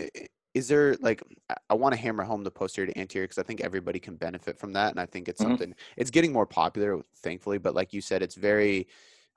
is 0.53 0.67
there 0.67 0.95
like 1.01 1.21
I 1.69 1.73
want 1.75 1.93
to 1.93 1.99
hammer 1.99 2.23
home 2.23 2.43
the 2.43 2.51
posterior 2.51 2.91
to 2.91 2.99
anterior 2.99 3.25
because 3.25 3.37
I 3.37 3.43
think 3.43 3.61
everybody 3.61 3.99
can 3.99 4.15
benefit 4.15 4.57
from 4.57 4.73
that, 4.73 4.91
and 4.91 4.99
I 4.99 5.05
think 5.05 5.27
it's 5.27 5.41
mm-hmm. 5.41 5.51
something 5.51 5.75
it's 5.95 6.09
getting 6.09 6.33
more 6.33 6.45
popular, 6.45 6.99
thankfully. 7.21 7.57
But 7.57 7.75
like 7.75 7.93
you 7.93 8.01
said, 8.01 8.21
it's 8.21 8.35
very 8.35 8.87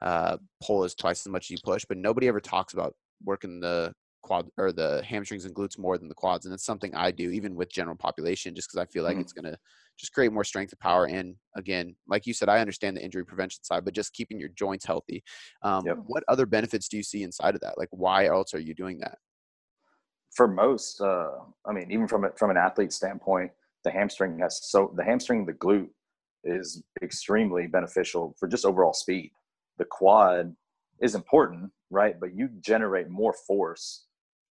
uh, 0.01 0.39
pull 0.63 0.85
is 0.85 0.95
twice 0.95 1.27
as 1.27 1.31
much 1.31 1.47
as 1.47 1.51
you 1.51 1.59
push, 1.63 1.85
but 1.89 1.99
nobody 1.99 2.29
ever 2.29 2.41
talks 2.41 2.73
about 2.73 2.95
working 3.23 3.61
the 3.61 3.93
quad 4.31 4.49
or 4.59 4.71
the 4.71 5.03
hamstrings 5.05 5.45
and 5.45 5.55
glutes 5.55 5.77
more 5.77 5.99
than 5.99 6.09
the 6.09 6.15
quads, 6.15 6.47
and 6.47 6.55
it's 6.55 6.65
something 6.65 6.95
I 6.95 7.11
do 7.11 7.31
even 7.31 7.57
with 7.57 7.69
general 7.69 7.97
population, 7.97 8.55
just 8.55 8.69
because 8.69 8.81
I 8.81 8.87
feel 8.87 9.03
like 9.03 9.15
mm-hmm. 9.15 9.23
it's 9.23 9.33
gonna 9.33 9.59
just 9.99 10.13
create 10.13 10.33
more 10.33 10.45
strength 10.45 10.73
and 10.73 10.79
power. 10.79 11.07
And 11.07 11.35
again, 11.57 11.97
like 12.07 12.27
you 12.27 12.33
said, 12.33 12.49
I 12.49 12.61
understand 12.61 12.97
the 12.97 13.03
injury 13.03 13.25
prevention 13.25 13.65
side, 13.65 13.85
but 13.85 13.93
just 13.93 14.13
keeping 14.13 14.39
your 14.39 14.51
joints 14.51 14.87
healthy. 14.87 15.25
Um, 15.63 15.85
yep. 15.85 15.97
What 16.07 16.23
other 16.29 16.47
benefits 16.47 16.87
do 16.89 16.97
you 16.97 17.03
see 17.03 17.25
inside 17.25 17.57
of 17.57 17.61
that? 17.63 17.77
Like, 17.77 17.89
why 17.91 18.27
else 18.27 18.55
are 18.55 18.61
you 18.61 18.73
doing 18.73 19.01
that? 19.01 19.19
For 20.37 20.47
most, 20.47 21.01
uh, 21.01 21.33
I 21.67 21.73
mean, 21.73 21.91
even 21.91 22.07
from 22.07 22.25
a, 22.25 22.31
from 22.37 22.51
an 22.51 22.57
athlete 22.57 22.93
standpoint, 22.93 23.51
the 23.83 23.91
hamstring 23.91 24.39
has 24.39 24.61
so 24.63 24.95
the 24.97 25.03
hamstring, 25.03 25.45
the 25.45 25.55
glute 25.55 25.89
is 26.45 26.85
extremely 27.03 27.67
beneficial 27.67 28.37
for 28.39 28.47
just 28.47 28.65
overall 28.65 28.93
speed. 28.93 29.33
The 29.79 29.87
quad 29.87 30.55
is 31.03 31.17
important, 31.17 31.73
right? 31.91 32.15
But 32.21 32.37
you 32.37 32.49
generate 32.61 33.09
more 33.09 33.35
force 33.47 34.05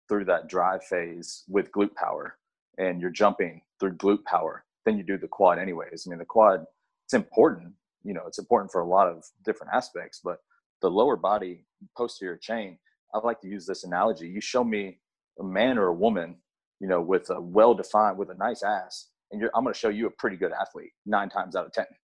through 0.10 0.26
that 0.26 0.50
drive 0.50 0.84
phase 0.84 1.44
with 1.48 1.72
glute 1.72 1.96
power, 1.96 2.36
and 2.78 3.00
you're 3.00 3.10
jumping 3.12 3.62
through 3.80 3.96
glute 3.96 4.24
power 4.26 4.66
then 4.90 4.98
you 4.98 5.04
do 5.04 5.18
the 5.18 5.28
quad 5.28 5.60
anyways. 5.60 6.06
I 6.06 6.10
mean, 6.10 6.20
the 6.20 6.26
quad, 6.26 6.66
it's 7.06 7.14
important, 7.14 7.74
you 8.04 8.14
know, 8.14 8.24
it's 8.28 8.40
important 8.40 8.72
for 8.72 8.82
a 8.82 8.88
lot 8.88 9.08
of 9.08 9.24
different 9.46 9.74
aspects, 9.74 10.22
but 10.24 10.38
the 10.82 10.90
lower 10.90 11.16
body 11.16 11.66
posterior 11.98 12.38
chain, 12.38 12.78
I 13.14 13.20
like 13.20 13.42
to 13.42 13.48
use 13.48 13.66
this 13.66 13.84
analogy. 13.84 14.28
You 14.28 14.42
show 14.42 14.64
me 14.64 15.00
a 15.40 15.44
man 15.44 15.78
or 15.78 15.88
a 15.88 15.94
woman, 15.94 16.38
you 16.80 16.88
know, 16.88 17.02
with 17.02 17.30
a 17.30 17.40
well-defined, 17.40 18.18
with 18.18 18.30
a 18.30 18.36
nice 18.36 18.64
ass, 18.64 19.10
and 19.32 19.44
I'm 19.56 19.64
going 19.64 19.74
to 19.74 19.80
show 19.80 19.90
you 19.90 20.08
a 20.08 20.12
pretty 20.12 20.38
good 20.38 20.52
athlete 20.52 20.92
nine 21.06 21.30
times 21.30 21.56
out 21.56 21.66
of 21.66 21.74
10. 21.74 21.86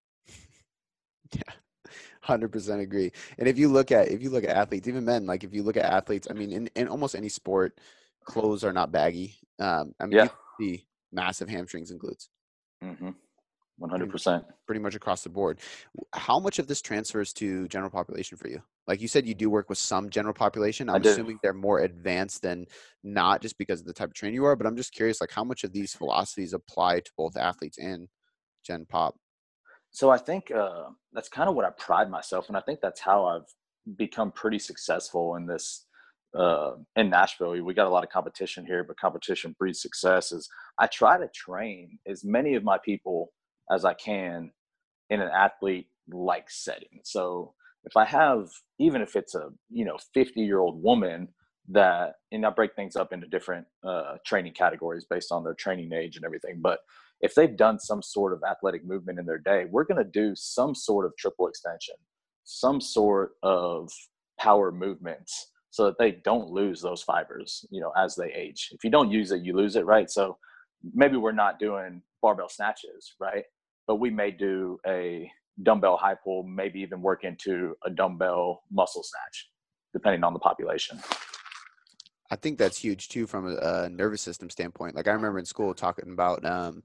Yeah. 1.34 1.54
Hundred 2.22 2.52
percent 2.52 2.82
agree. 2.82 3.12
And 3.38 3.48
if 3.48 3.58
you 3.58 3.68
look 3.68 3.92
at 3.92 4.10
if 4.10 4.22
you 4.22 4.30
look 4.30 4.44
at 4.44 4.52
athletes, 4.52 4.88
even 4.88 5.06
men, 5.06 5.26
like 5.26 5.44
if 5.44 5.54
you 5.54 5.64
look 5.64 5.78
at 5.78 5.86
athletes, 5.86 6.28
I 6.30 6.34
mean, 6.34 6.52
in, 6.52 6.70
in 6.76 6.88
almost 6.88 7.16
any 7.16 7.30
sport, 7.30 7.80
clothes 8.24 8.64
are 8.64 8.74
not 8.74 8.92
baggy. 8.92 9.36
Um, 9.60 9.94
I 10.00 10.06
mean, 10.06 10.18
yeah. 10.18 10.28
you 10.60 10.76
see 10.78 10.86
massive 11.12 11.50
hamstrings 11.50 11.92
and 11.92 12.00
glutes. 12.00 12.28
Mm-hmm. 12.84 13.10
100%. 13.82 14.46
Pretty 14.66 14.82
much 14.82 14.96
across 14.96 15.24
the 15.24 15.30
board. 15.30 15.60
How 16.14 16.40
much 16.40 16.60
of 16.60 16.68
this 16.68 16.82
transfers 16.82 17.34
to 17.34 17.68
general 17.68 17.90
population 17.90 18.38
for 18.38 18.48
you? 18.48 18.62
Like 18.88 19.02
you 19.02 19.08
said, 19.08 19.28
you 19.28 19.34
do 19.34 19.50
work 19.50 19.68
with 19.68 19.78
some 19.78 20.10
general 20.10 20.34
population. 20.34 20.90
I'm 20.90 21.02
assuming 21.02 21.40
they're 21.42 21.54
more 21.54 21.80
advanced 21.80 22.42
than 22.42 22.68
not 23.04 23.42
just 23.42 23.58
because 23.58 23.82
of 23.82 23.86
the 23.86 23.94
type 23.94 24.10
of 24.10 24.14
trainer 24.14 24.34
you 24.34 24.46
are, 24.46 24.56
but 24.56 24.68
I'm 24.68 24.78
just 24.78 24.94
curious, 24.94 25.20
like 25.20 25.32
how 25.32 25.44
much 25.44 25.64
of 25.64 25.74
these 25.74 25.94
philosophies 25.94 26.54
apply 26.54 27.02
to 27.02 27.12
both 27.18 27.36
athletes 27.36 27.78
and 27.78 28.08
gen 28.64 28.86
pop? 28.88 29.16
So 29.96 30.10
I 30.10 30.18
think 30.18 30.52
uh, 30.52 30.90
that's 31.14 31.30
kind 31.30 31.48
of 31.48 31.56
what 31.56 31.64
I 31.64 31.70
pride 31.70 32.12
myself, 32.12 32.50
and 32.50 32.58
I 32.58 32.60
think 32.60 32.82
that's 32.82 33.00
how 33.00 33.28
I've 33.28 33.96
become 33.98 34.30
pretty 34.30 34.60
successful 34.60 35.36
in 35.36 35.46
this 35.46 35.86
uh, 36.38 36.72
in 36.98 37.10
Nashville, 37.10 37.52
we 37.64 37.74
got 37.74 37.88
a 37.88 37.90
lot 37.90 38.04
of 38.04 38.10
competition 38.10 38.66
here, 38.66 38.84
but 38.84 39.00
competition 39.00 39.56
breeds 39.58 39.82
success. 39.82 40.34
Is 40.34 40.50
I 40.78 40.88
try 40.88 41.18
to 41.18 41.30
train 41.34 41.98
as 42.06 42.26
many 42.26 42.56
of 42.56 42.64
my 42.66 42.78
people 42.84 43.32
as 43.72 43.86
I 43.86 43.94
can 43.94 44.52
in 45.10 45.22
an 45.22 45.30
athlete 45.34 45.88
like 46.12 46.50
setting. 46.50 47.00
So 47.06 47.54
if 47.86 47.96
I 47.96 48.04
have, 48.04 48.50
even 48.80 49.02
if 49.02 49.16
it's 49.16 49.34
a 49.34 49.48
you 49.70 49.86
know 49.86 49.98
50 50.14 50.42
year 50.42 50.60
old 50.60 50.84
woman 50.84 51.30
that, 51.70 52.16
and 52.34 52.46
I 52.46 52.50
break 52.50 52.76
things 52.76 52.98
up 52.98 53.14
into 53.14 53.28
different 53.28 53.66
uh, 53.88 54.16
training 54.26 54.56
categories 54.56 55.06
based 55.10 55.32
on 55.32 55.46
their 55.46 55.54
training 55.54 55.94
age 55.94 56.18
and 56.18 56.26
everything, 56.26 56.60
but 56.62 56.80
if 57.22 57.34
they've 57.34 57.56
done 57.56 57.80
some 57.80 58.02
sort 58.02 58.34
of 58.34 58.44
athletic 58.50 58.86
movement 58.86 59.20
in 59.20 59.26
their 59.26 59.40
day, 59.40 59.66
we're 59.70 59.86
going 59.86 60.04
to 60.04 60.10
do 60.10 60.34
some 60.36 60.76
sort 60.76 61.06
of 61.06 61.14
triple 61.18 61.48
extension, 61.48 61.96
some 62.44 62.80
sort 62.82 63.32
of 63.44 63.90
power 64.40 64.72
movements 64.72 65.52
so 65.72 65.86
that 65.86 65.98
they 66.00 66.12
don't 66.24 66.50
lose 66.50 66.82
those 66.82 67.04
fibers, 67.04 67.66
you 67.70 67.82
know, 67.82 67.92
as 67.98 68.16
they 68.16 68.32
age. 68.34 68.70
If 68.72 68.84
you 68.84 68.90
don't 68.90 69.12
use 69.12 69.32
it, 69.32 69.42
you 69.42 69.56
lose 69.56 69.76
it, 69.76 69.86
right? 69.86 70.10
So 70.10 70.38
maybe 70.94 71.18
we're 71.18 71.32
not 71.32 71.60
doing 71.60 72.02
barbell 72.22 72.50
snatches, 72.50 73.16
right? 73.20 73.44
But 73.88 73.96
we 73.96 74.10
may 74.10 74.32
do 74.32 74.80
a 74.88 75.30
dumbbell 75.64 75.98
high 75.98 76.16
pull, 76.16 76.44
maybe 76.44 76.80
even 76.80 77.02
work 77.02 77.24
into 77.24 77.76
a 77.86 77.90
dumbbell 77.90 78.64
muscle 78.72 79.04
snatch, 79.04 79.50
depending 79.94 80.24
on 80.24 80.34
the 80.34 80.40
population. 80.40 81.00
I 82.32 82.36
think 82.36 82.58
that's 82.58 82.78
huge 82.78 83.10
too 83.10 83.28
from 83.28 83.48
a, 83.48 83.56
a 83.84 83.90
nervous 83.90 84.22
system 84.22 84.50
standpoint. 84.50 84.96
Like 84.96 85.08
I 85.08 85.12
remember 85.12 85.40
in 85.40 85.46
school 85.46 85.74
talking 85.74 86.12
about, 86.12 86.44
um, 86.46 86.84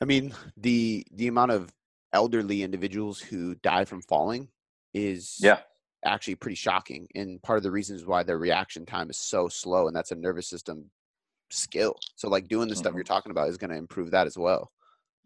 I 0.00 0.04
mean, 0.04 0.34
the 0.56 1.06
the 1.12 1.28
amount 1.28 1.52
of 1.52 1.72
elderly 2.12 2.62
individuals 2.62 3.20
who 3.20 3.54
die 3.56 3.84
from 3.84 4.02
falling 4.02 4.48
is 4.92 5.38
yeah 5.40 5.60
actually 6.04 6.34
pretty 6.34 6.56
shocking. 6.56 7.06
And 7.14 7.42
part 7.42 7.56
of 7.58 7.62
the 7.62 7.70
reasons 7.70 8.04
why 8.04 8.22
their 8.22 8.38
reaction 8.38 8.84
time 8.86 9.10
is 9.10 9.18
so 9.18 9.48
slow, 9.48 9.86
and 9.86 9.96
that's 9.96 10.10
a 10.10 10.16
nervous 10.16 10.48
system 10.48 10.90
skill. 11.50 11.96
So 12.16 12.28
like 12.28 12.48
doing 12.48 12.68
the 12.68 12.74
mm-hmm. 12.74 12.80
stuff 12.80 12.94
you're 12.94 13.04
talking 13.04 13.30
about 13.30 13.48
is 13.48 13.56
going 13.56 13.70
to 13.70 13.76
improve 13.76 14.10
that 14.10 14.26
as 14.26 14.36
well. 14.36 14.72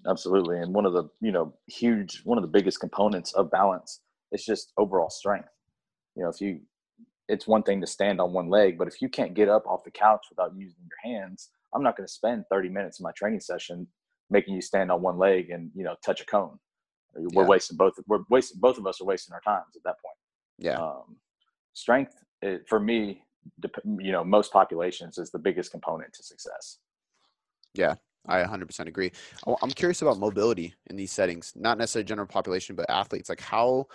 Absolutely. 0.09 0.59
And 0.59 0.75
one 0.75 0.87
of 0.87 0.93
the, 0.93 1.05
you 1.21 1.33
know, 1.33 1.55
huge, 1.67 2.21
one 2.25 2.39
of 2.39 2.43
the 2.43 2.49
biggest 2.49 2.81
components 2.81 3.33
of 3.33 3.51
balance 3.51 4.01
is 4.33 4.45
just 4.45 4.73
overall 4.77 5.11
strength. 5.11 5.49
You 6.15 6.25
know, 6.25 6.29
if 6.29 6.41
you, 6.41 6.61
it's 7.29 7.47
one 7.47 7.63
thing 7.63 7.81
to 7.81 7.87
stand 7.87 8.21
on 8.21 8.33
one 8.33 8.49
leg, 8.49 8.79
but 8.79 8.89
if 8.89 9.03
you 9.03 9.09
can't 9.09 9.35
get 9.35 9.49
up 9.49 9.67
off 9.67 9.85
the 9.85 9.91
couch 9.91 10.27
without 10.31 10.53
using 10.57 10.83
your 10.89 11.13
hands, 11.15 11.51
I'm 11.75 11.83
not 11.83 11.97
going 11.97 12.07
to 12.07 12.13
spend 12.13 12.45
30 12.51 12.69
minutes 12.69 13.01
in 13.01 13.05
my 13.05 13.13
training 13.13 13.41
session 13.41 13.87
making 14.31 14.55
you 14.55 14.61
stand 14.61 14.91
on 14.91 15.03
one 15.03 15.19
leg 15.19 15.51
and 15.51 15.71
you 15.75 15.85
know 15.85 15.95
touch 16.05 16.21
a 16.21 16.25
cone. 16.27 16.59
We're 17.15 17.43
Yeah. 17.45 17.49
wasting 17.49 17.77
both. 17.77 17.95
We're 18.07 18.25
wasting 18.31 18.61
both 18.61 18.79
of 18.79 18.87
us 18.87 19.01
are 19.01 19.05
wasting 19.05 19.35
our 19.35 19.41
times 19.41 19.75
at 19.77 19.83
that 19.85 19.97
point. 20.01 20.17
Yeah. 20.59 20.81
Um, 20.81 21.17
strength 21.73 22.15
it, 22.43 22.69
for 22.69 22.79
me, 22.79 23.25
dep- 23.61 23.85
you 23.85 24.13
know, 24.13 24.25
most 24.25 24.53
populations 24.53 25.19
is 25.19 25.31
the 25.31 25.39
biggest 25.39 25.71
component 25.71 26.13
to 26.15 26.23
success. 26.23 26.79
Yeah. 27.75 27.95
I 28.29 28.43
100% 28.43 28.89
agree. 28.89 29.13
I- 29.47 29.55
I'm 29.63 29.71
curious 29.71 30.03
about 30.03 30.19
mobility 30.19 30.75
in 30.91 30.97
these 30.97 31.13
settings, 31.13 31.53
not 31.55 31.79
necessarily 31.79 32.05
general 32.05 32.27
population, 32.27 32.75
but 32.75 32.91
athletes. 32.91 33.29
Like, 33.29 33.41
how 33.41 33.87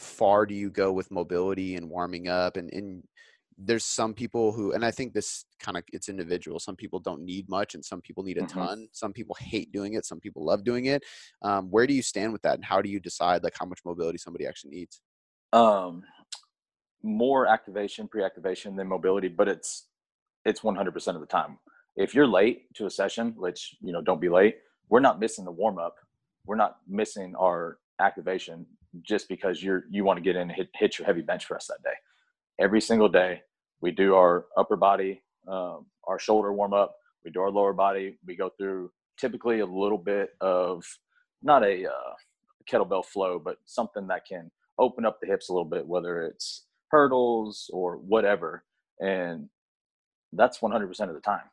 far 0.00 0.46
do 0.46 0.54
you 0.54 0.70
go 0.70 0.92
with 0.92 1.10
mobility 1.10 1.76
and 1.76 1.88
warming 1.88 2.28
up? 2.28 2.56
And, 2.56 2.72
and 2.72 3.02
there's 3.58 3.84
some 3.84 4.14
people 4.14 4.52
who, 4.52 4.72
and 4.72 4.84
I 4.84 4.90
think 4.90 5.12
this 5.12 5.44
kind 5.58 5.76
of 5.76 5.84
it's 5.92 6.08
individual. 6.08 6.58
Some 6.58 6.76
people 6.76 6.98
don't 6.98 7.22
need 7.22 7.48
much, 7.48 7.74
and 7.74 7.84
some 7.84 8.00
people 8.00 8.22
need 8.24 8.38
a 8.38 8.42
Mhm. 8.42 8.48
ton. 8.48 8.88
Some 8.92 9.12
people 9.12 9.36
hate 9.38 9.70
doing 9.72 9.94
it. 9.94 10.06
Some 10.06 10.18
people 10.20 10.44
love 10.44 10.64
doing 10.64 10.86
it. 10.86 11.04
Um, 11.42 11.70
where 11.70 11.86
do 11.86 11.92
you 11.94 12.02
stand 12.02 12.32
with 12.32 12.42
that, 12.42 12.54
and 12.54 12.64
how 12.64 12.80
do 12.80 12.88
you 12.88 13.00
decide 13.00 13.44
like 13.44 13.54
how 13.58 13.66
much 13.66 13.80
mobility 13.84 14.18
somebody 14.18 14.46
actually 14.46 14.70
needs? 14.70 15.02
Um, 15.52 16.04
more 17.02 17.46
activation, 17.46 18.08
pre-activation 18.08 18.76
than 18.76 18.86
mobility, 18.88 19.28
but 19.28 19.48
it's 19.48 19.86
it's 20.46 20.62
100% 20.62 21.14
of 21.16 21.20
the 21.20 21.26
time. 21.26 21.58
If 21.96 22.14
you're 22.14 22.26
late 22.26 22.72
to 22.76 22.86
a 22.86 22.90
session, 22.90 23.34
which 23.36 23.76
you 23.82 23.92
know, 23.92 24.00
don't 24.00 24.20
be 24.20 24.30
late. 24.30 24.56
We're 24.88 25.00
not 25.00 25.20
missing 25.20 25.44
the 25.44 25.52
warm 25.52 25.78
up. 25.78 25.96
We're 26.46 26.56
not 26.56 26.78
missing 26.88 27.34
our 27.36 27.78
activation 28.00 28.66
just 29.02 29.28
because 29.28 29.62
you're 29.62 29.84
you 29.90 30.04
want 30.04 30.16
to 30.16 30.22
get 30.22 30.36
in 30.36 30.42
and 30.42 30.52
hit, 30.52 30.68
hit 30.74 30.98
your 30.98 31.06
heavy 31.06 31.22
bench 31.22 31.46
press 31.46 31.66
that 31.66 31.82
day. 31.82 31.94
Every 32.58 32.80
single 32.80 33.08
day, 33.08 33.42
we 33.80 33.90
do 33.90 34.14
our 34.14 34.46
upper 34.56 34.76
body, 34.76 35.22
um, 35.48 35.86
our 36.04 36.18
shoulder 36.18 36.52
warm 36.52 36.74
up. 36.74 36.96
We 37.24 37.30
do 37.30 37.40
our 37.40 37.50
lower 37.50 37.72
body. 37.72 38.18
We 38.26 38.36
go 38.36 38.50
through 38.50 38.90
typically 39.18 39.60
a 39.60 39.66
little 39.66 39.98
bit 39.98 40.30
of 40.40 40.84
not 41.42 41.62
a 41.62 41.86
uh, 41.86 42.14
kettlebell 42.70 43.04
flow, 43.04 43.38
but 43.38 43.58
something 43.64 44.06
that 44.08 44.26
can 44.26 44.50
open 44.78 45.04
up 45.04 45.18
the 45.20 45.26
hips 45.26 45.48
a 45.48 45.52
little 45.52 45.68
bit, 45.68 45.86
whether 45.86 46.22
it's 46.22 46.66
hurdles 46.90 47.70
or 47.72 47.96
whatever. 47.96 48.64
And 49.00 49.48
that's 50.32 50.58
100% 50.58 50.88
of 51.08 51.14
the 51.14 51.20
time. 51.20 51.44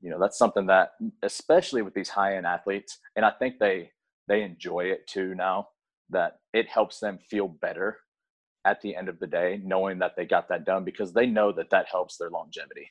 You 0.00 0.10
know, 0.10 0.18
that's 0.18 0.38
something 0.38 0.66
that, 0.66 0.92
especially 1.22 1.82
with 1.82 1.94
these 1.94 2.08
high 2.08 2.36
end 2.36 2.46
athletes, 2.46 2.98
and 3.16 3.24
I 3.24 3.30
think 3.32 3.58
they 3.58 3.90
they 4.28 4.42
enjoy 4.42 4.84
it 4.84 5.06
too 5.06 5.34
now. 5.34 5.68
That 6.10 6.38
it 6.52 6.68
helps 6.68 6.98
them 6.98 7.18
feel 7.30 7.48
better 7.48 7.98
at 8.64 8.80
the 8.82 8.94
end 8.94 9.08
of 9.08 9.18
the 9.18 9.26
day, 9.26 9.60
knowing 9.64 9.98
that 10.00 10.12
they 10.16 10.26
got 10.26 10.48
that 10.48 10.66
done 10.66 10.84
because 10.84 11.12
they 11.12 11.26
know 11.26 11.52
that 11.52 11.70
that 11.70 11.86
helps 11.90 12.16
their 12.16 12.30
longevity. 12.30 12.90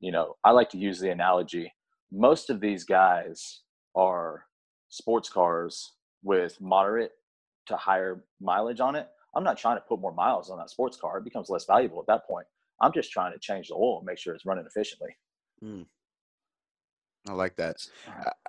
You 0.00 0.12
know, 0.12 0.36
I 0.44 0.50
like 0.50 0.70
to 0.70 0.78
use 0.78 0.98
the 0.98 1.10
analogy. 1.10 1.72
Most 2.12 2.50
of 2.50 2.60
these 2.60 2.84
guys 2.84 3.60
are 3.94 4.46
sports 4.88 5.28
cars 5.28 5.92
with 6.22 6.60
moderate 6.60 7.12
to 7.66 7.76
higher 7.76 8.24
mileage 8.40 8.80
on 8.80 8.96
it. 8.96 9.08
I'm 9.34 9.44
not 9.44 9.58
trying 9.58 9.76
to 9.76 9.84
put 9.88 10.00
more 10.00 10.14
miles 10.14 10.50
on 10.50 10.58
that 10.58 10.70
sports 10.70 10.96
car. 10.96 11.18
It 11.18 11.24
becomes 11.24 11.50
less 11.50 11.64
valuable 11.64 12.00
at 12.00 12.06
that 12.06 12.26
point. 12.26 12.46
I'm 12.80 12.92
just 12.92 13.10
trying 13.10 13.32
to 13.32 13.38
change 13.38 13.68
the 13.68 13.74
oil 13.74 13.98
and 13.98 14.06
make 14.06 14.18
sure 14.18 14.34
it's 14.34 14.46
running 14.46 14.66
efficiently. 14.66 15.16
Hmm. 15.60 15.82
I 17.28 17.32
like 17.32 17.56
that. 17.56 17.76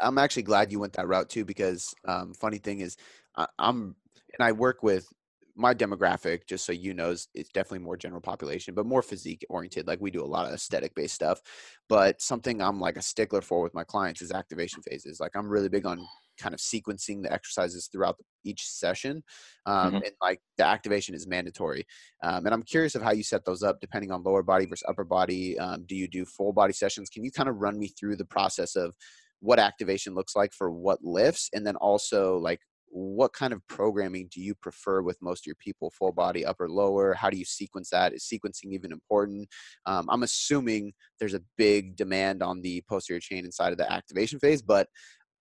I'm 0.01 0.17
actually 0.17 0.43
glad 0.43 0.71
you 0.71 0.79
went 0.79 0.93
that 0.93 1.07
route 1.07 1.29
too, 1.29 1.45
because 1.45 1.93
um, 2.05 2.33
funny 2.33 2.57
thing 2.57 2.81
is, 2.81 2.97
I, 3.35 3.47
I'm 3.57 3.95
and 4.37 4.45
I 4.45 4.51
work 4.51 4.83
with 4.83 5.07
my 5.55 5.73
demographic. 5.73 6.45
Just 6.45 6.65
so 6.65 6.73
you 6.73 6.93
know, 6.93 7.11
is 7.11 7.29
it's 7.33 7.49
definitely 7.49 7.79
more 7.79 7.95
general 7.95 8.21
population, 8.21 8.73
but 8.73 8.85
more 8.85 9.01
physique 9.01 9.45
oriented. 9.49 9.87
Like 9.87 10.01
we 10.01 10.11
do 10.11 10.23
a 10.23 10.25
lot 10.25 10.45
of 10.47 10.53
aesthetic 10.53 10.93
based 10.93 11.15
stuff. 11.15 11.41
But 11.87 12.21
something 12.21 12.61
I'm 12.61 12.79
like 12.79 12.97
a 12.97 13.01
stickler 13.01 13.41
for 13.41 13.61
with 13.61 13.73
my 13.73 13.85
clients 13.85 14.21
is 14.21 14.31
activation 14.31 14.81
phases. 14.81 15.19
Like 15.19 15.31
I'm 15.35 15.47
really 15.47 15.69
big 15.69 15.85
on 15.85 16.05
kind 16.37 16.53
of 16.53 16.59
sequencing 16.59 17.23
the 17.23 17.31
exercises 17.31 17.87
throughout 17.91 18.17
each 18.43 18.67
session, 18.69 19.23
um, 19.65 19.93
Mhm. 19.93 20.05
and 20.05 20.11
like 20.21 20.41
the 20.57 20.65
activation 20.65 21.15
is 21.15 21.27
mandatory. 21.27 21.85
Um, 22.23 22.45
and 22.45 22.53
I'm 22.53 22.63
curious 22.63 22.95
of 22.95 23.01
how 23.01 23.11
you 23.11 23.23
set 23.23 23.45
those 23.45 23.63
up, 23.63 23.79
depending 23.79 24.11
on 24.11 24.23
lower 24.23 24.43
body 24.43 24.65
versus 24.65 24.85
upper 24.87 25.03
body. 25.03 25.57
Um, 25.59 25.85
do 25.85 25.95
you 25.95 26.07
do 26.07 26.25
full 26.25 26.53
body 26.53 26.73
sessions? 26.73 27.09
Can 27.09 27.23
you 27.23 27.31
kind 27.31 27.49
of 27.49 27.55
run 27.57 27.77
me 27.79 27.87
through 27.87 28.17
the 28.17 28.25
process 28.25 28.75
of 28.75 28.95
what 29.39 29.59
activation 29.59 30.13
looks 30.15 30.35
like 30.35 30.53
for 30.53 30.71
what 30.71 31.03
lifts, 31.03 31.49
and 31.53 31.65
then 31.65 31.75
also 31.75 32.37
like 32.37 32.61
what 32.87 33.33
kind 33.33 33.51
of 33.51 33.65
programming 33.67 34.29
do 34.31 34.39
you 34.39 34.55
prefer 34.55 35.01
with 35.01 35.21
most 35.21 35.41
of 35.41 35.47
your 35.47 35.55
people? 35.55 35.91
Full 35.91 36.13
body, 36.13 36.45
upper, 36.45 36.69
lower? 36.69 37.13
How 37.13 37.29
do 37.29 37.35
you 37.37 37.43
sequence 37.43 37.89
that? 37.89 38.13
Is 38.13 38.23
sequencing 38.23 38.71
even 38.71 38.93
important? 38.93 39.49
Um, 39.85 40.07
I'm 40.09 40.23
assuming 40.23 40.93
there's 41.19 41.33
a 41.33 41.41
big 41.57 41.97
demand 41.97 42.41
on 42.41 42.61
the 42.61 42.81
posterior 42.87 43.19
chain 43.19 43.43
inside 43.43 43.73
of 43.73 43.77
the 43.77 43.91
activation 43.91 44.39
phase, 44.39 44.61
but 44.61 44.87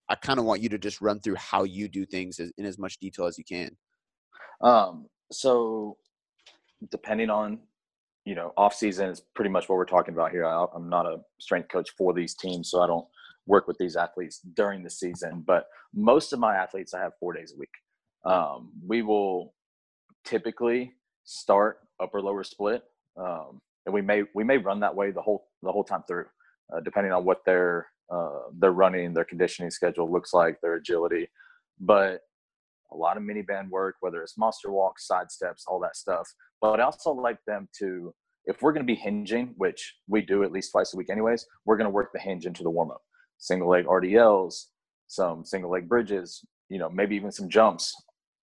I 0.08 0.14
kind 0.14 0.38
of 0.38 0.44
want 0.44 0.60
you 0.60 0.68
to 0.70 0.78
just 0.78 1.00
run 1.00 1.20
through 1.20 1.36
how 1.36 1.64
you 1.64 1.88
do 1.88 2.04
things 2.04 2.38
as, 2.38 2.52
in 2.58 2.66
as 2.66 2.78
much 2.78 2.98
detail 2.98 3.26
as 3.26 3.38
you 3.38 3.44
can. 3.44 3.76
Um, 4.60 5.06
so 5.32 5.96
depending 6.90 7.30
on, 7.30 7.60
you 8.24 8.34
know, 8.34 8.52
off 8.56 8.74
season 8.74 9.08
is 9.08 9.20
pretty 9.34 9.50
much 9.50 9.68
what 9.68 9.76
we're 9.76 9.84
talking 9.84 10.14
about 10.14 10.30
here. 10.30 10.46
I, 10.46 10.66
I'm 10.74 10.88
not 10.88 11.06
a 11.06 11.18
strength 11.38 11.68
coach 11.70 11.90
for 11.96 12.12
these 12.12 12.34
teams, 12.34 12.70
so 12.70 12.80
I 12.80 12.86
don't 12.86 13.06
work 13.46 13.66
with 13.66 13.76
these 13.78 13.96
athletes 13.96 14.40
during 14.54 14.82
the 14.82 14.90
season. 14.90 15.42
But 15.46 15.66
most 15.94 16.32
of 16.32 16.38
my 16.38 16.56
athletes, 16.56 16.94
I 16.94 17.00
have 17.00 17.12
four 17.20 17.32
days 17.32 17.52
a 17.54 17.58
week. 17.58 17.70
Um, 18.24 18.72
we 18.86 19.02
will 19.02 19.54
typically 20.24 20.94
start 21.24 21.80
upper 22.00 22.22
lower 22.22 22.44
split, 22.44 22.82
um, 23.18 23.60
and 23.84 23.94
we 23.94 24.00
may 24.00 24.22
we 24.34 24.44
may 24.44 24.56
run 24.56 24.80
that 24.80 24.94
way 24.94 25.10
the 25.10 25.20
whole 25.20 25.48
the 25.62 25.70
whole 25.70 25.84
time 25.84 26.04
through, 26.08 26.24
uh, 26.74 26.80
depending 26.80 27.12
on 27.12 27.24
what 27.26 27.44
their 27.44 27.88
uh, 28.10 28.50
their 28.58 28.72
running, 28.72 29.14
their 29.14 29.24
conditioning 29.24 29.70
schedule 29.70 30.10
looks 30.10 30.32
like, 30.32 30.60
their 30.60 30.74
agility. 30.74 31.28
But 31.80 32.20
a 32.92 32.96
lot 32.96 33.16
of 33.16 33.22
mini 33.22 33.42
band 33.42 33.70
work, 33.70 33.96
whether 34.00 34.22
it's 34.22 34.38
monster 34.38 34.70
walks, 34.70 35.06
side 35.06 35.30
steps, 35.30 35.64
all 35.66 35.80
that 35.80 35.96
stuff. 35.96 36.28
But 36.60 36.80
I 36.80 36.84
also 36.84 37.12
like 37.12 37.38
them 37.46 37.68
to, 37.78 38.14
if 38.46 38.62
we're 38.62 38.72
going 38.72 38.86
to 38.86 38.92
be 38.92 38.94
hinging, 38.94 39.54
which 39.56 39.94
we 40.06 40.22
do 40.22 40.44
at 40.44 40.52
least 40.52 40.72
twice 40.72 40.94
a 40.94 40.96
week, 40.96 41.10
anyways, 41.10 41.46
we're 41.64 41.76
going 41.76 41.86
to 41.86 41.94
work 41.94 42.10
the 42.12 42.20
hinge 42.20 42.46
into 42.46 42.62
the 42.62 42.70
warm 42.70 42.90
up. 42.90 43.02
Single 43.38 43.68
leg 43.68 43.86
RDLs, 43.86 44.66
some 45.08 45.44
single 45.44 45.70
leg 45.70 45.88
bridges, 45.88 46.44
you 46.68 46.78
know, 46.78 46.88
maybe 46.88 47.16
even 47.16 47.32
some 47.32 47.48
jumps. 47.48 47.94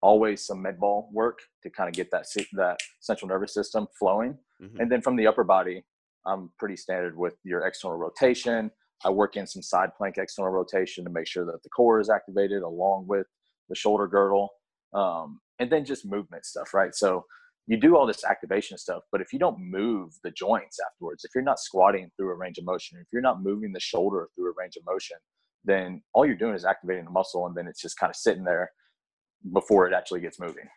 Always 0.02 0.46
some 0.46 0.62
med 0.62 0.80
ball 0.80 1.10
work 1.14 1.40
to 1.62 1.70
kind 1.70 1.88
of 1.88 1.94
get 1.94 2.10
that 2.12 2.26
that 2.54 2.80
central 3.00 3.30
nervous 3.30 3.54
system 3.54 3.88
flowing. 4.00 4.38
Mhm. 4.62 4.80
And 4.80 4.92
then 4.92 5.02
from 5.02 5.16
the 5.16 5.28
upper 5.28 5.44
body, 5.44 5.86
I'm 6.26 6.52
pretty 6.58 6.76
standard 6.76 7.16
with 7.16 7.38
your 7.44 7.66
external 7.66 7.98
rotation. 7.98 8.72
I 9.04 9.10
work 9.10 9.36
in 9.36 9.48
some 9.48 9.62
side 9.62 9.90
plank 9.98 10.18
external 10.18 10.52
rotation 10.52 11.04
to 11.04 11.10
make 11.10 11.28
sure 11.28 11.46
that 11.46 11.64
the 11.64 11.70
core 11.70 12.00
is 12.00 12.10
activated 12.10 12.62
along 12.62 13.06
with 13.08 13.28
the 13.70 13.76
shoulder 13.76 14.08
girdle, 14.08 14.50
um, 14.94 15.40
and 15.60 15.72
then 15.72 15.86
just 15.86 16.06
movement 16.06 16.46
stuff, 16.46 16.74
right? 16.74 16.94
So 16.94 17.26
you 17.68 17.78
do 17.78 17.96
all 17.96 18.06
this 18.06 18.26
activation 18.26 18.78
stuff, 18.78 19.04
but 19.12 19.22
if 19.22 19.32
you 19.32 19.40
don't 19.40 19.60
move 19.60 20.12
the 20.24 20.32
joints 20.32 20.78
afterwards, 20.86 21.24
if 21.24 21.32
you're 21.34 21.44
not 21.44 21.60
squatting 21.60 22.10
through 22.18 22.32
a 22.32 22.36
range 22.36 22.58
of 22.58 22.66
motion, 22.66 22.98
if 23.00 23.08
you're 23.14 23.22
not 23.22 23.44
moving 23.44 23.72
the 23.72 23.80
shoulder 23.80 24.28
through 24.36 24.52
a 24.52 24.54
range 24.58 24.76
of 24.76 24.84
motion, 24.86 25.18
then 25.64 26.02
all 26.14 26.26
you're 26.26 26.36
doing 26.36 26.56
is 26.56 26.66
activating 26.66 27.06
the 27.06 27.12
muscle, 27.12 27.46
and 27.46 27.56
then 27.56 27.68
it's 27.68 27.82
just 27.82 27.98
kind 27.98 28.10
of 28.10 28.16
sitting 28.16 28.44
there 28.44 28.72
before 29.54 29.88
it 29.88 29.94
actually 29.94 30.22
gets 30.22 30.40
moving, 30.40 30.68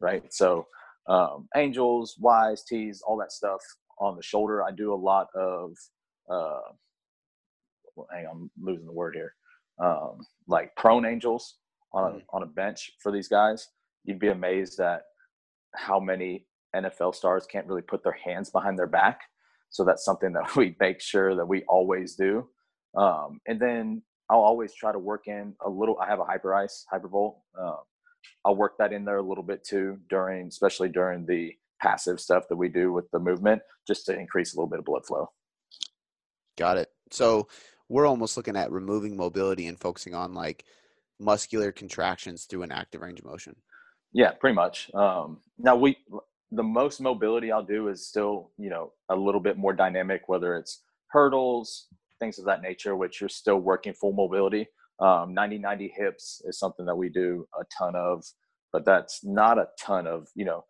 right? 0.00 0.22
So 0.32 0.66
um, 1.08 1.48
angels, 1.56 2.16
Ys, 2.18 2.62
T's, 2.68 3.02
all 3.06 3.16
that 3.18 3.32
stuff 3.32 3.60
on 3.98 4.16
the 4.16 4.22
shoulder. 4.22 4.62
I 4.62 4.70
do 4.70 4.92
a 4.92 4.96
lot 4.96 5.28
of, 5.34 5.72
uh, 6.30 6.72
hang 8.12 8.26
on, 8.26 8.32
I'm 8.36 8.50
losing 8.64 8.86
the 8.86 8.92
word 8.92 9.14
here. 9.14 9.34
Um, 9.78 10.18
like 10.46 10.74
prone 10.76 11.04
angels 11.04 11.56
on 11.92 12.04
a, 12.12 12.14
Mhm. 12.16 12.24
on 12.32 12.42
a 12.42 12.46
bench 12.46 12.92
for 13.02 13.10
these 13.12 13.28
guys. 13.28 13.68
You'd 14.04 14.18
be 14.18 14.28
amazed 14.28 14.80
at 14.80 15.02
how 15.74 15.98
many 15.98 16.46
NFL 16.74 17.14
stars 17.14 17.46
can't 17.46 17.66
really 17.66 17.82
put 17.82 18.02
their 18.02 18.12
hands 18.24 18.50
behind 18.50 18.78
their 18.78 18.86
back. 18.86 19.20
So 19.70 19.84
that's 19.84 20.04
something 20.04 20.32
that 20.32 20.44
we 20.56 20.76
make 20.80 21.00
sure 21.00 21.34
that 21.34 21.46
we 21.46 21.64
always 21.64 22.14
do. 22.14 22.48
Um, 22.96 23.40
and 23.46 23.60
then 23.60 24.02
I'll 24.30 24.40
always 24.40 24.72
try 24.74 24.92
to 24.92 24.98
work 24.98 25.26
in 25.26 25.54
a 25.64 25.68
little. 25.68 25.98
I 25.98 26.06
have 26.06 26.20
a 26.20 26.24
Hyperice, 26.24 26.84
hypervolt. 26.92 27.36
Um, 27.58 27.78
I'll 28.44 28.56
work 28.56 28.78
that 28.78 28.92
in 28.92 29.04
there 29.04 29.18
a 29.18 29.22
little 29.22 29.44
bit 29.44 29.64
too 29.64 29.98
during, 30.08 30.46
especially 30.48 30.88
during 30.88 31.26
the 31.26 31.52
passive 31.82 32.20
stuff 32.20 32.44
that 32.48 32.56
we 32.56 32.68
do 32.68 32.92
with 32.92 33.10
the 33.10 33.18
movement, 33.18 33.60
just 33.86 34.06
to 34.06 34.18
increase 34.18 34.54
a 34.54 34.56
little 34.56 34.70
bit 34.70 34.78
of 34.78 34.84
blood 34.84 35.04
flow. 35.04 35.30
Got 36.56 36.78
it. 36.78 36.88
So 37.10 37.48
we're 37.88 38.06
almost 38.06 38.36
looking 38.36 38.56
at 38.56 38.72
removing 38.72 39.16
mobility 39.16 39.66
and 39.66 39.78
focusing 39.78 40.14
on 40.14 40.34
like 40.34 40.64
muscular 41.20 41.72
contractions 41.72 42.44
through 42.44 42.62
an 42.62 42.72
active 42.72 43.00
range 43.00 43.18
of 43.18 43.26
motion. 43.26 43.54
Yeah, 44.12 44.32
pretty 44.32 44.54
much. 44.54 44.92
Um, 44.94 45.40
now 45.58 45.76
we, 45.76 45.96
the 46.52 46.62
most 46.62 47.00
mobility 47.00 47.50
I'll 47.50 47.64
do 47.64 47.88
is 47.88 48.06
still, 48.06 48.50
you 48.58 48.70
know, 48.70 48.92
a 49.10 49.16
little 49.16 49.40
bit 49.40 49.58
more 49.58 49.72
dynamic, 49.72 50.22
whether 50.28 50.56
it's 50.56 50.82
hurdles, 51.08 51.88
things 52.20 52.38
of 52.38 52.44
that 52.46 52.62
nature, 52.62 52.96
which 52.96 53.20
you're 53.20 53.28
still 53.28 53.58
working 53.58 53.92
full 53.92 54.12
mobility. 54.12 54.66
Um, 55.00 55.34
90 55.34 55.58
90 55.58 55.92
hips 55.96 56.42
is 56.44 56.58
something 56.58 56.86
that 56.86 56.94
we 56.94 57.08
do 57.08 57.46
a 57.60 57.64
ton 57.76 57.96
of, 57.96 58.24
but 58.72 58.84
that's 58.84 59.24
not 59.24 59.58
a 59.58 59.68
ton 59.78 60.06
of, 60.06 60.28
you 60.36 60.44
know, 60.44 60.64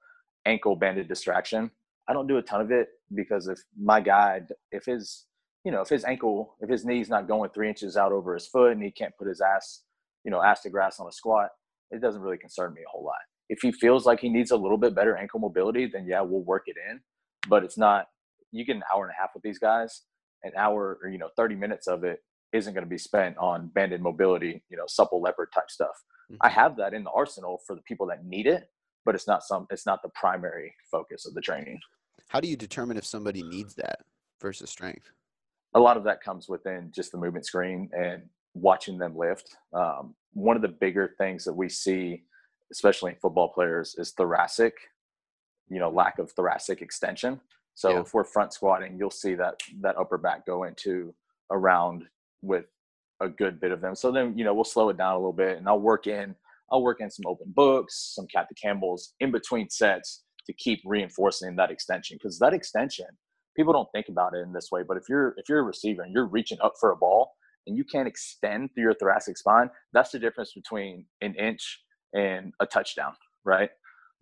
ankle 0.47 0.77
banded 0.77 1.09
distraction. 1.09 1.71
I 2.09 2.13
don't 2.13 2.27
do 2.27 2.39
a 2.39 2.43
ton 2.43 2.61
of 2.61 2.71
it 2.71 2.89
because 3.15 3.49
if 3.49 3.59
my 3.79 4.01
guy, 4.01 4.41
if 4.73 4.87
his, 4.87 5.27
you 5.65 5.73
know, 5.73 5.81
if 5.81 5.89
his 5.89 6.05
ankle, 6.05 6.57
if 6.61 6.69
his 6.69 6.85
knee's 6.85 7.09
not 7.09 7.27
going 7.27 7.51
three 7.51 7.69
inches 7.69 7.97
out 7.97 8.13
over 8.13 8.35
his 8.35 8.47
foot 8.47 8.73
and 8.73 8.83
he 8.83 8.91
can't 8.91 9.17
put 9.19 9.29
his 9.29 9.41
ass 9.41 9.83
you 10.25 10.31
know, 10.31 10.43
ass 10.43 10.63
to 10.63 10.71
grass 10.71 10.99
on 10.99 11.07
a 11.07 11.13
squat, 11.13 11.51
it 11.91 12.01
doesn't 12.01 12.23
really 12.23 12.39
concern 12.39 12.75
me 12.75 12.81
a 12.81 12.91
whole 12.91 13.05
lot. 13.05 13.15
If 13.49 13.61
he 13.61 13.73
feels 13.73 14.07
like 14.07 14.21
he 14.21 14.31
needs 14.31 14.51
a 14.51 14.57
little 14.57 14.79
bit 14.79 14.95
better 14.95 15.17
ankle 15.17 15.39
mobility, 15.39 15.87
then 15.87 16.07
yeah, 16.09 16.23
we'll 16.23 16.43
work 16.43 16.65
it 16.67 16.77
in. 16.91 17.01
But 17.49 17.63
it's 17.63 17.77
not. 17.77 18.07
You 18.51 18.65
get 18.65 18.77
an 18.77 18.83
hour 18.93 19.05
and 19.05 19.13
a 19.13 19.21
half 19.21 19.31
with 19.35 19.43
these 19.43 19.59
guys, 19.59 20.03
an 20.43 20.53
hour 20.57 20.99
or 21.03 21.11
you 21.11 21.19
know 21.19 21.29
30 21.37 21.57
minutes 21.57 21.87
of 21.87 22.05
it 22.05 22.21
isn't 22.53 22.73
going 22.73 22.85
to 22.85 22.91
be 22.91 22.99
spent 22.99 23.37
on 23.37 23.69
banded 23.75 24.01
mobility, 24.01 24.63
you 24.71 24.77
know, 24.77 24.85
supple 24.87 25.21
leopard 25.21 25.49
type 25.53 25.69
stuff. 25.69 25.95
Mm-hmm. 26.31 26.37
I 26.41 26.49
have 26.49 26.77
that 26.77 26.95
in 26.95 27.05
the 27.05 27.11
arsenal 27.11 27.61
for 27.67 27.75
the 27.75 27.83
people 27.83 28.07
that 28.07 28.25
need 28.25 28.47
it, 28.47 28.71
but 29.05 29.15
it's 29.15 29.29
not 29.29 29.43
some. 29.43 29.67
It's 29.71 29.85
not 29.85 30.01
the 30.03 30.11
primary 30.15 30.75
focus 30.91 31.27
of 31.27 31.35
the 31.35 31.43
training. 31.43 31.79
How 32.29 32.41
do 32.41 32.49
you 32.49 32.57
determine 32.57 32.97
if 32.97 33.05
somebody 33.05 33.43
needs 33.43 33.75
that 33.75 34.01
versus 34.41 34.71
strength? 34.71 35.11
A 35.75 35.81
lot 35.81 35.97
of 35.97 36.05
that 36.05 36.23
comes 36.23 36.49
within 36.49 36.91
just 36.95 37.13
the 37.13 37.19
movement 37.19 37.47
screen 37.47 37.91
and 37.93 38.23
watching 38.55 38.99
them 38.99 39.17
lift. 39.17 39.57
Um, 39.73 40.15
one 40.33 40.57
of 40.57 40.63
the 40.63 40.69
bigger 40.69 41.15
things 41.19 41.45
that 41.45 41.53
we 41.53 41.69
see, 41.69 42.25
especially 42.73 43.13
in 43.13 43.19
football 43.19 43.49
players, 43.49 43.95
is 43.99 44.13
thoracic, 44.13 44.75
you 45.69 45.81
know, 45.81 45.91
lack 45.91 46.19
of 46.19 46.31
thoracic 46.33 46.81
extension. 46.83 47.41
So 47.75 47.91
yeah. 47.91 48.01
if 48.01 48.15
we're 48.15 48.25
front 48.25 48.53
squatting, 48.53 48.97
you'll 48.97 49.11
see 49.11 49.35
that 49.35 49.61
that 49.81 49.97
upper 49.99 50.19
back 50.19 50.47
go 50.47 50.65
into 50.65 51.13
around 51.51 52.05
with 52.43 52.67
a 53.21 53.29
good 53.29 53.61
bit 53.61 53.73
of 53.73 53.81
them. 53.81 53.95
So 53.95 54.13
then, 54.13 54.37
you 54.37 54.45
know, 54.45 54.55
we'll 54.55 54.65
slow 54.65 54.89
it 54.91 54.97
down 54.97 55.15
a 55.15 55.19
little 55.19 55.33
bit 55.33 55.59
and 55.59 55.69
I'll 55.69 55.81
work 55.81 56.07
in, 56.07 56.35
I'll 56.71 56.83
work 56.83 57.01
in 57.01 57.11
some 57.11 57.27
open 57.27 57.53
books, 57.55 58.13
some 58.15 58.27
cat 58.27 58.49
camels 58.61 59.15
in 59.21 59.31
between 59.31 59.69
sets 59.71 60.25
to 60.47 60.53
keep 60.53 60.81
reinforcing 60.85 61.57
that 61.57 61.71
extension. 61.71 62.19
Cause 62.23 62.39
that 62.39 62.55
extension, 62.55 63.07
people 63.57 63.73
don't 63.73 63.89
think 63.93 64.07
about 64.09 64.35
it 64.35 64.41
in 64.41 64.53
this 64.53 64.69
way, 64.71 64.83
but 64.87 64.97
if 64.97 65.05
you're, 65.09 65.35
if 65.37 65.49
you're 65.49 65.61
a 65.61 65.65
receiver 65.65 66.03
and 66.03 66.13
you're 66.13 66.27
reaching 66.27 66.59
up 66.63 66.75
for 66.81 66.93
a 66.93 66.97
ball 66.97 67.33
and 67.67 67.77
you 67.77 67.85
can't 67.85 68.09
extend 68.09 68.71
through 68.75 68.85
your 68.85 68.95
thoracic 68.95 69.39
spine, 69.39 69.71
that's 69.93 70.11
the 70.11 70.19
difference 70.19 70.53
between 70.55 71.07
an 71.21 71.35
inch 71.37 71.83
and 72.15 72.53
a 72.61 72.67
touchdown, 72.67 73.13
right? 73.45 73.71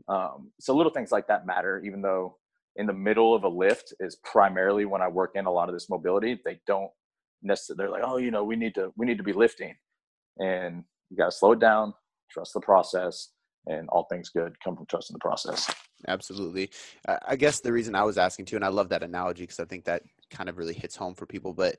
Um, 0.09 0.51
so 0.61 0.75
little 0.77 0.93
things 0.93 1.13
like 1.13 1.29
that 1.29 1.47
matter, 1.47 1.83
even 1.85 2.03
though 2.03 2.37
in 2.77 2.87
the 2.87 2.93
middle 2.93 3.35
of 3.35 3.45
a 3.45 3.49
lift 3.49 3.93
is 4.01 4.17
primarily 4.25 4.85
when 4.85 5.03
I 5.03 5.09
work 5.09 5.33
in 5.35 5.47
a 5.47 5.53
lot 5.53 5.69
of 5.69 5.75
this 5.75 5.91
mobility. 5.91 6.41
They 6.45 6.61
don't 6.67 6.91
necessarily, 7.43 7.79
they're 7.79 7.91
like, 7.91 8.03
oh, 8.05 8.17
you 8.17 8.31
know, 8.31 8.45
we 8.45 8.57
need 8.57 8.75
to, 8.77 8.93
we 8.97 9.07
need 9.07 9.19
to 9.19 9.25
be 9.25 9.33
lifting 9.33 9.75
and 10.39 10.85
you 11.11 11.17
got 11.17 11.27
to 11.27 11.33
slow 11.33 11.53
it 11.53 11.61
down, 11.61 11.95
trust 12.31 12.55
the 12.55 12.61
process 12.61 13.29
and 13.67 13.89
all 13.91 14.07
things 14.11 14.29
good 14.29 14.55
come 14.63 14.77
from 14.77 14.87
trusting 14.87 15.15
the 15.15 15.21
process. 15.21 15.73
Absolutely. 16.09 16.71
I 17.27 17.37
guess 17.37 17.61
the 17.61 17.73
reason 17.73 17.95
I 17.95 18.03
was 18.03 18.19
asking 18.19 18.47
too, 18.47 18.57
and 18.57 18.65
I 18.65 18.69
love 18.69 18.89
that 18.89 19.03
analogy 19.03 19.45
because 19.45 19.61
I 19.61 19.65
think 19.65 19.85
that 19.85 20.03
kind 20.31 20.49
of 20.49 20.59
really 20.59 20.75
hits 20.75 20.97
home 20.97 21.15
for 21.15 21.27
people, 21.27 21.53
but 21.53 21.77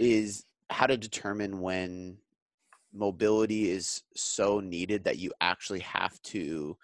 is 0.00 0.44
how 0.70 0.86
to 0.86 0.96
determine 0.96 1.60
when 1.60 2.16
mobility 2.92 3.70
is 3.70 4.02
so 4.16 4.58
needed 4.58 5.04
that 5.04 5.18
you 5.18 5.32
actually 5.40 5.80
have 5.80 6.20
to 6.22 6.76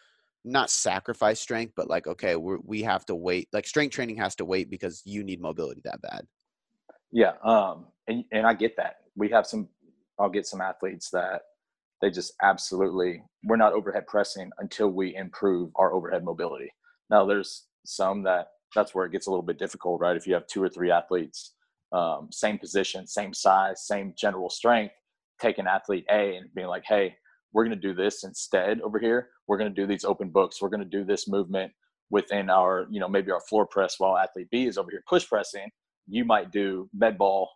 not 0.45 0.71
sacrifice 0.71 1.41
strength, 1.41 1.73
but 1.77 1.89
like, 1.89 2.07
okay, 2.07 2.37
we 2.37 2.57
we 2.65 2.83
have 2.83 3.05
to 3.07 3.15
wait. 3.15 3.49
Like 3.53 3.67
strength 3.67 3.95
training 3.95 4.17
has 4.17 4.35
to 4.37 4.45
wait 4.45 4.71
because 4.71 5.03
you 5.05 5.25
need 5.25 5.41
mobility 5.41 5.81
that 5.85 6.03
bad. 6.03 6.27
Yeah. 7.11 7.33
Um, 7.45 7.87
and, 8.09 8.25
and 8.33 8.47
I 8.47 8.55
get 8.55 8.77
that 8.77 8.97
we 9.17 9.29
have 9.31 9.47
some, 9.47 9.69
I'll 10.19 10.31
get 10.31 10.47
some 10.47 10.61
athletes 10.61 11.11
that 11.11 11.43
they 12.03 12.11
just 12.11 12.35
absolutely, 12.43 13.23
we're 13.45 13.57
not 13.57 13.73
overhead 13.73 14.07
pressing 14.09 14.51
until 14.59 14.88
we 14.88 15.15
improve 15.15 15.71
our 15.77 15.95
overhead 15.95 16.25
mobility. 16.25 16.69
Now 17.09 17.25
there's 17.25 17.67
some 17.87 18.25
that 18.25 18.49
that's 18.75 18.95
where 18.95 19.07
it 19.07 19.12
gets 19.12 19.29
a 19.29 19.31
little 19.31 19.45
bit 19.45 19.59
difficult, 19.59 20.01
right? 20.01 20.17
If 20.17 20.27
you 20.27 20.35
have 20.35 20.47
two 20.49 20.62
or 20.62 20.69
three 20.69 20.91
athletes, 20.91 21.55
um, 21.93 22.29
same 22.31 22.59
position, 22.59 23.07
same 23.07 23.33
size, 23.33 23.87
same 23.87 24.15
general 24.17 24.51
strength, 24.51 24.95
take 25.41 25.59
an 25.59 25.67
athlete 25.67 26.07
A 26.11 26.37
and 26.37 26.53
being 26.55 26.67
like, 26.67 26.85
hey, 26.87 27.15
we're 27.53 27.65
going 27.65 27.79
to 27.79 27.88
do 27.88 27.95
this 27.95 28.25
instead 28.25 28.81
over 28.81 28.99
here. 28.99 29.29
We're 29.47 29.59
going 29.59 29.73
to 29.73 29.81
do 29.81 29.87
these 29.87 30.05
open 30.05 30.31
books. 30.31 30.61
We're 30.61 30.71
going 30.71 30.81
to 30.81 30.87
do 30.87 31.05
this 31.05 31.29
movement 31.29 31.73
within 32.11 32.51
our, 32.51 32.87
you 32.91 32.99
know, 32.99 33.09
maybe 33.09 33.31
our 33.31 33.41
floor 33.41 33.67
press 33.67 33.97
while 33.99 34.17
athlete 34.17 34.49
B 34.51 34.67
is 34.67 34.79
over 34.79 34.91
here 34.91 35.03
push 35.09 35.29
pressing. 35.29 35.71
You 36.09 36.25
might 36.25 36.51
do 36.51 36.88
med 36.95 37.19
ball 37.19 37.49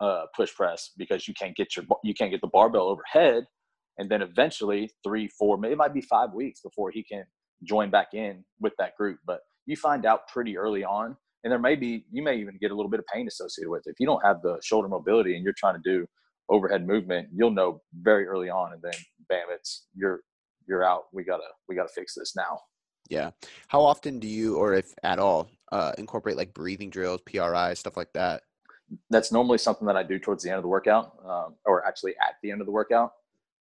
uh, 0.00 0.26
push 0.34 0.54
press 0.54 0.90
because 0.96 1.28
you 1.28 1.34
can't 1.34 1.56
get 1.56 1.76
your 1.76 1.84
you 2.02 2.14
can't 2.14 2.30
get 2.30 2.40
the 2.40 2.48
barbell 2.48 2.88
overhead, 2.88 3.44
and 3.98 4.10
then 4.10 4.22
eventually 4.22 4.90
three, 5.02 5.28
four, 5.38 5.56
maybe 5.56 5.72
it 5.72 5.78
might 5.78 5.94
be 5.94 6.00
five 6.02 6.32
weeks 6.32 6.60
before 6.60 6.90
he 6.90 7.02
can 7.02 7.24
join 7.62 7.90
back 7.90 8.08
in 8.14 8.44
with 8.60 8.72
that 8.78 8.96
group. 8.96 9.18
But 9.26 9.40
you 9.66 9.76
find 9.76 10.04
out 10.06 10.28
pretty 10.28 10.56
early 10.56 10.84
on, 10.84 11.16
and 11.42 11.50
there 11.50 11.58
may 11.58 11.76
be 11.76 12.04
you 12.10 12.22
may 12.22 12.36
even 12.36 12.58
get 12.60 12.70
a 12.70 12.74
little 12.74 12.90
bit 12.90 13.00
of 13.00 13.06
pain 13.12 13.26
associated 13.26 13.70
with 13.70 13.82
it 13.86 13.90
if 13.90 14.00
you 14.00 14.06
don't 14.06 14.24
have 14.24 14.42
the 14.42 14.58
shoulder 14.62 14.88
mobility 14.88 15.36
and 15.36 15.44
you're 15.44 15.54
trying 15.56 15.74
to 15.74 15.82
do 15.84 16.06
overhead 16.48 16.86
movement, 16.86 17.28
you'll 17.32 17.50
know 17.50 17.80
very 18.00 18.26
early 18.26 18.50
on, 18.50 18.72
and 18.72 18.82
then 18.82 18.92
bam, 19.28 19.46
it's 19.50 19.86
you're 19.94 20.20
you're 20.66 20.84
out. 20.84 21.04
We 21.12 21.24
gotta 21.24 21.44
we 21.68 21.74
gotta 21.74 21.92
fix 21.94 22.14
this 22.14 22.34
now. 22.36 22.60
Yeah. 23.08 23.30
How 23.68 23.82
often 23.82 24.18
do 24.18 24.26
you, 24.26 24.56
or 24.56 24.74
if 24.74 24.94
at 25.02 25.18
all, 25.18 25.50
uh, 25.72 25.92
incorporate 25.98 26.36
like 26.36 26.54
breathing 26.54 26.88
drills, 26.90 27.20
PRI, 27.26 27.74
stuff 27.74 27.96
like 27.96 28.12
that? 28.14 28.42
That's 29.10 29.32
normally 29.32 29.58
something 29.58 29.86
that 29.86 29.96
I 29.96 30.02
do 30.02 30.18
towards 30.18 30.42
the 30.42 30.50
end 30.50 30.56
of 30.56 30.62
the 30.62 30.68
workout, 30.68 31.16
um, 31.26 31.56
or 31.66 31.86
actually 31.86 32.14
at 32.20 32.36
the 32.42 32.50
end 32.50 32.60
of 32.60 32.66
the 32.66 32.72
workout. 32.72 33.12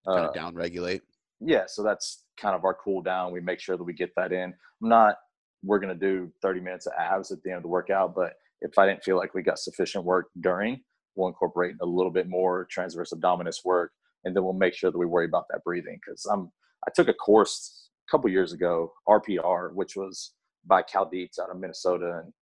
Kind 0.08 0.20
of 0.20 0.30
uh, 0.30 0.34
down 0.34 0.56
regulate. 0.56 1.02
Yeah, 1.40 1.64
so 1.68 1.84
that's 1.84 2.24
kind 2.40 2.56
of 2.56 2.66
our 2.66 2.74
cool 2.74 3.02
down. 3.02 3.32
We 3.32 3.42
make 3.42 3.60
sure 3.60 3.78
that 3.78 3.84
we 3.84 3.94
get 3.94 4.12
that 4.16 4.32
in. 4.32 4.54
I'm 4.82 4.90
not. 4.90 5.16
We're 5.64 5.80
gonna 5.80 5.96
do 5.96 6.32
30 6.42 6.62
minutes 6.62 6.86
of 6.86 6.94
abs 6.98 7.32
at 7.32 7.42
the 7.44 7.50
end 7.50 7.58
of 7.58 7.64
the 7.64 7.70
workout, 7.70 8.16
but 8.16 8.34
if 8.62 8.78
I 8.78 8.86
didn't 8.88 9.04
feel 9.04 9.18
like 9.18 9.34
we 9.34 9.42
got 9.42 9.60
sufficient 9.60 10.04
work 10.04 10.28
during, 10.42 10.82
we'll 11.16 11.28
incorporate 11.28 11.76
a 11.82 11.86
little 11.86 12.12
bit 12.12 12.28
more 12.28 12.66
transverse 12.70 13.12
abdominis 13.14 13.66
work, 13.66 13.92
and 14.24 14.36
then 14.36 14.44
we'll 14.44 14.54
make 14.54 14.74
sure 14.74 14.92
that 14.92 14.98
we 14.98 15.06
worry 15.06 15.26
about 15.26 15.46
that 15.50 15.64
breathing. 15.64 16.00
Because 16.06 16.26
I'm 16.26 16.52
I 16.88 16.92
took 16.96 17.08
a 17.08 17.14
course 17.14 17.90
a 18.08 18.12
couple 18.12 18.30
years 18.30 18.54
ago, 18.54 18.94
RPR, 19.08 19.74
which 19.74 19.96
was 19.96 20.34
by 20.66 20.82
Cal 20.82 21.10
Dietz 21.10 21.40
out 21.40 21.50
of 21.50 21.60
Minnesota, 21.60 22.24
and 22.24 22.34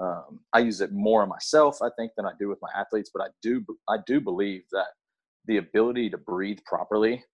um, 0.00 0.40
I 0.52 0.60
use 0.60 0.80
it 0.80 0.92
more 0.92 1.22
on 1.22 1.28
myself, 1.28 1.78
I 1.82 1.88
think, 1.96 2.12
than 2.16 2.26
I 2.26 2.32
do 2.38 2.48
with 2.48 2.58
my 2.62 2.70
athletes. 2.74 3.10
But 3.12 3.22
I 3.22 3.28
do 3.42 3.64
I 3.88 3.98
do 4.06 4.20
believe 4.20 4.62
that 4.72 4.86
the 5.46 5.58
ability 5.58 6.10
to 6.10 6.18
breathe 6.18 6.58
properly 6.66 7.24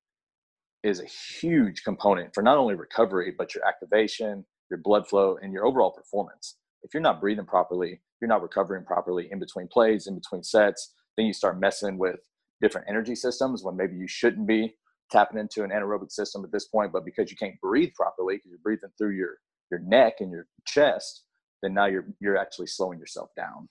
is 0.83 1.01
a 1.01 1.07
huge 1.41 1.83
component 1.83 2.35
for 2.35 2.43
not 2.43 2.57
only 2.57 2.75
recovery 2.75 3.35
but 3.37 3.55
your 3.55 3.67
activation, 3.67 4.45
your 4.71 4.81
blood 4.83 5.09
flow, 5.09 5.37
and 5.43 5.53
your 5.53 5.67
overall 5.67 5.91
performance. 5.91 6.57
If 6.83 6.95
you're 6.95 7.03
not 7.03 7.21
breathing 7.21 7.47
properly, 7.47 8.01
you're 8.21 8.29
not 8.29 8.43
recovering 8.43 8.85
properly 8.85 9.29
in 9.31 9.39
between 9.39 9.69
plays, 9.69 10.07
in 10.07 10.15
between 10.15 10.43
sets. 10.43 10.95
Then 11.17 11.27
you 11.27 11.33
start 11.33 11.61
messing 11.61 11.99
with 11.99 12.21
different 12.61 12.87
energy 12.89 13.15
systems 13.15 13.63
when 13.63 13.77
maybe 13.77 13.97
you 13.97 14.09
shouldn't 14.09 14.47
be 14.47 14.75
tapping 15.11 15.39
into 15.39 15.65
an 15.65 15.71
anaerobic 15.71 16.13
system 16.13 16.45
at 16.45 16.53
this 16.53 16.67
point, 16.67 16.93
but 16.93 17.05
because 17.05 17.31
you 17.31 17.37
can't 17.37 17.61
breathe 17.61 17.91
properly, 17.95 18.37
because 18.37 18.51
you're 18.51 18.61
breathing 18.63 18.91
through 18.99 19.17
your 19.17 19.37
your 19.71 19.81
neck 19.81 20.15
and 20.21 20.31
your 20.31 20.47
chest, 20.67 21.25
then 21.63 21.75
now 21.75 21.87
you're 21.87 22.07
you're 22.21 22.39
actually 22.39 22.67
slowing 22.67 22.99
yourself 22.99 23.31
down. 23.37 23.69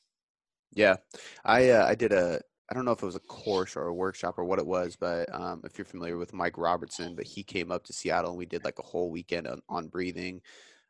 Yeah, 0.74 0.98
I 1.46 1.70
uh, 1.70 1.86
I 1.88 1.96
did 1.96 2.12
a 2.12 2.42
I 2.70 2.74
don't 2.74 2.84
know 2.84 2.92
if 2.92 3.02
it 3.02 3.06
was 3.06 3.16
a 3.16 3.22
course 3.22 3.78
or 3.78 3.88
a 3.88 3.94
workshop 3.94 4.38
or 4.38 4.44
what 4.44 4.60
it 4.60 4.68
was, 4.68 4.98
but 4.98 5.34
um, 5.34 5.62
if 5.64 5.78
you're 5.78 5.86
familiar 5.86 6.18
with 6.18 6.34
Mike 6.34 6.58
Robertson, 6.58 7.16
but 7.16 7.26
he 7.26 7.42
came 7.42 7.72
up 7.72 7.84
to 7.86 7.94
Seattle 7.94 8.32
and 8.32 8.38
we 8.38 8.46
did 8.46 8.66
like 8.66 8.80
a 8.80 8.84
whole 8.84 9.10
weekend 9.10 9.48
on, 9.48 9.62
on 9.70 9.88
breathing. 9.88 10.42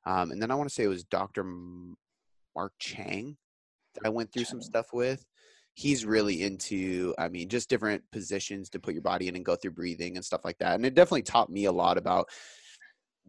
Um, 0.05 0.31
and 0.31 0.41
then 0.41 0.49
I 0.49 0.55
want 0.55 0.69
to 0.69 0.73
say 0.73 0.83
it 0.83 0.87
was 0.87 1.03
Dr. 1.03 1.43
Mark 2.55 2.73
Cheng 2.79 3.37
that 3.93 4.07
I 4.07 4.09
went 4.09 4.31
through 4.31 4.45
some 4.45 4.61
stuff 4.61 4.87
with. 4.91 5.23
He's 5.75 6.03
really 6.03 6.41
into, 6.41 7.13
I 7.19 7.29
mean, 7.29 7.47
just 7.49 7.69
different 7.69 8.03
positions 8.11 8.69
to 8.71 8.79
put 8.79 8.95
your 8.95 9.03
body 9.03 9.27
in 9.27 9.35
and 9.35 9.45
go 9.45 9.55
through 9.55 9.71
breathing 9.71 10.15
and 10.15 10.25
stuff 10.25 10.43
like 10.43 10.57
that. 10.57 10.73
And 10.73 10.85
it 10.85 10.95
definitely 10.95 11.21
taught 11.21 11.51
me 11.51 11.65
a 11.65 11.71
lot 11.71 11.99
about 11.99 12.29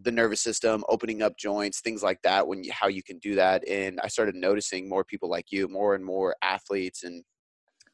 the 0.00 0.12
nervous 0.12 0.40
system, 0.40 0.84
opening 0.88 1.20
up 1.20 1.36
joints, 1.36 1.80
things 1.80 2.02
like 2.02 2.22
that. 2.22 2.46
When 2.46 2.64
you, 2.64 2.72
how 2.72 2.86
you 2.88 3.02
can 3.02 3.18
do 3.18 3.34
that, 3.34 3.66
and 3.68 4.00
I 4.02 4.08
started 4.08 4.36
noticing 4.36 4.88
more 4.88 5.04
people 5.04 5.28
like 5.28 5.46
you, 5.50 5.68
more 5.68 5.94
and 5.94 6.04
more 6.04 6.36
athletes 6.40 7.04
and 7.04 7.22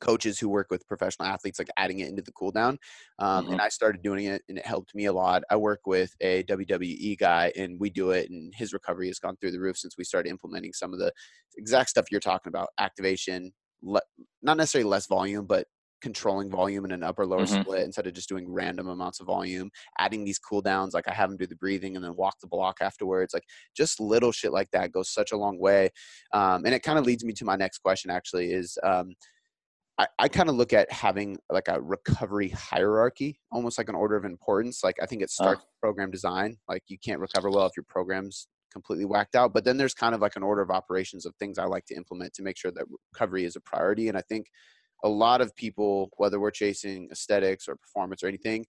coaches 0.04 0.38
who 0.38 0.48
work 0.48 0.66
with 0.70 0.86
professional 0.86 1.26
athletes 1.26 1.58
like 1.58 1.70
adding 1.78 2.00
it 2.00 2.08
into 2.08 2.20
the 2.20 2.32
cool 2.32 2.50
down 2.50 2.78
um, 3.18 3.44
mm-hmm. 3.44 3.52
and 3.52 3.60
i 3.62 3.68
started 3.68 4.02
doing 4.02 4.26
it 4.26 4.42
and 4.48 4.58
it 4.58 4.66
helped 4.66 4.94
me 4.94 5.06
a 5.06 5.12
lot 5.12 5.42
i 5.50 5.56
work 5.56 5.80
with 5.86 6.14
a 6.20 6.42
wwe 6.44 7.18
guy 7.18 7.50
and 7.56 7.80
we 7.80 7.88
do 7.88 8.10
it 8.10 8.30
and 8.30 8.52
his 8.54 8.72
recovery 8.74 9.06
has 9.06 9.18
gone 9.18 9.36
through 9.40 9.50
the 9.50 9.60
roof 9.60 9.78
since 9.78 9.96
we 9.96 10.04
started 10.04 10.28
implementing 10.28 10.72
some 10.74 10.92
of 10.92 10.98
the 10.98 11.10
exact 11.56 11.88
stuff 11.88 12.04
you're 12.10 12.20
talking 12.20 12.50
about 12.50 12.68
activation 12.78 13.50
le- 13.82 14.02
not 14.42 14.58
necessarily 14.58 14.88
less 14.88 15.06
volume 15.06 15.46
but 15.46 15.66
controlling 16.04 16.50
volume 16.50 16.84
in 16.84 16.92
an 16.92 17.02
upper 17.02 17.24
lower 17.24 17.46
mm-hmm. 17.46 17.62
split 17.62 17.82
instead 17.82 18.06
of 18.06 18.12
just 18.12 18.28
doing 18.28 18.44
random 18.46 18.88
amounts 18.88 19.20
of 19.20 19.26
volume 19.26 19.70
adding 19.98 20.22
these 20.22 20.38
cool 20.38 20.60
downs 20.60 20.92
like 20.92 21.08
i 21.08 21.14
have 21.14 21.30
them 21.30 21.38
do 21.38 21.46
the 21.46 21.56
breathing 21.56 21.96
and 21.96 22.04
then 22.04 22.14
walk 22.14 22.34
the 22.42 22.46
block 22.46 22.76
afterwards 22.82 23.32
like 23.32 23.44
just 23.74 23.98
little 23.98 24.30
shit 24.30 24.52
like 24.52 24.68
that 24.70 24.92
goes 24.92 25.08
such 25.08 25.32
a 25.32 25.36
long 25.36 25.58
way 25.58 25.88
um, 26.34 26.66
and 26.66 26.74
it 26.74 26.82
kind 26.82 26.98
of 26.98 27.06
leads 27.06 27.24
me 27.24 27.32
to 27.32 27.46
my 27.46 27.56
next 27.56 27.78
question 27.78 28.10
actually 28.10 28.52
is 28.52 28.76
um, 28.82 29.14
I, 29.98 30.07
I 30.18 30.28
kind 30.28 30.48
of 30.48 30.57
look 30.57 30.72
at 30.72 30.90
having 30.90 31.38
like 31.50 31.68
a 31.68 31.80
recovery 31.80 32.48
hierarchy, 32.48 33.38
almost 33.52 33.78
like 33.78 33.88
an 33.88 33.94
order 33.94 34.16
of 34.16 34.24
importance. 34.24 34.83
Like 34.83 34.96
I 35.00 35.07
think 35.07 35.22
it 35.22 35.30
starts 35.30 35.62
uh. 35.62 35.66
program 35.80 36.11
design. 36.11 36.57
Like 36.68 36.83
you 36.88 36.98
can't 36.98 37.20
recover 37.20 37.50
well 37.50 37.66
if 37.66 37.76
your 37.76 37.85
program's 37.88 38.48
completely 38.72 39.04
whacked 39.04 39.37
out. 39.37 39.54
But 39.54 39.64
then 39.64 39.76
there's 39.76 39.94
kind 39.94 40.14
of 40.14 40.20
like 40.20 40.37
an 40.37 40.42
order 40.42 40.62
of 40.62 40.70
operations 40.70 41.26
of 41.26 41.35
things 41.37 41.59
I 41.59 41.64
like 41.64 41.87
to 41.87 41.94
implement 41.94 42.35
to 42.35 42.42
make 42.42 42.59
sure 42.59 42.72
that 42.72 42.85
recovery 43.12 43.44
is 43.44 43.57
a 43.57 43.61
priority. 43.61 44.09
And 44.09 44.18
I 44.18 44.22
think 44.28 44.46
a 45.04 45.09
lot 45.09 45.40
of 45.40 45.54
people, 45.54 46.11
whether 46.16 46.40
we're 46.40 46.50
chasing 46.50 47.09
aesthetics 47.12 47.68
or 47.68 47.76
performance 47.76 48.22
or 48.22 48.26
anything, 48.26 48.66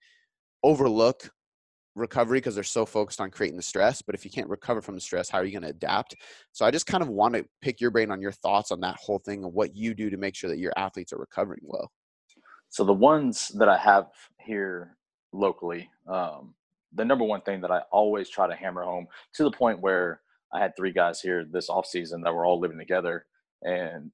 overlook 0.64 1.30
recovery 1.96 2.38
because 2.38 2.56
they're 2.56 2.64
so 2.64 2.86
focused 2.86 3.22
on 3.22 3.32
creating 3.32 3.58
the 3.58 3.64
stress. 3.64 4.02
But 4.02 4.16
if 4.16 4.26
you 4.26 4.32
can't 4.32 4.50
recover 4.50 4.82
from 4.82 4.96
the 4.96 5.02
stress, 5.02 5.30
how 5.30 5.40
are 5.40 5.46
you 5.46 5.52
going 5.52 5.64
to 5.64 5.70
adapt? 5.70 6.16
So 6.52 6.66
I 6.66 6.72
just 6.72 6.86
kind 6.86 7.02
of 7.02 7.10
want 7.10 7.36
to 7.36 7.46
pick 7.62 7.82
your 7.82 7.92
brain 7.92 8.12
on 8.12 8.22
your 8.22 8.32
thoughts 8.32 8.72
on 8.72 8.80
that 8.82 8.98
whole 8.98 9.20
thing 9.20 9.44
and 9.44 9.54
what 9.54 9.76
you 9.76 9.94
do 9.94 10.10
to 10.10 10.18
make 10.18 10.36
sure 10.36 10.50
that 10.50 10.60
your 10.60 10.74
athletes 10.78 11.14
are 11.14 11.18
recovering 11.18 11.62
well. 11.64 11.92
So 12.70 12.84
the 12.84 12.94
ones 12.94 13.50
that 13.56 13.70
I 13.70 13.78
have 13.78 14.08
here 14.40 14.98
locally, 15.32 15.90
um, 16.08 16.54
the 16.94 17.06
number 17.06 17.24
one 17.24 17.42
thing 17.42 17.62
that 17.62 17.72
I 17.72 17.82
always 17.92 18.30
try 18.30 18.48
to 18.48 18.56
hammer 18.56 18.84
home 18.84 19.08
to 19.36 19.44
the 19.44 19.52
point 19.52 19.80
where 19.80 20.22
I 20.54 20.60
had 20.60 20.76
three 20.76 20.92
guys 20.92 21.22
here 21.22 21.46
this 21.50 21.70
off 21.70 21.86
season 21.86 22.22
that 22.22 22.34
were 22.34 22.46
all 22.46 22.60
living 22.60 22.78
together, 22.78 23.26
and 23.64 24.12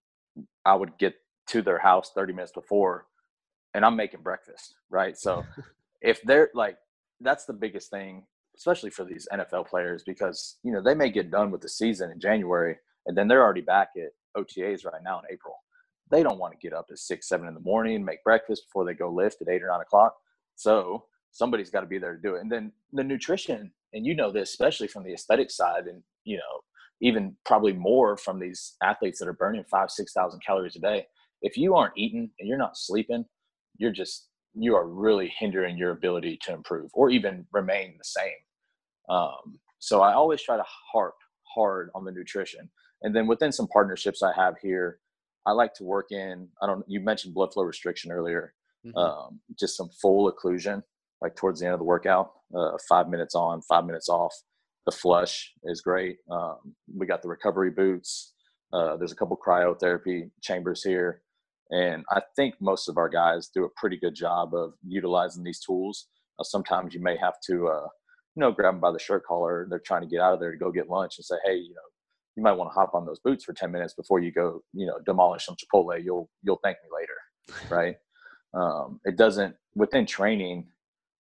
I 0.66 0.76
would 0.76 0.98
get 0.98 1.16
to 1.48 1.62
their 1.62 1.80
house 1.80 2.12
30 2.14 2.34
minutes 2.34 2.52
before, 2.52 3.06
and 3.74 3.86
I'm 3.86 3.96
making 3.96 4.22
breakfast, 4.22 4.76
right? 4.90 5.18
So 5.18 5.46
if 6.02 6.22
they're 6.24 6.50
like, 6.54 6.78
that's 7.22 7.46
the 7.46 7.54
biggest 7.54 7.90
thing, 7.90 8.24
especially 8.56 8.90
for 8.90 9.06
these 9.06 9.28
NFL 9.34 9.68
players, 9.68 10.04
because 10.06 10.58
you 10.64 10.72
know 10.72 10.82
they 10.82 10.96
may 10.96 11.10
get 11.10 11.32
done 11.32 11.52
with 11.52 11.62
the 11.62 11.70
season 11.70 12.12
in 12.12 12.20
January, 12.20 12.78
and 13.06 13.18
then 13.18 13.28
they're 13.28 13.44
already 13.44 13.62
back 13.62 13.90
at 13.98 14.12
OTAs 14.42 14.86
right 14.86 15.02
now 15.04 15.20
in 15.20 15.26
April. 15.32 15.56
They 16.10 16.24
don't 16.24 16.40
want 16.40 16.54
to 16.54 16.60
get 16.60 16.74
up 16.76 16.88
at 16.92 17.00
six, 17.00 17.30
seven 17.30 17.48
in 17.48 17.54
the 17.54 17.62
morning, 17.62 18.04
make 18.04 18.24
breakfast 18.24 18.64
before 18.68 18.86
they 18.86 18.94
go 18.94 19.10
lift 19.10 19.42
at 19.42 19.48
eight 19.48 19.64
or 19.64 19.68
nine 19.68 19.82
o'clock. 19.82 20.16
So 20.56 21.06
somebody's 21.32 21.70
got 21.70 21.82
to 21.82 21.88
be 21.88 21.98
there 21.98 22.16
to 22.16 22.22
do 22.22 22.36
it. 22.36 22.42
And 22.42 22.52
then 22.52 22.72
the 22.92 23.04
nutrition, 23.04 23.72
and 23.94 24.06
you 24.06 24.14
know 24.14 24.32
this, 24.32 24.50
especially 24.50 24.88
from 24.88 25.04
the 25.04 25.14
aesthetic 25.14 25.50
side, 25.50 25.88
and 25.88 26.04
you 26.26 26.38
know, 26.38 26.62
even 27.02 27.36
probably 27.46 27.74
more 27.74 28.18
from 28.18 28.40
these 28.40 28.76
athletes 28.84 29.20
that 29.20 29.28
are 29.28 29.34
burning 29.34 29.64
five, 29.70 29.90
six 29.90 30.14
thousand 30.14 30.42
calories 30.46 30.76
a 30.76 30.80
day. 30.80 31.08
If 31.42 31.58
you 31.58 31.76
aren't 31.76 31.98
eating 31.98 32.30
and 32.40 32.48
you're 32.48 32.58
not 32.58 32.78
sleeping, 32.78 33.26
you're 33.78 33.92
just 33.92 34.28
you 34.54 34.76
are 34.76 34.88
really 34.88 35.34
hindering 35.40 35.78
your 35.78 35.92
ability 35.92 36.40
to 36.44 36.54
improve 36.54 36.90
or 36.94 37.10
even 37.10 37.46
remain 37.52 37.96
the 37.98 38.04
same. 38.04 39.16
Um, 39.16 39.60
so 39.80 40.02
I 40.02 40.14
always 40.14 40.42
try 40.42 40.58
to 40.58 40.64
harp 40.94 41.16
hard 41.44 41.90
on 41.96 42.06
the 42.06 42.12
nutrition. 42.12 42.70
And 43.02 43.16
then 43.16 43.28
within 43.28 43.52
some 43.52 43.68
partnerships 43.68 44.22
I 44.22 44.32
have 44.36 44.56
here, 44.62 45.00
I 45.46 45.52
like 45.54 45.74
to 45.76 45.84
work 45.84 46.12
in. 46.12 46.48
I 46.62 46.68
don't. 46.68 46.86
You 46.88 47.00
mentioned 47.00 47.34
blood 47.34 47.52
flow 47.52 47.64
restriction 47.64 48.12
earlier. 48.12 48.54
Mm-hmm. 48.86 48.98
Um, 48.98 49.40
just 49.60 49.76
some 49.78 49.90
full 50.02 50.32
occlusion 50.32 50.84
like 51.22 51.36
towards 51.36 51.60
the 51.60 51.68
end 51.68 51.74
of 51.74 51.80
the 51.80 51.86
workout, 51.86 52.32
uh, 52.56 52.72
five 52.90 53.08
minutes 53.08 53.36
on, 53.36 53.62
five 53.62 53.86
minutes 53.86 54.10
off. 54.10 54.34
The 54.86 54.92
flush 54.92 55.54
is 55.64 55.82
great. 55.82 56.18
Um, 56.30 56.58
we 56.98 57.06
got 57.06 57.22
the 57.22 57.30
recovery 57.30 57.70
boots. 57.70 58.34
Uh, 58.74 58.98
there's 58.98 59.12
a 59.12 59.16
couple 59.16 59.38
cryotherapy 59.38 60.32
chambers 60.42 60.84
here. 60.84 61.22
And 61.72 62.04
I 62.12 62.22
think 62.36 62.56
most 62.60 62.90
of 62.90 62.98
our 62.98 63.10
guys 63.10 63.50
do 63.54 63.64
a 63.64 63.70
pretty 63.78 63.98
good 63.98 64.14
job 64.14 64.54
of 64.54 64.74
utilizing 64.86 65.44
these 65.44 65.60
tools. 65.60 66.08
Uh, 66.38 66.44
sometimes 66.44 66.94
you 66.94 67.02
may 67.02 67.16
have 67.18 67.36
to, 67.48 67.68
uh, 67.70 67.88
you 68.36 68.42
know, 68.42 68.52
grab 68.52 68.74
them 68.74 68.82
by 68.82 68.92
the 68.92 69.00
shirt 69.00 69.26
collar. 69.26 69.68
They're 69.70 69.80
trying 69.80 70.02
to 70.02 70.08
get 70.08 70.20
out 70.20 70.34
of 70.34 70.40
there 70.42 70.52
to 70.52 70.58
go 70.58 70.72
get 70.72 70.90
lunch 70.90 71.18
and 71.18 71.26
say, 71.26 71.36
hey, 71.46 71.56
you 71.56 71.74
know, 71.74 71.82
you 72.36 72.44
might 72.44 72.54
want 72.54 72.70
to 72.70 72.74
hop 72.74 72.94
on 72.94 73.06
those 73.06 73.20
boots 73.20 73.46
for 73.46 73.54
10 73.54 73.72
minutes 73.72 73.94
before 73.94 74.20
you 74.20 74.32
go, 74.32 74.62
you 74.74 74.86
know, 74.86 75.00
demolish 75.06 75.46
some 75.46 75.56
Chipotle. 75.56 76.02
You'll, 76.04 76.30
you'll 76.44 76.60
thank 76.64 76.78
me 76.84 76.90
later. 76.94 77.14
Right. 77.70 77.96
Um, 78.54 79.00
it 79.04 79.18
doesn't, 79.18 79.56
within 79.76 80.06
training, 80.06 80.68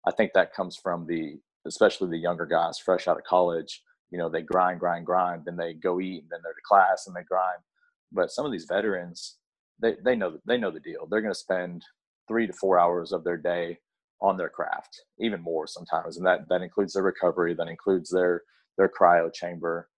I 0.06 0.10
think 0.12 0.32
that 0.34 0.54
comes 0.54 0.76
from 0.76 1.06
the, 1.06 1.38
especially 1.66 2.10
the 2.10 2.18
younger 2.18 2.46
guys 2.46 2.78
fresh 2.78 3.08
out 3.08 3.16
of 3.16 3.24
college. 3.24 3.82
You 4.10 4.18
know, 4.18 4.28
they 4.28 4.42
grind, 4.42 4.80
grind, 4.80 5.06
grind, 5.06 5.42
then 5.44 5.56
they 5.56 5.74
go 5.74 6.00
eat, 6.00 6.22
and 6.22 6.30
then 6.30 6.40
they're 6.42 6.52
to 6.52 6.60
class 6.68 7.06
and 7.06 7.16
they 7.16 7.22
grind. 7.22 7.60
But 8.12 8.30
some 8.30 8.44
of 8.44 8.52
these 8.52 8.66
veterans, 8.68 9.38
they 9.80 9.96
they 10.04 10.16
know 10.16 10.38
they 10.46 10.58
know 10.58 10.70
the 10.70 10.80
deal. 10.80 11.06
They're 11.06 11.20
going 11.22 11.34
to 11.34 11.38
spend 11.38 11.84
three 12.28 12.46
to 12.46 12.52
four 12.52 12.78
hours 12.78 13.12
of 13.12 13.24
their 13.24 13.36
day 13.36 13.78
on 14.22 14.36
their 14.36 14.48
craft, 14.48 15.02
even 15.18 15.42
more 15.42 15.66
sometimes, 15.66 16.16
and 16.16 16.26
that 16.26 16.48
that 16.48 16.62
includes 16.62 16.92
their 16.92 17.02
recovery. 17.02 17.54
That 17.54 17.68
includes 17.68 18.10
their 18.10 18.42
their 18.78 18.88
cryo 18.88 19.32
chamber, 19.32 19.88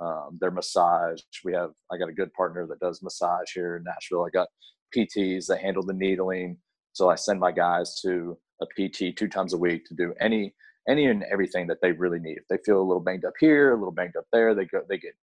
um, 0.00 0.38
their 0.40 0.50
massage. 0.50 1.20
We 1.44 1.52
have 1.54 1.70
I 1.90 1.98
got 1.98 2.08
a 2.08 2.14
good 2.14 2.32
partner 2.34 2.66
that 2.66 2.80
does 2.80 3.02
massage 3.02 3.52
here 3.54 3.76
in 3.76 3.84
Nashville. 3.84 4.24
I 4.24 4.30
got 4.30 4.48
PTs 4.96 5.46
that 5.46 5.60
handle 5.60 5.84
the 5.84 5.94
needling, 5.94 6.58
so 6.92 7.10
I 7.10 7.14
send 7.14 7.40
my 7.40 7.52
guys 7.52 8.00
to 8.02 8.38
a 8.60 8.66
PT 8.66 9.16
two 9.16 9.28
times 9.28 9.54
a 9.54 9.58
week 9.58 9.84
to 9.86 9.94
do 9.94 10.14
any 10.20 10.54
any 10.88 11.06
and 11.06 11.24
everything 11.24 11.66
that 11.68 11.78
they 11.80 11.92
really 11.92 12.18
need. 12.18 12.38
If 12.38 12.48
they 12.48 12.58
feel 12.64 12.80
a 12.80 12.82
little 12.82 13.02
banged 13.02 13.24
up 13.24 13.34
here, 13.38 13.72
a 13.72 13.76
little 13.76 13.92
banged 13.92 14.16
up 14.16 14.26
there, 14.32 14.54
they 14.54 14.64
go 14.64 14.82
they 14.88 14.98
get 14.98 15.14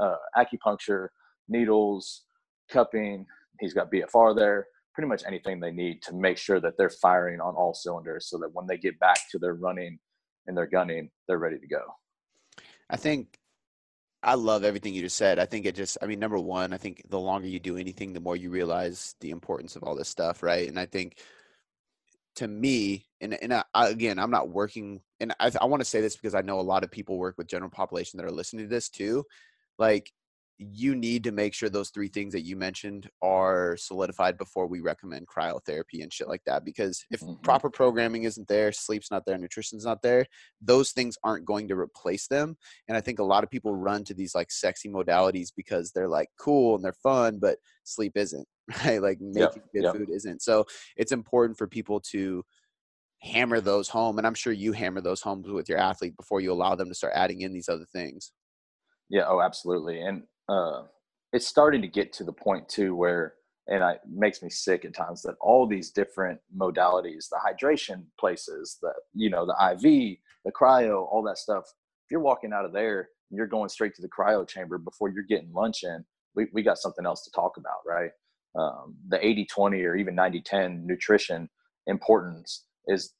uh, 0.00 0.16
acupuncture, 0.36 1.08
needles, 1.48 2.24
cupping. 2.70 3.26
He's 3.60 3.74
got 3.74 3.90
BFR 3.90 4.36
there. 4.36 4.66
Pretty 4.94 5.08
much 5.08 5.22
anything 5.26 5.60
they 5.60 5.70
need 5.70 6.02
to 6.02 6.14
make 6.14 6.38
sure 6.38 6.60
that 6.60 6.76
they're 6.76 6.90
firing 6.90 7.40
on 7.40 7.54
all 7.54 7.74
cylinders, 7.74 8.28
so 8.28 8.38
that 8.38 8.52
when 8.52 8.66
they 8.66 8.76
get 8.76 8.98
back 8.98 9.18
to 9.30 9.38
their 9.38 9.54
running 9.54 9.98
and 10.46 10.56
their 10.56 10.66
gunning, 10.66 11.10
they're 11.26 11.38
ready 11.38 11.58
to 11.58 11.66
go. 11.66 11.82
I 12.90 12.96
think 12.96 13.38
I 14.22 14.34
love 14.34 14.64
everything 14.64 14.94
you 14.94 15.02
just 15.02 15.16
said. 15.16 15.38
I 15.38 15.46
think 15.46 15.66
it 15.66 15.76
just, 15.76 15.98
I 16.02 16.06
mean, 16.06 16.18
number 16.18 16.38
one, 16.38 16.72
I 16.72 16.76
think 16.76 17.02
the 17.08 17.20
longer 17.20 17.46
you 17.46 17.60
do 17.60 17.76
anything, 17.76 18.12
the 18.12 18.20
more 18.20 18.34
you 18.34 18.50
realize 18.50 19.14
the 19.20 19.30
importance 19.30 19.76
of 19.76 19.84
all 19.84 19.94
this 19.94 20.08
stuff, 20.08 20.42
right? 20.42 20.68
And 20.68 20.78
I 20.78 20.86
think 20.86 21.18
to 22.36 22.48
me, 22.48 23.06
and 23.20 23.34
and 23.42 23.52
I, 23.52 23.64
again, 23.74 24.18
I'm 24.18 24.30
not 24.30 24.48
working, 24.48 25.00
and 25.20 25.34
I, 25.38 25.50
I 25.60 25.66
want 25.66 25.80
to 25.80 25.88
say 25.88 26.00
this 26.00 26.16
because 26.16 26.34
I 26.34 26.40
know 26.40 26.60
a 26.60 26.62
lot 26.62 26.84
of 26.84 26.90
people 26.90 27.18
work 27.18 27.36
with 27.38 27.48
general 27.48 27.70
population 27.70 28.16
that 28.16 28.26
are 28.26 28.32
listening 28.32 28.64
to 28.64 28.68
this 28.68 28.88
too. 28.88 29.24
Like, 29.78 30.12
you 30.58 30.96
need 30.96 31.22
to 31.22 31.30
make 31.30 31.54
sure 31.54 31.68
those 31.68 31.90
three 31.90 32.08
things 32.08 32.32
that 32.32 32.42
you 32.44 32.56
mentioned 32.56 33.08
are 33.22 33.76
solidified 33.76 34.36
before 34.36 34.66
we 34.66 34.80
recommend 34.80 35.28
cryotherapy 35.28 36.02
and 36.02 36.12
shit 36.12 36.26
like 36.26 36.42
that. 36.46 36.64
Because 36.64 37.04
if 37.12 37.20
mm-hmm. 37.20 37.40
proper 37.42 37.70
programming 37.70 38.24
isn't 38.24 38.48
there, 38.48 38.72
sleep's 38.72 39.10
not 39.10 39.24
there, 39.24 39.38
nutrition's 39.38 39.84
not 39.84 40.02
there, 40.02 40.26
those 40.60 40.90
things 40.90 41.16
aren't 41.22 41.44
going 41.44 41.68
to 41.68 41.78
replace 41.78 42.26
them. 42.26 42.56
And 42.88 42.96
I 42.96 43.00
think 43.00 43.20
a 43.20 43.24
lot 43.24 43.44
of 43.44 43.50
people 43.50 43.74
run 43.74 44.02
to 44.04 44.14
these 44.14 44.34
like 44.34 44.50
sexy 44.50 44.88
modalities 44.88 45.50
because 45.56 45.92
they're 45.92 46.08
like 46.08 46.28
cool 46.40 46.74
and 46.74 46.84
they're 46.84 46.92
fun, 46.92 47.38
but 47.38 47.58
sleep 47.84 48.16
isn't, 48.16 48.46
right? 48.84 49.00
Like 49.00 49.20
making 49.20 49.40
yep. 49.40 49.72
good 49.72 49.84
yep. 49.84 49.94
food 49.94 50.10
isn't. 50.10 50.42
So 50.42 50.66
it's 50.96 51.12
important 51.12 51.56
for 51.56 51.68
people 51.68 52.00
to 52.10 52.44
hammer 53.20 53.60
those 53.60 53.88
home. 53.88 54.18
And 54.18 54.26
I'm 54.26 54.34
sure 54.34 54.52
you 54.52 54.72
hammer 54.72 55.00
those 55.00 55.20
homes 55.20 55.48
with 55.48 55.68
your 55.68 55.78
athlete 55.78 56.16
before 56.16 56.40
you 56.40 56.52
allow 56.52 56.74
them 56.74 56.88
to 56.88 56.94
start 56.94 57.12
adding 57.14 57.42
in 57.42 57.52
these 57.52 57.68
other 57.68 57.86
things. 57.92 58.32
Yeah, 59.08 59.24
oh, 59.26 59.40
absolutely. 59.40 60.00
And 60.02 60.24
uh, 60.48 60.82
it's 61.32 61.46
starting 61.46 61.82
to 61.82 61.88
get 61.88 62.12
to 62.14 62.24
the 62.24 62.32
point 62.32 62.68
too 62.68 62.94
where 62.94 63.34
and 63.70 63.82
it 63.84 64.00
makes 64.10 64.42
me 64.42 64.48
sick 64.48 64.86
at 64.86 64.94
times 64.94 65.20
that 65.22 65.34
all 65.40 65.66
these 65.66 65.90
different 65.90 66.40
modalities 66.56 67.28
the 67.30 67.38
hydration 67.44 68.04
places 68.18 68.78
the 68.80 68.92
you 69.14 69.28
know 69.28 69.44
the 69.46 69.72
iv 69.72 69.82
the 69.82 70.52
cryo 70.52 71.06
all 71.10 71.22
that 71.22 71.38
stuff 71.38 71.64
if 71.64 72.10
you're 72.10 72.20
walking 72.20 72.52
out 72.52 72.64
of 72.64 72.72
there 72.72 73.08
and 73.30 73.36
you're 73.36 73.46
going 73.46 73.68
straight 73.68 73.94
to 73.94 74.02
the 74.02 74.08
cryo 74.08 74.48
chamber 74.48 74.78
before 74.78 75.10
you're 75.10 75.22
getting 75.22 75.52
lunch 75.52 75.82
in 75.82 76.04
we, 76.38 76.46
we 76.52 76.62
got 76.62 76.78
something 76.78 77.04
else 77.04 77.24
to 77.24 77.30
talk 77.32 77.56
about 77.56 77.80
right? 77.86 78.10
Um, 78.58 78.96
the 79.08 79.18
80-20 79.18 79.84
or 79.84 79.96
even 79.96 80.16
90-10 80.16 80.84
nutrition 80.84 81.48
importance 81.86 82.64
is 82.86 83.12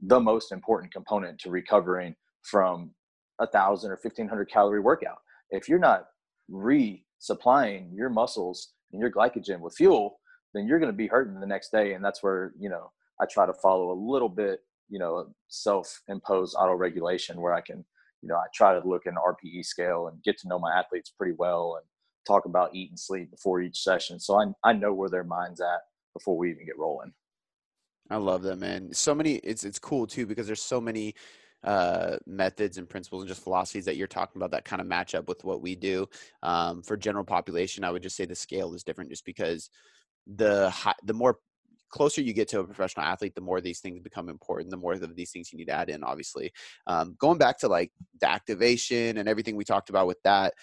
the 0.00 0.20
most 0.20 0.52
important 0.52 0.92
component 0.92 1.38
to 1.40 1.50
recovering 1.50 2.14
from 2.42 2.92
a 3.40 3.46
thousand 3.46 3.90
or 3.90 3.98
1500 4.00 4.48
calorie 4.50 4.80
workout. 4.80 5.18
If 5.50 5.68
you're 5.68 5.78
not 5.78 6.04
resupplying 6.50 7.88
your 7.94 8.08
muscles 8.08 8.72
and 8.92 9.00
your 9.00 9.10
glycogen 9.10 9.60
with 9.60 9.74
fuel, 9.74 10.20
then 10.54 10.66
you're 10.66 10.78
going 10.78 10.92
to 10.92 10.96
be 10.96 11.06
hurting 11.06 11.40
the 11.40 11.46
next 11.46 11.70
day. 11.70 11.94
And 11.94 12.04
that's 12.04 12.22
where, 12.22 12.52
you 12.58 12.68
know, 12.68 12.90
I 13.20 13.26
try 13.26 13.46
to 13.46 13.54
follow 13.54 13.92
a 13.92 14.02
little 14.12 14.28
bit, 14.28 14.60
you 14.88 14.98
know, 14.98 15.26
self 15.48 16.02
imposed 16.08 16.56
auto 16.58 16.74
regulation 16.74 17.40
where 17.40 17.52
I 17.52 17.60
can, 17.60 17.84
you 18.22 18.28
know, 18.28 18.36
I 18.36 18.46
try 18.54 18.78
to 18.78 18.86
look 18.86 19.06
at 19.06 19.12
an 19.12 19.18
RPE 19.18 19.64
scale 19.64 20.08
and 20.08 20.22
get 20.22 20.38
to 20.38 20.48
know 20.48 20.58
my 20.58 20.72
athletes 20.72 21.12
pretty 21.16 21.34
well 21.38 21.78
and 21.80 21.86
talk 22.26 22.44
about 22.44 22.74
eat 22.74 22.90
and 22.90 22.98
sleep 22.98 23.30
before 23.30 23.60
each 23.60 23.78
session. 23.78 24.18
So 24.18 24.40
I, 24.40 24.46
I 24.68 24.72
know 24.72 24.92
where 24.92 25.10
their 25.10 25.24
mind's 25.24 25.60
at 25.60 25.80
before 26.12 26.36
we 26.36 26.50
even 26.50 26.66
get 26.66 26.78
rolling. 26.78 27.12
I 28.10 28.16
love 28.16 28.42
that, 28.42 28.56
man. 28.56 28.92
So 28.92 29.14
many, 29.14 29.36
it's, 29.36 29.64
it's 29.64 29.78
cool 29.78 30.06
too, 30.06 30.26
because 30.26 30.46
there's 30.46 30.62
so 30.62 30.80
many, 30.80 31.14
uh, 31.64 32.16
methods 32.26 32.78
and 32.78 32.88
principles 32.88 33.22
and 33.22 33.28
just 33.28 33.42
philosophies 33.42 33.84
that 33.84 33.96
you're 33.96 34.06
talking 34.06 34.40
about 34.40 34.50
that 34.52 34.64
kind 34.64 34.80
of 34.80 34.86
match 34.86 35.14
up 35.14 35.28
with 35.28 35.44
what 35.44 35.62
we 35.62 35.74
do. 35.74 36.06
Um, 36.42 36.82
for 36.82 36.96
general 36.96 37.24
population, 37.24 37.84
I 37.84 37.90
would 37.90 38.02
just 38.02 38.16
say 38.16 38.24
the 38.24 38.34
scale 38.34 38.74
is 38.74 38.84
different, 38.84 39.10
just 39.10 39.24
because 39.24 39.70
the 40.26 40.70
high, 40.70 40.94
the 41.04 41.14
more 41.14 41.38
closer 41.88 42.20
you 42.20 42.32
get 42.32 42.48
to 42.48 42.60
a 42.60 42.64
professional 42.64 43.06
athlete, 43.06 43.34
the 43.34 43.40
more 43.40 43.60
these 43.60 43.80
things 43.80 44.00
become 44.00 44.28
important. 44.28 44.70
The 44.70 44.76
more 44.76 44.92
of 44.92 45.16
these 45.16 45.30
things 45.30 45.52
you 45.52 45.58
need 45.58 45.66
to 45.66 45.72
add 45.72 45.88
in, 45.88 46.02
obviously. 46.02 46.52
Um, 46.86 47.16
going 47.18 47.38
back 47.38 47.58
to 47.60 47.68
like 47.68 47.92
the 48.20 48.28
activation 48.28 49.18
and 49.18 49.28
everything 49.28 49.56
we 49.56 49.64
talked 49.64 49.88
about 49.88 50.06
with 50.06 50.22
that, 50.24 50.54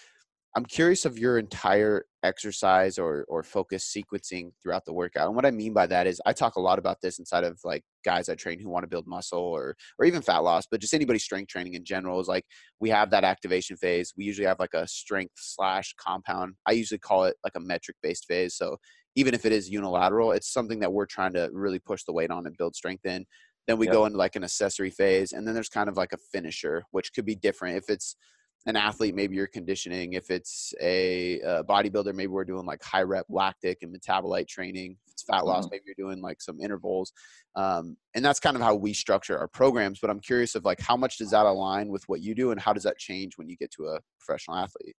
I'm 0.56 0.66
curious 0.66 1.06
of 1.06 1.18
your 1.18 1.40
entire 1.40 2.06
exercise 2.24 3.00
or 3.00 3.26
or 3.28 3.42
focus 3.42 3.92
sequencing 3.92 4.52
throughout 4.62 4.86
the 4.86 4.94
workout. 4.94 5.28
And 5.28 5.36
what 5.36 5.46
I 5.46 5.52
mean 5.52 5.74
by 5.74 5.88
that 5.88 6.06
is 6.06 6.22
I 6.26 6.34
talk 6.34 6.56
a 6.56 6.62
lot 6.62 6.78
about 6.78 7.02
this 7.02 7.18
inside 7.18 7.44
of 7.44 7.60
like 7.64 7.84
guys 8.06 8.30
I 8.30 8.36
train 8.36 8.60
who 8.60 8.70
want 8.70 8.84
to 8.84 8.88
build 8.88 9.08
muscle 9.08 9.40
or 9.40 9.76
or 9.98 10.06
even 10.06 10.22
fat 10.22 10.40
loss, 10.40 10.68
but 10.70 10.80
just 10.80 10.94
anybody 10.94 11.18
strength 11.18 11.50
training 11.50 11.74
in 11.74 11.84
general 11.84 12.20
is 12.20 12.28
like 12.28 12.46
we 12.80 12.90
have 12.92 13.10
that 13.10 13.24
activation 13.24 13.78
phase. 13.78 14.14
We 14.16 14.26
usually 14.26 14.48
have 14.48 14.60
like 14.60 14.76
a 14.76 14.88
strength 14.88 15.34
slash 15.38 15.96
compound. 15.98 16.54
I 16.68 16.74
usually 16.74 17.00
call 17.00 17.24
it 17.24 17.36
like 17.44 17.56
a 17.56 17.60
metric 17.60 17.98
based 18.04 18.26
phase. 18.28 18.56
So 18.56 18.78
even 19.16 19.34
if 19.34 19.46
it 19.46 19.52
is 19.52 19.70
unilateral, 19.70 20.32
it's 20.34 20.52
something 20.52 20.80
that 20.80 20.94
we're 20.94 21.06
trying 21.08 21.34
to 21.34 21.50
really 21.52 21.80
push 21.80 22.04
the 22.04 22.14
weight 22.14 22.32
on 22.32 22.46
and 22.46 22.58
build 22.58 22.76
strength 22.76 23.06
in. 23.06 23.26
Then 23.68 23.78
we 23.78 23.86
yep. 23.86 23.94
go 23.94 24.06
into 24.06 24.18
like 24.18 24.36
an 24.36 24.44
accessory 24.44 24.90
phase, 24.90 25.32
and 25.32 25.48
then 25.48 25.54
there's 25.54 25.70
kind 25.70 25.88
of 25.88 25.96
like 25.96 26.12
a 26.14 26.18
finisher, 26.18 26.84
which 26.92 27.14
could 27.14 27.26
be 27.26 27.36
different. 27.36 27.78
If 27.78 27.90
it's 27.90 28.18
an 28.66 28.76
athlete, 28.76 29.14
maybe 29.14 29.36
you're 29.36 29.48
conditioning. 29.48 30.14
If 30.14 30.30
it's 30.30 30.74
a, 30.82 31.40
a 31.42 31.64
bodybuilder, 31.64 32.14
maybe 32.14 32.28
we're 32.28 32.46
doing 32.46 32.66
like 32.66 32.82
high 32.82 33.02
rep 33.02 33.26
lactic 33.30 33.80
and 33.82 33.94
metabolite 33.94 34.48
training. 34.48 34.98
If 35.06 35.14
it's 35.14 35.24
fat 35.24 35.46
loss, 35.46 35.66
mm-hmm. 35.66 35.74
maybe 35.74 35.84
you're 35.86 36.10
doing 36.10 36.22
like 36.22 36.42
some 36.42 36.62
intervals. 36.62 37.12
Um, 37.56 37.98
and 38.16 38.24
that's 38.24 38.40
kind 38.40 38.56
of 38.56 38.62
how 38.62 38.76
we 38.76 38.94
structure 38.94 39.38
our 39.38 39.50
programs. 39.50 40.00
But 40.00 40.10
I'm 40.10 40.22
curious 40.22 40.56
of 40.56 40.64
like 40.64 40.80
how 40.80 40.96
much 40.96 41.18
does 41.18 41.32
that 41.32 41.46
align 41.46 41.90
with 41.90 42.04
what 42.08 42.22
you 42.22 42.34
do, 42.34 42.52
and 42.52 42.60
how 42.60 42.74
does 42.74 42.84
that 42.84 42.98
change 42.98 43.38
when 43.38 43.50
you 43.50 43.58
get 43.58 43.72
to 43.72 43.88
a 43.88 44.00
professional 44.20 44.58
athlete? 44.58 44.96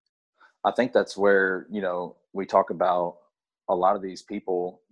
I 0.66 0.72
think 0.72 0.92
that's 0.92 1.16
where 1.16 1.66
you 1.70 1.80
know 1.80 2.16
we 2.32 2.44
talk 2.44 2.70
about 2.70 3.16
a 3.70 3.74
lot 3.74 3.96
of 3.96 4.02
these 4.02 4.22
people 4.22 4.82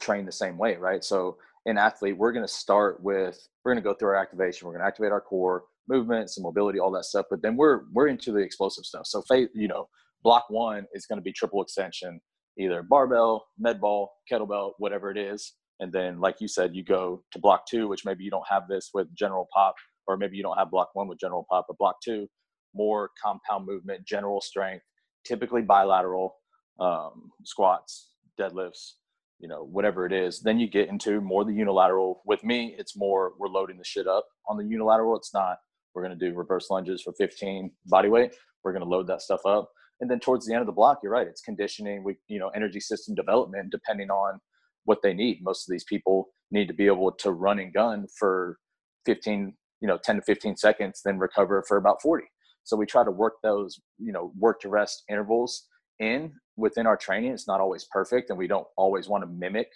train 0.00 0.24
the 0.24 0.32
same 0.32 0.56
way, 0.56 0.76
right? 0.76 1.04
So 1.04 1.36
in 1.66 1.76
athlete, 1.76 2.16
we're 2.16 2.32
going 2.32 2.44
to 2.44 2.52
start 2.52 3.02
with 3.02 3.48
we're 3.64 3.72
going 3.72 3.82
to 3.82 3.88
go 3.88 3.94
through 3.94 4.08
our 4.08 4.16
activation. 4.16 4.66
We're 4.66 4.74
going 4.74 4.82
to 4.82 4.88
activate 4.88 5.12
our 5.12 5.20
core 5.20 5.64
movements 5.88 6.36
and 6.36 6.44
mobility, 6.44 6.78
all 6.78 6.90
that 6.92 7.04
stuff. 7.04 7.26
But 7.30 7.42
then 7.42 7.56
we're 7.56 7.82
we're 7.92 8.08
into 8.08 8.32
the 8.32 8.40
explosive 8.40 8.84
stuff. 8.84 9.06
So 9.06 9.22
you 9.54 9.68
know, 9.68 9.88
block 10.22 10.46
one 10.48 10.86
is 10.94 11.06
going 11.06 11.18
to 11.18 11.22
be 11.22 11.32
triple 11.32 11.62
extension, 11.62 12.20
either 12.58 12.82
barbell, 12.82 13.46
med 13.58 13.80
ball, 13.80 14.12
kettlebell, 14.30 14.72
whatever 14.78 15.10
it 15.10 15.18
is. 15.18 15.54
And 15.80 15.92
then, 15.92 16.20
like 16.20 16.36
you 16.40 16.48
said, 16.48 16.74
you 16.74 16.84
go 16.84 17.24
to 17.32 17.38
block 17.38 17.66
two, 17.68 17.88
which 17.88 18.04
maybe 18.04 18.22
you 18.22 18.30
don't 18.30 18.46
have 18.48 18.68
this 18.68 18.90
with 18.94 19.08
general 19.16 19.48
pop, 19.52 19.74
or 20.06 20.16
maybe 20.16 20.36
you 20.36 20.42
don't 20.42 20.56
have 20.56 20.70
block 20.70 20.90
one 20.94 21.08
with 21.08 21.18
general 21.18 21.44
pop, 21.50 21.64
but 21.66 21.78
block 21.78 21.96
two, 22.04 22.28
more 22.74 23.10
compound 23.22 23.66
movement, 23.66 24.06
general 24.06 24.40
strength, 24.40 24.84
typically 25.26 25.62
bilateral 25.62 26.36
um, 26.78 27.30
squats, 27.44 28.10
deadlifts, 28.40 28.92
you 29.40 29.48
know, 29.48 29.64
whatever 29.64 30.06
it 30.06 30.12
is. 30.12 30.40
Then 30.40 30.60
you 30.60 30.68
get 30.68 30.88
into 30.88 31.20
more 31.20 31.44
the 31.44 31.52
unilateral. 31.52 32.22
With 32.24 32.44
me, 32.44 32.76
it's 32.78 32.96
more 32.96 33.32
we're 33.38 33.48
loading 33.48 33.78
the 33.78 33.84
shit 33.84 34.06
up 34.06 34.24
on 34.48 34.56
the 34.56 34.64
unilateral. 34.64 35.16
It's 35.16 35.34
not 35.34 35.56
we're 35.94 36.02
going 36.02 36.18
to 36.18 36.30
do 36.30 36.34
reverse 36.34 36.70
lunges 36.70 37.02
for 37.02 37.12
15 37.12 37.70
body 37.86 38.08
weight. 38.08 38.34
We're 38.64 38.72
going 38.72 38.84
to 38.84 38.88
load 38.88 39.06
that 39.08 39.22
stuff 39.22 39.40
up. 39.46 39.70
And 40.00 40.10
then 40.10 40.20
towards 40.20 40.46
the 40.46 40.54
end 40.54 40.60
of 40.60 40.66
the 40.66 40.72
block, 40.72 40.98
you're 41.02 41.12
right. 41.12 41.26
It's 41.26 41.42
conditioning, 41.42 42.02
we, 42.02 42.16
you 42.28 42.38
know, 42.38 42.48
energy 42.48 42.80
system 42.80 43.14
development, 43.14 43.70
depending 43.70 44.10
on 44.10 44.40
what 44.84 44.98
they 45.02 45.14
need. 45.14 45.38
Most 45.42 45.68
of 45.68 45.72
these 45.72 45.84
people 45.84 46.30
need 46.50 46.66
to 46.68 46.74
be 46.74 46.86
able 46.86 47.12
to 47.12 47.30
run 47.30 47.60
and 47.60 47.72
gun 47.72 48.06
for 48.18 48.58
15, 49.06 49.54
you 49.80 49.88
know, 49.88 49.98
10 50.02 50.16
to 50.16 50.22
15 50.22 50.56
seconds, 50.56 51.02
then 51.04 51.18
recover 51.18 51.64
for 51.68 51.76
about 51.76 52.02
40. 52.02 52.24
So 52.64 52.76
we 52.76 52.86
try 52.86 53.04
to 53.04 53.10
work 53.10 53.34
those, 53.42 53.80
you 53.98 54.12
know, 54.12 54.32
work 54.36 54.60
to 54.60 54.68
rest 54.68 55.04
intervals 55.08 55.66
in 55.98 56.32
within 56.56 56.86
our 56.86 56.96
training. 56.96 57.32
It's 57.32 57.48
not 57.48 57.60
always 57.60 57.86
perfect, 57.90 58.30
and 58.30 58.38
we 58.38 58.46
don't 58.46 58.66
always 58.76 59.08
want 59.08 59.22
to 59.22 59.28
mimic 59.28 59.68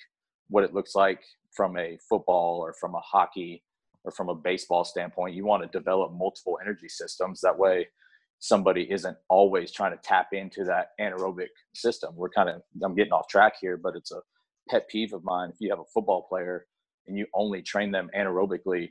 what 0.49 0.65
it 0.65 0.75
looks 0.75 0.95
like 0.95 1.21
from 1.57 1.77
a 1.77 1.99
football 2.09 2.61
or 2.61 2.75
from 2.81 2.95
a 2.95 3.01
hockey 3.01 3.63
or 4.07 4.13
from 4.13 4.31
a 4.31 4.37
baseball 4.37 4.85
standpoint, 4.85 5.35
you 5.35 5.47
want 5.47 5.65
to 5.65 5.79
develop 5.79 6.13
multiple 6.15 6.59
energy 6.63 6.89
systems. 6.89 7.43
That 7.43 7.59
way, 7.59 7.89
somebody 8.39 8.91
isn't 8.91 9.19
always 9.29 9.73
trying 9.73 9.93
to 9.93 9.99
tap 10.03 10.29
into 10.33 10.65
that 10.65 10.91
anaerobic 11.01 11.49
system. 11.75 12.15
We're 12.17 12.31
kind 12.31 12.51
of, 12.51 12.63
I'm 12.85 12.97
getting 12.97 13.13
off 13.13 13.29
track 13.29 13.55
here, 13.61 13.77
but 13.77 13.97
it's 13.97 14.13
a 14.13 14.21
pet 14.71 14.89
peeve 14.89 15.13
of 15.15 15.25
mine. 15.25 15.51
If 15.51 15.57
you 15.61 15.71
have 15.71 15.81
a 15.81 15.85
football 15.95 16.27
player 16.29 16.67
and 17.09 17.19
you 17.19 17.27
only 17.35 17.63
train 17.63 17.93
them 17.93 18.11
anaerobically 18.17 18.91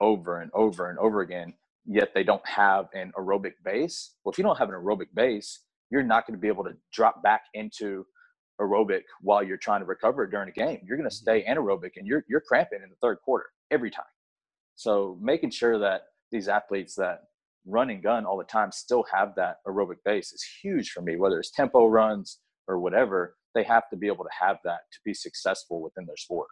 over 0.00 0.40
and 0.40 0.50
over 0.54 0.90
and 0.90 0.98
over 0.98 1.22
again, 1.22 1.54
yet 1.86 2.10
they 2.14 2.24
don't 2.24 2.46
have 2.48 2.88
an 2.94 3.12
aerobic 3.18 3.54
base. 3.64 4.14
Well, 4.24 4.32
if 4.32 4.38
you 4.38 4.44
don't 4.44 4.58
have 4.58 4.70
an 4.70 4.76
aerobic 4.76 5.08
base, 5.14 5.60
you're 5.90 6.04
not 6.04 6.26
going 6.26 6.36
to 6.36 6.42
be 6.42 6.48
able 6.48 6.64
to 6.64 6.74
drop 6.92 7.22
back 7.22 7.42
into 7.54 8.06
aerobic 8.60 9.02
while 9.22 9.42
you're 9.42 9.58
trying 9.58 9.80
to 9.80 9.86
recover 9.86 10.26
during 10.26 10.48
a 10.48 10.52
game. 10.52 10.80
You're 10.84 10.98
going 10.98 11.08
to 11.10 11.14
stay 11.14 11.44
anaerobic 11.48 11.92
and 11.96 12.06
you're, 12.06 12.24
you're 12.28 12.42
cramping 12.42 12.80
in 12.82 12.90
the 12.90 12.96
third 13.02 13.18
quarter 13.24 13.46
every 13.70 13.90
time. 13.90 14.04
So 14.80 15.18
making 15.20 15.50
sure 15.50 15.78
that 15.78 16.04
these 16.32 16.48
athletes 16.48 16.94
that 16.94 17.24
run 17.66 17.90
and 17.90 18.02
gun 18.02 18.24
all 18.24 18.38
the 18.38 18.44
time 18.44 18.72
still 18.72 19.04
have 19.12 19.34
that 19.36 19.56
aerobic 19.68 19.96
base 20.06 20.32
is 20.32 20.42
huge 20.62 20.92
for 20.92 21.02
me, 21.02 21.16
whether 21.16 21.38
it's 21.38 21.50
tempo 21.50 21.84
runs 21.84 22.38
or 22.66 22.80
whatever. 22.80 23.36
They 23.54 23.62
have 23.64 23.90
to 23.90 23.96
be 23.98 24.06
able 24.06 24.24
to 24.24 24.30
have 24.40 24.56
that 24.64 24.78
to 24.90 24.98
be 25.04 25.12
successful 25.12 25.82
within 25.82 26.06
their 26.06 26.16
sport. 26.16 26.48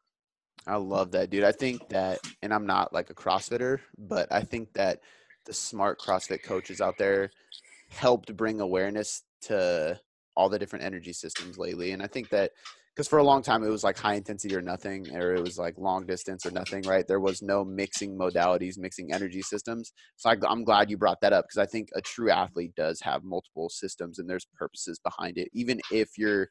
I 0.66 0.76
love 0.76 1.10
that, 1.12 1.30
dude. 1.30 1.42
I 1.42 1.52
think 1.52 1.88
that, 1.88 2.18
and 2.42 2.52
I'm 2.52 2.66
not 2.66 2.92
like 2.92 3.08
a 3.08 3.14
CrossFitter, 3.14 3.78
but 3.96 4.30
I 4.30 4.42
think 4.42 4.74
that 4.74 5.00
the 5.46 5.54
smart 5.54 5.98
CrossFit 5.98 6.42
coaches 6.42 6.82
out 6.82 6.98
there 6.98 7.30
helped 7.88 8.36
bring 8.36 8.60
awareness 8.60 9.22
to 9.42 9.98
all 10.36 10.50
the 10.50 10.58
different 10.58 10.84
energy 10.84 11.14
systems 11.14 11.56
lately. 11.56 11.92
And 11.92 12.02
I 12.02 12.08
think 12.08 12.28
that 12.28 12.50
because 12.98 13.06
for 13.06 13.20
a 13.20 13.24
long 13.24 13.42
time 13.42 13.62
it 13.62 13.68
was 13.68 13.84
like 13.84 13.96
high 13.96 14.14
intensity 14.14 14.56
or 14.56 14.60
nothing 14.60 15.14
or 15.14 15.32
it 15.32 15.40
was 15.40 15.56
like 15.56 15.78
long 15.78 16.04
distance 16.04 16.44
or 16.44 16.50
nothing 16.50 16.82
right? 16.82 17.06
There 17.06 17.20
was 17.20 17.42
no 17.42 17.64
mixing 17.64 18.18
modalities 18.18 18.76
mixing 18.76 19.12
energy 19.12 19.40
systems. 19.40 19.92
So 20.16 20.30
I, 20.30 20.36
i'm 20.48 20.64
glad 20.64 20.90
you 20.90 20.96
brought 20.96 21.20
that 21.20 21.32
up 21.32 21.44
because 21.44 21.58
i 21.58 21.70
think 21.70 21.90
a 21.94 22.00
true 22.00 22.28
athlete 22.28 22.74
does 22.74 23.00
have 23.02 23.22
multiple 23.22 23.68
systems 23.68 24.18
and 24.18 24.28
there's 24.28 24.48
purposes 24.52 24.98
behind 24.98 25.38
it 25.38 25.48
even 25.52 25.80
if 25.92 26.18
your 26.18 26.48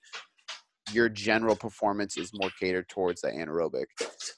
your 0.93 1.09
general 1.09 1.57
performance 1.57 2.15
is 2.15 2.31
more 2.33 2.49
catered 2.61 2.87
towards 2.87 3.19
the 3.19 3.27
anaerobic. 3.27 3.87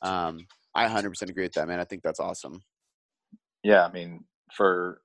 Um, 0.01 0.47
i 0.73 0.87
100% 0.87 1.29
agree 1.29 1.43
with 1.43 1.53
that 1.53 1.67
man. 1.67 1.79
I 1.79 1.83
think 1.83 2.01
that's 2.01 2.19
awesome. 2.19 2.59
Yeah 3.63 3.85
i 3.85 3.91
mean 3.91 4.23
for 4.51 5.01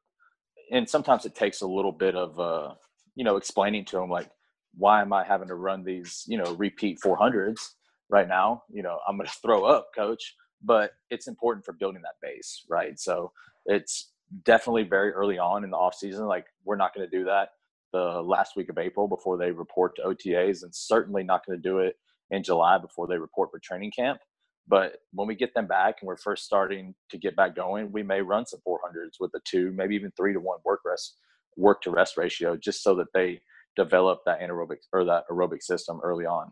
and 0.72 0.88
sometimes 0.88 1.26
it 1.26 1.34
takes 1.34 1.60
a 1.60 1.66
little 1.66 1.92
bit 1.92 2.16
of 2.16 2.40
uh 2.40 2.72
you 3.14 3.24
know 3.24 3.36
explaining 3.36 3.84
to 3.84 3.96
them 3.96 4.08
like 4.08 4.30
why 4.76 5.00
am 5.00 5.12
I 5.12 5.24
having 5.24 5.48
to 5.48 5.54
run 5.54 5.84
these, 5.84 6.24
you 6.26 6.38
know, 6.38 6.54
repeat 6.54 7.00
400s 7.04 7.60
right 8.08 8.28
now? 8.28 8.62
You 8.70 8.82
know, 8.82 8.98
I'm 9.06 9.16
going 9.16 9.26
to 9.32 9.38
throw 9.42 9.64
up, 9.64 9.88
coach. 9.94 10.34
But 10.62 10.92
it's 11.10 11.28
important 11.28 11.64
for 11.64 11.72
building 11.72 12.02
that 12.02 12.16
base, 12.22 12.64
right? 12.68 12.98
So 12.98 13.32
it's 13.66 14.12
definitely 14.44 14.84
very 14.84 15.10
early 15.12 15.38
on 15.38 15.62
in 15.62 15.70
the 15.70 15.76
off 15.76 15.94
season. 15.94 16.26
Like 16.26 16.46
we're 16.64 16.76
not 16.76 16.94
going 16.94 17.08
to 17.08 17.18
do 17.18 17.24
that 17.24 17.50
the 17.92 18.22
last 18.22 18.56
week 18.56 18.70
of 18.70 18.78
April 18.78 19.06
before 19.06 19.36
they 19.36 19.52
report 19.52 19.94
to 19.96 20.02
OTAs, 20.02 20.62
and 20.62 20.74
certainly 20.74 21.22
not 21.22 21.46
going 21.46 21.56
to 21.56 21.62
do 21.62 21.78
it 21.78 21.96
in 22.30 22.42
July 22.42 22.78
before 22.78 23.06
they 23.06 23.16
report 23.18 23.50
for 23.50 23.60
training 23.60 23.92
camp. 23.92 24.20
But 24.66 24.96
when 25.12 25.28
we 25.28 25.34
get 25.34 25.54
them 25.54 25.66
back 25.66 25.96
and 26.00 26.08
we're 26.08 26.16
first 26.16 26.44
starting 26.44 26.94
to 27.10 27.18
get 27.18 27.36
back 27.36 27.54
going, 27.54 27.92
we 27.92 28.02
may 28.02 28.22
run 28.22 28.46
some 28.46 28.60
400s 28.66 29.20
with 29.20 29.32
a 29.34 29.40
two, 29.44 29.70
maybe 29.72 29.94
even 29.94 30.10
three 30.16 30.32
to 30.32 30.40
one 30.40 30.58
work 30.64 30.80
rest, 30.84 31.18
work 31.56 31.82
to 31.82 31.90
rest 31.90 32.16
ratio, 32.16 32.56
just 32.56 32.82
so 32.82 32.94
that 32.96 33.12
they 33.12 33.40
develop 33.76 34.20
that 34.26 34.40
anaerobic 34.40 34.78
or 34.92 35.04
that 35.04 35.24
aerobic 35.30 35.62
system 35.62 36.00
early 36.02 36.26
on. 36.26 36.50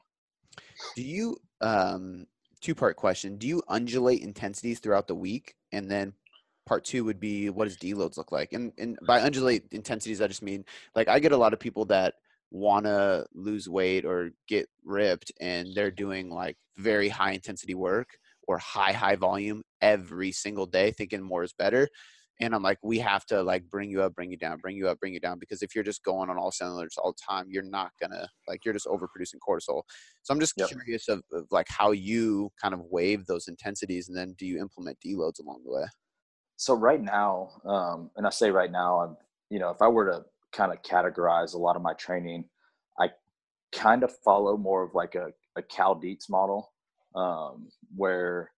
Do 0.96 1.02
you 1.02 1.36
um 1.60 2.26
two 2.60 2.74
part 2.74 2.96
question, 2.96 3.36
do 3.36 3.46
you 3.46 3.62
undulate 3.68 4.22
intensities 4.22 4.78
throughout 4.78 5.08
the 5.08 5.14
week 5.14 5.54
and 5.72 5.90
then 5.90 6.12
part 6.64 6.84
two 6.84 7.04
would 7.04 7.18
be 7.18 7.50
what 7.50 7.64
does 7.64 7.76
deloads 7.76 8.16
look 8.16 8.32
like? 8.32 8.52
And 8.52 8.72
and 8.78 8.98
by 9.06 9.20
undulate 9.20 9.64
intensities 9.72 10.20
I 10.20 10.28
just 10.28 10.42
mean 10.42 10.64
like 10.94 11.08
I 11.08 11.18
get 11.18 11.32
a 11.32 11.36
lot 11.36 11.52
of 11.52 11.60
people 11.60 11.84
that 11.86 12.14
want 12.50 12.84
to 12.84 13.24
lose 13.34 13.68
weight 13.68 14.04
or 14.04 14.30
get 14.46 14.68
ripped 14.84 15.32
and 15.40 15.68
they're 15.74 15.90
doing 15.90 16.30
like 16.30 16.56
very 16.76 17.08
high 17.08 17.32
intensity 17.32 17.74
work 17.74 18.08
or 18.46 18.58
high 18.58 18.92
high 18.92 19.16
volume 19.16 19.62
every 19.80 20.32
single 20.32 20.66
day 20.66 20.90
thinking 20.92 21.22
more 21.22 21.42
is 21.42 21.54
better 21.54 21.88
and 22.42 22.56
I'm 22.56 22.62
like, 22.62 22.78
we 22.82 22.98
have 22.98 23.24
to 23.26 23.40
like 23.40 23.70
bring 23.70 23.88
you 23.88 24.02
up, 24.02 24.16
bring 24.16 24.32
you 24.32 24.36
down, 24.36 24.58
bring 24.58 24.76
you 24.76 24.88
up, 24.88 24.98
bring 24.98 25.14
you 25.14 25.20
down, 25.20 25.38
because 25.38 25.62
if 25.62 25.76
you're 25.76 25.84
just 25.84 26.02
going 26.02 26.28
on 26.28 26.36
all 26.36 26.50
cylinders 26.50 26.96
all 26.98 27.12
the 27.12 27.18
time, 27.24 27.46
you're 27.48 27.62
not 27.62 27.92
gonna 28.00 28.28
like 28.48 28.64
you're 28.64 28.74
just 28.74 28.86
overproducing 28.86 29.38
cortisol. 29.46 29.82
So 30.22 30.34
I'm 30.34 30.40
just 30.40 30.54
yep. 30.56 30.68
curious 30.68 31.08
of, 31.08 31.22
of, 31.32 31.46
like 31.52 31.68
how 31.68 31.92
you 31.92 32.50
kind 32.60 32.74
of 32.74 32.80
wave 32.90 33.26
those 33.26 33.46
intensities, 33.46 34.08
and 34.08 34.16
then 34.16 34.34
do 34.36 34.44
you 34.44 34.60
implement 34.60 34.98
deloads 35.06 35.38
along 35.40 35.62
the 35.64 35.72
way? 35.72 35.84
So 36.56 36.74
right 36.74 37.00
now, 37.00 37.50
um, 37.64 38.10
and 38.16 38.26
I 38.26 38.30
say 38.30 38.50
right 38.50 38.72
now, 38.72 39.00
I'm 39.00 39.16
you 39.48 39.60
know 39.60 39.70
if 39.70 39.80
I 39.80 39.86
were 39.86 40.10
to 40.10 40.24
kind 40.52 40.72
of 40.72 40.82
categorize 40.82 41.54
a 41.54 41.58
lot 41.58 41.76
of 41.76 41.82
my 41.82 41.94
training, 41.94 42.44
I 42.98 43.10
kind 43.72 44.02
of 44.02 44.12
follow 44.24 44.56
more 44.56 44.82
of 44.82 44.94
like 44.94 45.14
a, 45.14 45.28
a 45.56 45.62
Cal 45.62 45.94
Dietz 45.94 46.28
model, 46.28 46.72
um, 47.14 47.68
where 47.94 48.50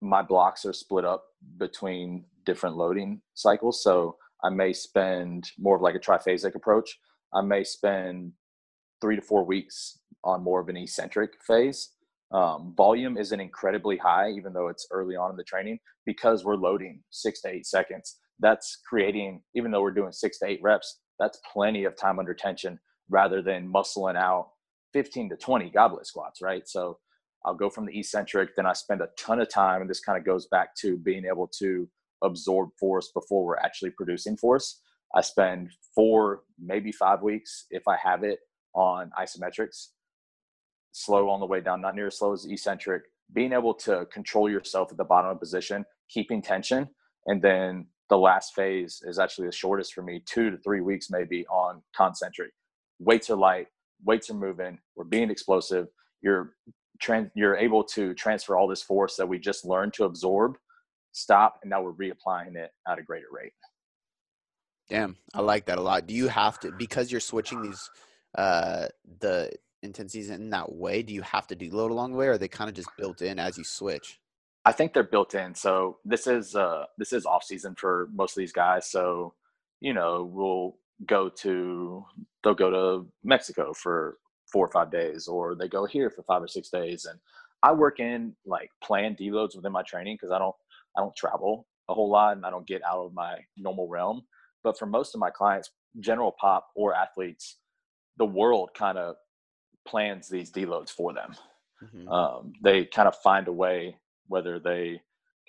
my 0.00 0.22
blocks 0.22 0.64
are 0.64 0.72
split 0.72 1.04
up 1.04 1.24
between 1.58 2.24
different 2.48 2.76
loading 2.76 3.20
cycles. 3.34 3.82
So 3.82 4.16
I 4.42 4.48
may 4.48 4.72
spend 4.72 5.50
more 5.58 5.76
of 5.76 5.82
like 5.82 5.94
a 5.94 5.98
triphasic 5.98 6.54
approach. 6.54 6.98
I 7.34 7.42
may 7.42 7.62
spend 7.62 8.32
three 9.02 9.16
to 9.16 9.22
four 9.22 9.44
weeks 9.44 9.98
on 10.24 10.42
more 10.42 10.60
of 10.60 10.70
an 10.70 10.76
eccentric 10.78 11.32
phase. 11.46 11.90
Um, 12.32 12.72
volume 12.74 13.18
isn't 13.18 13.38
incredibly 13.38 13.98
high, 13.98 14.30
even 14.30 14.54
though 14.54 14.68
it's 14.68 14.86
early 14.90 15.14
on 15.14 15.30
in 15.30 15.36
the 15.36 15.44
training, 15.44 15.78
because 16.06 16.42
we're 16.42 16.56
loading 16.56 17.02
six 17.10 17.42
to 17.42 17.50
eight 17.50 17.66
seconds. 17.66 18.16
That's 18.40 18.78
creating, 18.88 19.42
even 19.54 19.70
though 19.70 19.82
we're 19.82 20.00
doing 20.00 20.12
six 20.12 20.38
to 20.38 20.46
eight 20.46 20.60
reps, 20.62 21.00
that's 21.18 21.38
plenty 21.52 21.84
of 21.84 21.96
time 21.96 22.18
under 22.18 22.32
tension 22.32 22.78
rather 23.10 23.42
than 23.42 23.70
muscling 23.70 24.16
out 24.16 24.48
15 24.94 25.30
to 25.30 25.36
20 25.36 25.68
goblet 25.70 26.06
squats, 26.06 26.40
right? 26.40 26.66
So 26.66 26.98
I'll 27.44 27.54
go 27.54 27.68
from 27.68 27.84
the 27.84 27.98
eccentric, 27.98 28.56
then 28.56 28.66
I 28.66 28.72
spend 28.72 29.02
a 29.02 29.08
ton 29.18 29.40
of 29.40 29.50
time, 29.50 29.82
and 29.82 29.90
this 29.90 30.00
kind 30.00 30.18
of 30.18 30.24
goes 30.24 30.46
back 30.46 30.74
to 30.80 30.96
being 30.96 31.24
able 31.26 31.50
to 31.58 31.88
absorb 32.22 32.70
force 32.78 33.10
before 33.14 33.44
we're 33.44 33.58
actually 33.58 33.90
producing 33.90 34.36
force. 34.36 34.80
I 35.14 35.22
spend 35.22 35.70
four, 35.94 36.42
maybe 36.58 36.92
five 36.92 37.22
weeks 37.22 37.66
if 37.70 37.82
I 37.88 37.96
have 38.02 38.24
it 38.24 38.40
on 38.74 39.10
isometrics. 39.18 39.88
slow 40.92 41.28
on 41.30 41.40
the 41.40 41.46
way 41.46 41.60
down, 41.60 41.80
not 41.80 41.94
near 41.94 42.08
as 42.08 42.18
slow 42.18 42.32
as 42.32 42.46
eccentric. 42.46 43.02
Being 43.32 43.52
able 43.52 43.74
to 43.74 44.06
control 44.12 44.50
yourself 44.50 44.90
at 44.90 44.96
the 44.96 45.04
bottom 45.04 45.30
of 45.30 45.38
position, 45.40 45.84
keeping 46.08 46.42
tension, 46.42 46.88
and 47.26 47.42
then 47.42 47.86
the 48.10 48.18
last 48.18 48.54
phase 48.54 49.02
is 49.06 49.18
actually 49.18 49.46
the 49.46 49.52
shortest 49.52 49.92
for 49.94 50.02
me, 50.02 50.22
two 50.26 50.50
to 50.50 50.56
three 50.58 50.80
weeks 50.80 51.08
maybe 51.10 51.46
on 51.48 51.82
concentric. 51.96 52.52
Weights 52.98 53.28
are 53.30 53.36
light, 53.36 53.68
weights 54.04 54.30
are 54.30 54.34
moving, 54.34 54.78
we're 54.96 55.04
being 55.04 55.30
explosive. 55.30 55.88
You're 56.22 56.54
trans- 57.00 57.30
you're 57.34 57.56
able 57.56 57.84
to 57.84 58.14
transfer 58.14 58.56
all 58.56 58.66
this 58.66 58.82
force 58.82 59.16
that 59.16 59.28
we 59.28 59.38
just 59.38 59.64
learned 59.66 59.92
to 59.94 60.04
absorb, 60.04 60.56
stop, 61.18 61.58
and 61.62 61.70
now 61.70 61.82
we're 61.82 61.92
reapplying 61.92 62.56
it 62.56 62.70
at 62.86 62.98
a 62.98 63.02
greater 63.02 63.26
rate. 63.30 63.52
Damn, 64.88 65.16
I 65.34 65.40
like 65.42 65.66
that 65.66 65.78
a 65.78 65.82
lot. 65.82 66.06
Do 66.06 66.14
you 66.14 66.28
have 66.28 66.58
to 66.60 66.72
because 66.72 67.12
you're 67.12 67.20
switching 67.20 67.62
these 67.62 67.90
uh 68.36 68.86
the 69.20 69.50
intensities 69.82 70.30
in 70.30 70.50
that 70.50 70.72
way, 70.72 71.02
do 71.02 71.12
you 71.12 71.22
have 71.22 71.46
to 71.48 71.54
do 71.54 71.70
deload 71.70 71.90
along 71.90 72.12
the 72.12 72.16
way 72.16 72.26
or 72.26 72.32
are 72.32 72.38
they 72.38 72.48
kind 72.48 72.68
of 72.68 72.74
just 72.74 72.90
built 72.96 73.22
in 73.22 73.38
as 73.38 73.58
you 73.58 73.64
switch? 73.64 74.18
I 74.64 74.72
think 74.72 74.92
they're 74.92 75.02
built 75.02 75.34
in. 75.34 75.54
So 75.54 75.98
this 76.04 76.26
is 76.26 76.54
uh 76.54 76.84
this 76.96 77.12
is 77.12 77.26
off 77.26 77.44
season 77.44 77.74
for 77.76 78.08
most 78.12 78.32
of 78.32 78.40
these 78.40 78.52
guys. 78.52 78.90
So, 78.90 79.34
you 79.80 79.94
know, 79.94 80.28
we'll 80.30 80.76
go 81.06 81.28
to 81.28 82.04
they'll 82.42 82.54
go 82.54 82.70
to 82.70 83.06
Mexico 83.24 83.72
for 83.72 84.18
four 84.50 84.66
or 84.66 84.70
five 84.70 84.90
days 84.90 85.28
or 85.28 85.54
they 85.54 85.68
go 85.68 85.84
here 85.84 86.10
for 86.10 86.22
five 86.22 86.42
or 86.42 86.48
six 86.48 86.70
days 86.70 87.04
and 87.04 87.18
I 87.62 87.72
work 87.72 88.00
in 88.00 88.34
like 88.46 88.70
planned 88.82 89.18
deloads 89.18 89.56
within 89.56 89.72
my 89.72 89.82
training 89.82 90.16
because 90.16 90.30
I 90.32 90.38
don't 90.38 90.54
I 90.96 91.00
don't 91.00 91.16
travel 91.16 91.66
a 91.88 91.94
whole 91.94 92.10
lot 92.10 92.36
and 92.36 92.44
I 92.44 92.50
don't 92.50 92.66
get 92.66 92.82
out 92.84 92.98
of 92.98 93.14
my 93.14 93.36
normal 93.56 93.88
realm. 93.88 94.22
But 94.62 94.78
for 94.78 94.86
most 94.86 95.14
of 95.14 95.20
my 95.20 95.30
clients, 95.30 95.70
general 96.00 96.34
pop 96.38 96.68
or 96.74 96.94
athletes, 96.94 97.56
the 98.16 98.26
world 98.26 98.70
kind 98.76 98.98
of 98.98 99.16
plans 99.86 100.28
these 100.28 100.50
deloads 100.50 100.90
for 100.90 101.12
them. 101.14 101.34
Mm-hmm. 101.82 102.08
Um, 102.08 102.52
they 102.62 102.84
kind 102.84 103.08
of 103.08 103.16
find 103.16 103.48
a 103.48 103.52
way, 103.52 103.96
whether 104.26 104.58
they 104.58 105.00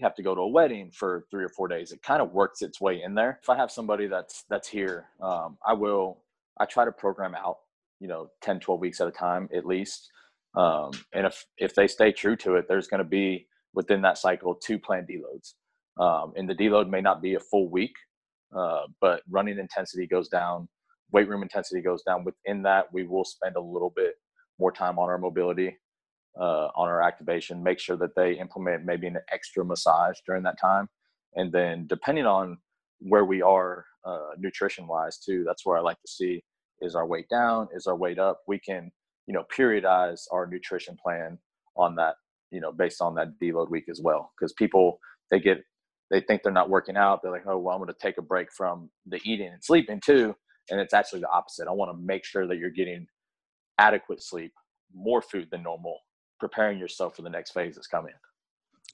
have 0.02 0.16
to 0.16 0.24
go 0.24 0.34
to 0.36 0.42
a 0.42 0.48
wedding 0.48 0.92
for 0.94 1.26
three 1.30 1.44
or 1.44 1.50
four 1.50 1.68
days, 1.68 1.92
it 1.92 2.02
kind 2.02 2.22
of 2.22 2.32
works 2.32 2.62
its 2.62 2.80
way 2.80 3.02
in 3.04 3.16
there. 3.16 3.40
If 3.42 3.50
I 3.50 3.58
have 3.58 3.72
somebody 3.72 4.08
that's 4.08 4.44
that's 4.50 4.68
here, 4.68 5.08
um, 5.22 5.58
I 5.66 5.74
will. 5.74 6.20
I 6.60 6.66
try 6.66 6.86
to 6.86 6.92
program 6.92 7.36
out, 7.36 7.58
you 8.02 8.08
know, 8.10 8.30
10, 8.42 8.60
12 8.60 8.82
weeks 8.82 9.00
at 9.00 9.08
a 9.08 9.12
time 9.12 9.48
at 9.54 9.66
least. 9.66 10.10
Um, 10.56 10.92
and 11.14 11.26
if 11.26 11.46
if 11.58 11.76
they 11.76 11.88
stay 11.88 12.12
true 12.12 12.36
to 12.38 12.56
it, 12.56 12.68
there's 12.68 12.88
going 12.88 13.04
to 13.04 13.10
be 13.10 13.48
within 13.74 14.02
that 14.02 14.18
cycle 14.18 14.56
two 14.56 14.80
planned 14.80 15.08
deloads. 15.08 15.54
Um, 16.00 16.34
and 16.36 16.50
the 16.50 16.56
deload 16.56 16.90
may 16.90 17.02
not 17.02 17.22
be 17.22 17.36
a 17.36 17.40
full 17.40 17.70
week, 17.70 17.94
uh, 18.56 18.84
but 19.02 19.22
running 19.30 19.60
intensity 19.60 20.08
goes 20.08 20.30
down, 20.30 20.68
weight 21.12 21.28
room 21.28 21.44
intensity 21.44 21.82
goes 21.82 22.04
down. 22.04 22.24
Within 22.24 22.64
that, 22.64 22.92
we 22.94 23.04
will 23.06 23.26
spend 23.26 23.56
a 23.56 23.62
little 23.62 23.92
bit 23.96 24.16
more 24.60 24.72
time 24.72 24.98
on 24.98 25.10
our 25.10 25.18
mobility, 25.18 25.78
uh, 26.40 26.70
on 26.76 26.88
our 26.88 27.02
activation. 27.02 27.62
Make 27.64 27.80
sure 27.80 27.98
that 27.98 28.16
they 28.16 28.34
implement 28.34 28.86
maybe 28.86 29.08
an 29.08 29.18
extra 29.32 29.66
massage 29.66 30.18
during 30.26 30.44
that 30.44 30.60
time, 30.60 30.88
and 31.36 31.52
then 31.52 31.86
depending 31.88 32.26
on 32.26 32.58
where 33.00 33.26
we 33.26 33.42
are 33.42 33.86
uh, 34.06 34.32
nutrition 34.38 34.88
wise 34.88 35.18
too, 35.20 35.44
that's 35.46 35.66
where 35.66 35.78
I 35.78 35.82
like 35.82 36.02
to 36.02 36.08
see 36.12 36.44
is 36.82 36.96
our 36.96 37.06
weight 37.06 37.28
down, 37.30 37.68
is 37.74 37.88
our 37.88 37.96
weight 37.96 38.20
up. 38.20 38.42
We 38.48 38.60
can 38.60 38.92
you 39.28 39.34
know 39.34 39.46
periodize 39.56 40.22
our 40.32 40.48
nutrition 40.48 40.98
plan 41.04 41.38
on 41.76 41.96
that 41.96 42.16
you 42.52 42.60
know 42.60 42.72
based 42.72 43.02
on 43.02 43.16
that 43.16 43.40
deload 43.42 43.70
week 43.70 43.86
as 43.90 44.02
well 44.04 44.32
because 44.38 44.54
people 44.54 45.00
they 45.32 45.40
get 45.40 45.60
they 46.10 46.22
think 46.22 46.42
they're 46.44 46.52
not 46.52 46.70
working 46.70 46.98
out. 46.98 47.22
They're 47.22 47.32
like, 47.32 47.46
oh, 47.48 47.58
well, 47.58 47.76
I'm 47.76 47.82
going 47.82 47.94
to 47.94 48.00
take 48.00 48.18
a 48.18 48.22
break 48.24 48.52
from 48.52 48.90
the 49.06 49.20
eating 49.24 49.48
and 49.48 49.64
sleeping 49.64 50.02
too. 50.04 50.36
And 50.70 50.80
it's 50.80 50.94
actually 50.94 51.22
the 51.22 51.30
opposite. 51.30 51.68
I 51.68 51.72
want 51.72 51.92
to 51.92 51.98
make 52.04 52.26
sure 52.26 52.48
that 52.48 52.58
you're 52.58 52.70
getting 52.72 53.08
adequate 53.78 54.22
sleep, 54.22 54.52
more 54.94 55.22
food 55.22 55.48
than 55.52 55.64
normal, 55.64 56.00
preparing 56.40 56.80
yourself 56.80 57.16
for 57.16 57.22
the 57.22 57.30
next 57.30 57.52
phase 57.52 57.76
that's 57.76 57.88
coming. 57.88 58.14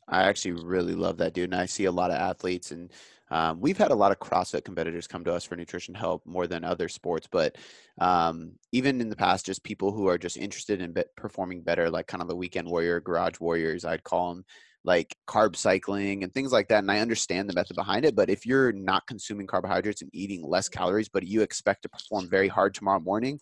I 0.07 0.23
actually 0.23 0.63
really 0.63 0.95
love 0.95 1.17
that, 1.17 1.33
dude. 1.33 1.51
And 1.51 1.59
I 1.59 1.65
see 1.65 1.85
a 1.85 1.91
lot 1.91 2.11
of 2.11 2.17
athletes, 2.17 2.71
and 2.71 2.91
um, 3.31 3.59
we've 3.59 3.77
had 3.77 3.91
a 3.91 3.95
lot 3.95 4.11
of 4.11 4.19
CrossFit 4.19 4.63
competitors 4.63 5.07
come 5.07 5.23
to 5.23 5.33
us 5.33 5.43
for 5.43 5.55
nutrition 5.55 5.95
help 5.95 6.25
more 6.25 6.45
than 6.45 6.63
other 6.63 6.87
sports. 6.87 7.27
But 7.29 7.57
um, 7.99 8.51
even 8.71 9.01
in 9.01 9.09
the 9.09 9.15
past, 9.15 9.47
just 9.47 9.63
people 9.63 9.91
who 9.91 10.07
are 10.07 10.17
just 10.17 10.37
interested 10.37 10.81
in 10.81 10.93
be- 10.93 11.03
performing 11.17 11.61
better, 11.61 11.89
like 11.89 12.07
kind 12.07 12.21
of 12.21 12.27
the 12.27 12.35
weekend 12.35 12.67
warrior, 12.67 12.99
garage 12.99 13.39
warriors, 13.39 13.83
I'd 13.83 14.03
call 14.03 14.35
them 14.35 14.45
like 14.83 15.15
carb 15.27 15.55
cycling 15.55 16.23
and 16.23 16.31
things 16.33 16.51
like 16.51 16.67
that. 16.67 16.79
And 16.79 16.91
I 16.91 16.99
understand 16.99 17.49
the 17.49 17.55
method 17.55 17.75
behind 17.75 18.05
it. 18.05 18.15
But 18.15 18.29
if 18.29 18.45
you're 18.45 18.71
not 18.71 19.07
consuming 19.07 19.47
carbohydrates 19.47 20.03
and 20.03 20.11
eating 20.13 20.43
less 20.43 20.69
calories, 20.69 21.09
but 21.09 21.25
you 21.25 21.41
expect 21.41 21.81
to 21.83 21.89
perform 21.89 22.29
very 22.29 22.47
hard 22.47 22.75
tomorrow 22.75 22.99
morning, 22.99 23.39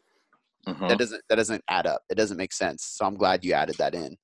mm-hmm. 0.65 0.87
that 0.87 0.97
doesn't 0.97 1.21
that 1.27 1.35
doesn't 1.35 1.63
add 1.67 1.85
up. 1.85 2.03
It 2.09 2.15
doesn't 2.15 2.37
make 2.37 2.53
sense. 2.53 2.85
So 2.85 3.05
I'm 3.05 3.15
glad 3.15 3.43
you 3.43 3.51
added 3.51 3.75
that 3.79 3.93
in. 3.93 4.15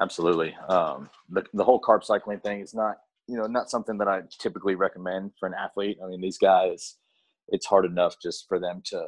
Absolutely. 0.00 0.54
Um, 0.68 1.08
the 1.28 1.44
the 1.54 1.64
whole 1.64 1.80
carb 1.80 2.04
cycling 2.04 2.40
thing 2.40 2.60
is 2.60 2.74
not 2.74 2.96
you 3.26 3.36
know 3.36 3.46
not 3.46 3.70
something 3.70 3.98
that 3.98 4.08
I 4.08 4.22
typically 4.38 4.74
recommend 4.74 5.32
for 5.38 5.46
an 5.46 5.54
athlete. 5.54 5.98
I 6.02 6.08
mean, 6.08 6.20
these 6.20 6.38
guys, 6.38 6.96
it's 7.48 7.66
hard 7.66 7.84
enough 7.84 8.16
just 8.22 8.46
for 8.48 8.58
them 8.58 8.82
to. 8.86 9.06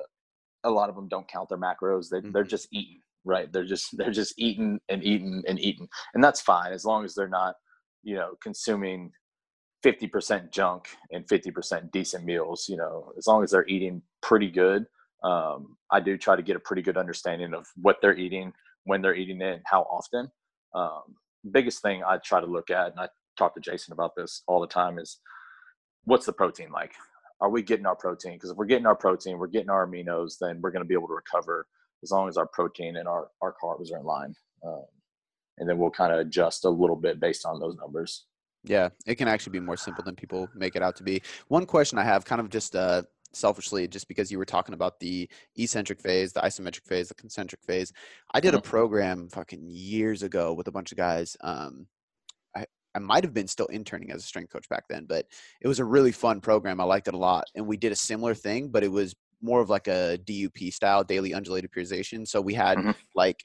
A 0.65 0.71
lot 0.71 0.91
of 0.91 0.95
them 0.95 1.09
don't 1.09 1.27
count 1.27 1.49
their 1.49 1.59
macros. 1.59 2.11
They 2.11 2.19
mm-hmm. 2.19 2.33
they're 2.33 2.45
just 2.45 2.69
eating 2.71 3.01
right 3.25 3.53
they're 3.53 3.65
just 3.65 3.89
they're 3.97 4.11
just 4.11 4.35
eating 4.39 4.79
and 4.89 5.05
eating 5.05 5.43
and 5.47 5.61
eating 5.61 5.89
and 6.15 6.23
that's 6.23 6.41
fine 6.41 6.73
as 6.73 6.85
long 6.85 7.05
as 7.05 7.15
they're 7.15 7.29
not 7.29 7.55
you 8.03 8.15
know 8.15 8.35
consuming 8.43 9.11
50% 9.85 10.53
junk 10.53 10.89
and 11.11 11.27
50% 11.27 11.91
decent 11.91 12.25
meals 12.25 12.67
you 12.69 12.77
know 12.77 13.13
as 13.17 13.27
long 13.27 13.43
as 13.43 13.51
they're 13.51 13.67
eating 13.67 14.03
pretty 14.23 14.51
good 14.51 14.85
um, 15.25 15.77
i 15.91 16.01
do 16.01 16.17
try 16.17 16.37
to 16.37 16.43
get 16.43 16.57
a 16.57 16.61
pretty 16.61 16.83
good 16.83 16.97
understanding 16.97 17.55
of 17.55 17.67
what 17.77 17.97
they're 18.01 18.17
eating 18.17 18.53
when 18.85 19.03
they're 19.03 19.15
eating 19.15 19.41
it 19.41 19.55
and 19.55 19.63
how 19.65 19.83
often 19.83 20.31
um, 20.75 21.03
biggest 21.51 21.83
thing 21.83 22.03
i 22.07 22.17
try 22.19 22.41
to 22.41 22.47
look 22.47 22.71
at 22.71 22.91
and 22.91 23.01
i 23.01 23.09
talk 23.39 23.55
to 23.55 23.61
jason 23.61 23.93
about 23.93 24.13
this 24.17 24.43
all 24.47 24.61
the 24.61 24.67
time 24.67 24.99
is 24.99 25.19
what's 26.05 26.27
the 26.27 26.33
protein 26.33 26.71
like 26.71 26.93
are 27.41 27.51
we 27.51 27.63
getting 27.63 27.87
our 27.87 27.97
protein 27.97 28.35
because 28.35 28.51
if 28.51 28.57
we're 28.57 28.67
getting 28.67 28.87
our 28.87 28.97
protein 28.97 29.39
we're 29.39 29.47
getting 29.47 29.71
our 29.71 29.87
aminos 29.87 30.35
then 30.41 30.61
we're 30.61 30.71
going 30.71 30.85
to 30.85 30.89
be 30.89 30.95
able 30.95 31.09
to 31.09 31.15
recover 31.15 31.67
as 32.03 32.11
long 32.11 32.29
as 32.29 32.37
our 32.37 32.47
protein 32.47 32.97
and 32.97 33.09
our, 33.09 33.29
our 33.43 33.55
carbs 33.63 33.93
are 33.93 33.99
in 33.99 34.05
line. 34.05 34.35
Um, 34.65 34.85
and 35.59 35.69
then 35.69 35.79
we'll 35.79 35.91
kind 35.91 36.13
of 36.13 36.21
adjust 36.21 36.65
a 36.65 36.71
little 36.71 36.97
bit 36.97 37.21
based 37.21 37.45
on 37.45 37.61
those 37.61 37.77
numbers. 37.77 38.27
Yeah, 38.65 38.91
it 39.07 39.17
can 39.17 39.29
actually 39.29 39.53
be 39.53 39.61
more 39.61 39.77
simple 39.77 40.05
than 40.05 40.15
people 40.15 40.49
make 40.55 40.77
it 40.77 40.83
out 40.83 40.97
to 40.97 41.03
be. 41.03 41.23
One 41.49 41.67
question 41.67 41.99
I 41.99 42.05
have, 42.05 42.25
kind 42.25 42.41
of 42.41 42.51
just 42.51 42.77
uh, 42.77 43.03
selfishly, 43.33 43.87
just 43.89 44.09
because 44.09 44.31
you 44.31 44.39
were 44.39 44.45
talking 44.45 44.75
about 44.75 45.01
the 45.01 45.29
eccentric 45.57 46.01
phase, 46.01 46.33
the 46.33 46.41
isometric 46.41 46.87
phase, 46.87 47.09
the 47.09 47.15
concentric 47.15 47.63
phase. 47.63 47.93
I 48.33 48.41
did 48.41 48.49
mm-hmm. 48.49 48.59
a 48.59 48.63
program 48.63 49.29
fucking 49.29 49.67
years 49.69 50.23
ago 50.23 50.53
with 50.53 50.69
a 50.69 50.73
bunch 50.73 50.93
of 50.93 50.99
guys. 50.99 51.37
Um, 51.41 51.87
I, 52.57 52.67
I 52.95 52.99
might 52.99 53.25
have 53.25 53.35
been 53.35 53.49
still 53.49 53.67
interning 53.67 54.11
as 54.11 54.23
a 54.23 54.27
strength 54.27 54.53
coach 54.53 54.69
back 54.69 54.85
then, 54.89 55.07
but 55.09 55.27
it 55.61 55.69
was 55.69 55.79
a 55.79 55.85
really 55.85 56.13
fun 56.13 56.41
program. 56.41 56.81
I 56.81 56.85
liked 56.85 57.09
it 57.09 57.15
a 57.15 57.19
lot. 57.19 57.45
And 57.55 57.67
we 57.67 57.77
did 57.77 57.93
a 57.93 57.97
similar 57.97 58.35
thing, 58.35 58.69
but 58.69 58.85
it 58.85 58.91
was 58.91 59.15
more 59.43 59.61
of 59.61 59.71
like 59.71 59.89
a 59.89 60.19
DUP 60.25 60.73
style, 60.73 61.05
daily 61.05 61.33
undulated 61.33 61.71
periodization. 61.73 62.27
So 62.27 62.41
we 62.41 62.55
had 62.55 62.79
mm-hmm. 62.79 62.91
like 63.15 63.45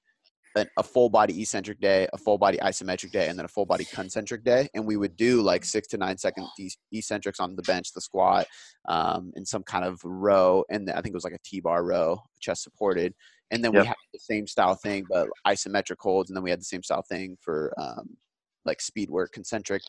a, 0.56 0.66
a, 0.78 0.84
full 0.84 1.10
body 1.10 1.42
eccentric 1.42 1.80
day, 1.80 2.08
a 2.14 2.18
full 2.18 2.38
body 2.38 2.58
isometric 2.58 3.12
day, 3.12 3.28
and 3.28 3.38
then 3.38 3.46
a 3.46 3.50
full 3.50 3.66
body 3.66 3.86
concentric 3.86 4.44
day. 4.44 4.68
And 4.74 4.86
we 4.86 4.98
would 4.98 5.16
do 5.16 5.42
like 5.42 5.66
six 5.66 5.88
to 5.90 5.98
nine 5.98 6.18
second 6.18 6.48
eccentrics 6.92 7.40
on 7.40 7.56
the 7.56 7.64
bench, 7.64 7.94
the 7.94 8.02
squat, 8.02 8.48
um, 8.88 9.32
in 9.36 9.46
some 9.46 9.64
kind 9.64 9.86
of 9.86 10.00
row. 10.04 10.64
And 10.70 10.90
I 10.90 10.96
think 10.96 11.08
it 11.08 11.14
was 11.14 11.24
like 11.24 11.34
a 11.34 11.40
T 11.44 11.60
bar 11.60 11.84
row, 11.84 12.22
chest 12.40 12.64
supported. 12.64 13.14
And 13.52 13.64
then 13.64 13.74
yep. 13.74 13.84
we 13.84 13.88
had 13.88 13.96
the 14.14 14.20
same 14.20 14.48
style 14.48 14.76
thing, 14.76 15.06
but 15.10 15.28
isometric 15.46 15.98
holds. 16.00 16.30
And 16.30 16.38
then 16.38 16.44
we 16.44 16.50
had 16.50 16.60
the 16.60 16.66
same 16.66 16.84
style 16.84 17.04
thing 17.08 17.38
for 17.42 17.74
um, 17.78 18.18
like 18.66 18.82
speed 18.82 19.10
work, 19.10 19.32
concentric. 19.32 19.82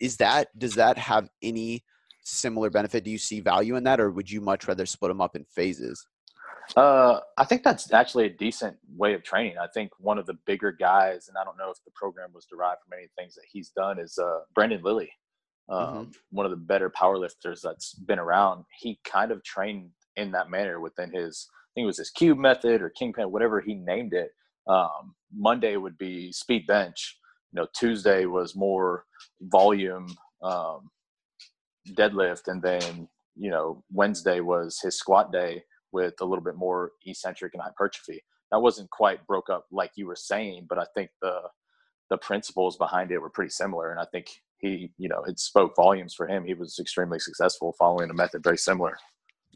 Is 0.00 0.16
that, 0.16 0.48
does 0.58 0.74
that 0.74 0.98
have 0.98 1.28
any 1.42 1.84
similar 2.24 2.70
benefit? 2.70 3.04
Do 3.04 3.10
you 3.10 3.18
see 3.18 3.40
value 3.40 3.76
in 3.76 3.84
that, 3.84 4.00
or 4.00 4.10
would 4.10 4.30
you 4.30 4.40
much 4.40 4.66
rather 4.66 4.86
split 4.86 5.10
them 5.10 5.20
up 5.20 5.36
in 5.36 5.44
phases? 5.44 6.04
Uh, 6.76 7.20
I 7.36 7.44
think 7.44 7.62
that's 7.62 7.92
actually 7.92 8.26
a 8.26 8.30
decent 8.30 8.76
way 8.96 9.14
of 9.14 9.22
training. 9.24 9.56
I 9.60 9.66
think 9.74 9.90
one 9.98 10.18
of 10.18 10.26
the 10.26 10.38
bigger 10.46 10.70
guys, 10.70 11.28
and 11.28 11.36
I 11.36 11.44
don't 11.44 11.58
know 11.58 11.70
if 11.70 11.82
the 11.84 11.90
program 11.94 12.30
was 12.32 12.46
derived 12.46 12.82
from 12.82 12.96
any 12.96 13.08
things 13.18 13.34
that 13.34 13.44
he's 13.50 13.70
done, 13.70 13.98
is 13.98 14.18
uh, 14.18 14.40
Brandon 14.54 14.80
Lilly, 14.82 15.10
um, 15.68 15.80
mm-hmm. 15.80 16.10
one 16.30 16.46
of 16.46 16.50
the 16.50 16.56
better 16.56 16.90
powerlifters 16.90 17.60
that's 17.62 17.94
been 17.94 18.18
around. 18.18 18.64
He 18.78 19.00
kind 19.04 19.32
of 19.32 19.42
trained 19.42 19.90
in 20.16 20.30
that 20.32 20.50
manner 20.50 20.80
within 20.80 21.12
his, 21.12 21.48
I 21.52 21.68
think 21.74 21.84
it 21.84 21.86
was 21.86 21.98
his 21.98 22.10
cube 22.10 22.38
method 22.38 22.82
or 22.82 22.90
kingpin, 22.90 23.32
whatever 23.32 23.60
he 23.60 23.74
named 23.74 24.12
it. 24.12 24.30
Um, 24.68 25.14
Monday 25.34 25.76
would 25.76 25.98
be 25.98 26.30
speed 26.30 26.66
bench. 26.66 27.18
You 27.52 27.60
know, 27.60 27.66
Tuesday 27.74 28.26
was 28.26 28.54
more 28.54 29.06
volume 29.42 30.14
um, 30.42 30.90
deadlift, 31.90 32.46
and 32.46 32.62
then 32.62 33.08
you 33.36 33.50
know 33.50 33.82
Wednesday 33.92 34.38
was 34.38 34.78
his 34.80 34.96
squat 34.96 35.32
day 35.32 35.64
with 35.92 36.14
a 36.20 36.24
little 36.24 36.44
bit 36.44 36.56
more 36.56 36.92
eccentric 37.06 37.54
and 37.54 37.62
hypertrophy. 37.62 38.22
That 38.50 38.60
wasn't 38.60 38.90
quite 38.90 39.26
broke 39.26 39.48
up 39.50 39.66
like 39.70 39.92
you 39.96 40.06
were 40.06 40.16
saying, 40.16 40.66
but 40.68 40.78
I 40.78 40.84
think 40.94 41.10
the 41.22 41.40
the 42.10 42.18
principles 42.18 42.76
behind 42.76 43.12
it 43.12 43.18
were 43.18 43.30
pretty 43.30 43.50
similar, 43.50 43.92
and 43.92 44.00
I 44.00 44.04
think 44.12 44.26
he, 44.58 44.90
you 44.98 45.08
know, 45.08 45.22
it 45.28 45.38
spoke 45.38 45.76
volumes 45.76 46.12
for 46.12 46.26
him. 46.26 46.44
He 46.44 46.54
was 46.54 46.78
extremely 46.80 47.20
successful 47.20 47.74
following 47.78 48.10
a 48.10 48.14
method 48.14 48.42
very 48.42 48.58
similar. 48.58 48.96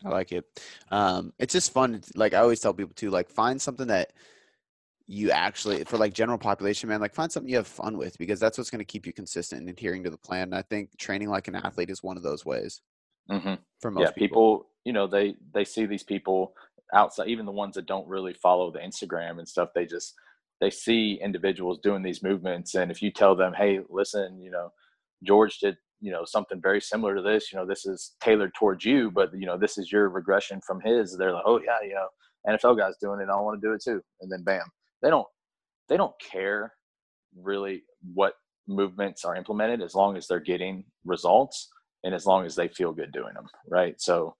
I 0.05 0.09
like 0.11 0.32
it. 0.32 0.45
Um, 0.91 1.32
it's 1.39 1.53
just 1.53 1.72
fun. 1.72 2.01
Like 2.14 2.32
I 2.35 2.39
always 2.39 2.61
tell 2.61 2.72
people 2.72 2.95
too, 2.95 3.11
like 3.11 3.28
find 3.28 3.61
something 3.61 3.89
that 3.89 4.12
you 5.07 5.30
actually 5.30 5.85
for 5.85 5.99
like 5.99 6.14
general 6.14 6.39
population 6.39 6.89
man 6.89 6.99
like 6.99 7.12
find 7.12 7.30
something 7.30 7.51
you 7.51 7.57
have 7.57 7.66
fun 7.66 7.99
with 7.99 8.16
because 8.16 8.41
that's 8.41 8.57
what's 8.57 8.70
going 8.70 8.78
to 8.78 8.87
keep 8.87 9.07
you 9.07 9.12
consistent 9.12 9.61
and 9.61 9.68
adhering 9.68 10.03
to 10.03 10.09
the 10.09 10.16
plan 10.16 10.45
and 10.45 10.55
i 10.55 10.62
think 10.62 10.89
training 10.97 11.28
like 11.28 11.47
an 11.47 11.55
athlete 11.55 11.91
is 11.91 12.03
one 12.03 12.16
of 12.16 12.22
those 12.22 12.47
ways 12.47 12.80
Mm-hmm. 13.30 13.55
for 13.80 13.91
most 13.91 14.09
Yeah, 14.09 14.11
people. 14.12 14.37
people, 14.37 14.66
you 14.85 14.93
know, 14.93 15.07
they 15.07 15.37
they 15.53 15.64
see 15.64 15.87
these 15.87 16.03
people 16.03 16.55
outside, 16.93 17.28
even 17.28 17.47
the 17.47 17.53
ones 17.53 17.74
that 17.74 17.87
don't 17.87 18.09
really 18.09 18.35
follow 18.35 18.70
the 18.70 18.78
Instagram 18.78 19.39
and 19.39 19.49
stuff. 19.49 19.70
They 19.74 19.87
just 19.87 20.14
they 20.61 20.70
see 20.70 21.18
individuals 21.22 21.80
doing 21.82 22.03
these 22.03 22.22
movements, 22.22 22.74
and 22.74 22.91
if 22.91 23.03
you 23.03 23.11
tell 23.11 23.35
them, 23.35 23.53
"Hey, 23.55 23.80
listen, 23.91 24.41
you 24.41 24.51
know, 24.51 24.72
George 25.22 25.59
did." 25.59 25.76
You 26.01 26.11
know 26.11 26.24
something 26.26 26.61
very 26.61 26.82
similar 26.82 27.14
to 27.16 27.22
this. 27.22 27.51
You 27.51 27.59
know 27.59 27.64
this 27.64 27.87
is 27.87 28.14
tailored 28.20 28.53
towards 28.59 28.85
you, 28.85 29.11
but 29.11 29.30
you 29.32 29.47
know 29.47 29.57
this 29.57 29.78
is 29.78 29.91
your 29.91 30.11
regression 30.11 30.61
from 30.66 30.82
his. 30.85 31.16
They're 31.16 31.32
like, 31.32 31.45
oh 31.47 31.62
yeah, 31.64 31.78
you 31.82 31.95
know 31.95 32.09
NFL 32.47 32.76
guys 32.76 32.97
doing 33.01 33.20
it. 33.20 33.30
I 33.30 33.41
want 33.41 33.59
to 33.59 33.66
do 33.66 33.72
it 33.72 33.82
too. 33.82 34.03
And 34.20 34.30
then 34.30 34.43
bam, 34.43 34.66
they 35.01 35.09
don't 35.09 35.26
they 35.89 35.97
don't 35.97 36.14
care 36.20 36.74
really 37.41 37.85
what 38.14 38.35
movements 38.66 39.24
are 39.24 39.37
implemented 39.37 39.82
as 39.82 39.95
long 39.95 40.16
as 40.16 40.26
they're 40.26 40.41
getting 40.41 40.85
results 41.05 41.68
and 42.03 42.14
as 42.14 42.26
long 42.26 42.45
as 42.47 42.55
they 42.55 42.68
feel 42.68 42.93
good 42.93 43.12
doing 43.12 43.35
them 43.35 43.47
right 43.68 44.01
so 44.01 44.35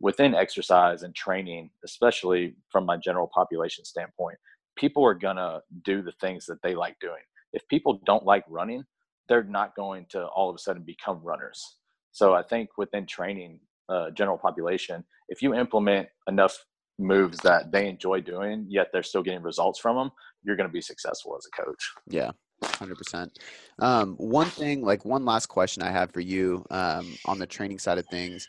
within 0.00 0.34
exercise 0.34 1.02
and 1.02 1.14
training 1.14 1.70
especially 1.84 2.54
from 2.70 2.84
my 2.86 2.96
general 2.96 3.30
population 3.34 3.84
standpoint 3.84 4.36
people 4.76 5.04
are 5.04 5.14
gonna 5.14 5.60
do 5.84 6.02
the 6.02 6.12
things 6.20 6.46
that 6.46 6.62
they 6.62 6.74
like 6.74 6.96
doing. 7.00 7.22
If 7.52 7.66
people 7.68 8.00
don't 8.06 8.24
like 8.24 8.44
running 8.48 8.84
they're 9.28 9.44
not 9.44 9.76
going 9.76 10.06
to 10.10 10.24
all 10.26 10.50
of 10.50 10.56
a 10.56 10.58
sudden 10.58 10.82
become 10.82 11.20
runners. 11.22 11.76
So 12.12 12.34
i 12.34 12.42
think 12.42 12.70
within 12.76 13.06
training 13.06 13.60
uh, 13.88 14.10
general 14.10 14.38
population 14.38 15.04
if 15.28 15.42
you 15.42 15.54
implement 15.54 16.08
enough 16.28 16.56
moves 16.98 17.38
that 17.38 17.72
they 17.72 17.88
enjoy 17.88 18.20
doing 18.20 18.66
yet 18.68 18.88
they're 18.92 19.02
still 19.02 19.22
getting 19.22 19.42
results 19.42 19.80
from 19.80 19.96
them 19.96 20.10
you're 20.42 20.56
going 20.56 20.68
to 20.68 20.72
be 20.72 20.80
successful 20.80 21.36
as 21.36 21.46
a 21.46 21.62
coach. 21.62 21.92
Yeah, 22.08 22.30
hundred 22.64 22.96
percent. 22.96 23.38
Um, 23.78 24.14
one 24.16 24.46
thing, 24.46 24.82
like 24.82 25.04
one 25.04 25.24
last 25.24 25.46
question 25.46 25.82
I 25.82 25.90
have 25.90 26.12
for 26.12 26.20
you 26.20 26.64
um, 26.70 27.14
on 27.26 27.38
the 27.38 27.46
training 27.46 27.78
side 27.78 27.98
of 27.98 28.06
things, 28.06 28.48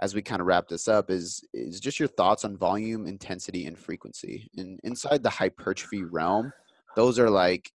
as 0.00 0.14
we 0.14 0.22
kind 0.22 0.40
of 0.40 0.46
wrap 0.46 0.68
this 0.68 0.88
up, 0.88 1.10
is 1.10 1.42
is 1.54 1.80
just 1.80 1.98
your 1.98 2.08
thoughts 2.08 2.44
on 2.44 2.56
volume, 2.56 3.06
intensity, 3.06 3.66
and 3.66 3.78
frequency. 3.78 4.48
And 4.56 4.78
inside 4.84 5.22
the 5.22 5.30
hypertrophy 5.30 6.04
realm, 6.04 6.52
those 6.96 7.18
are 7.18 7.30
like, 7.30 7.70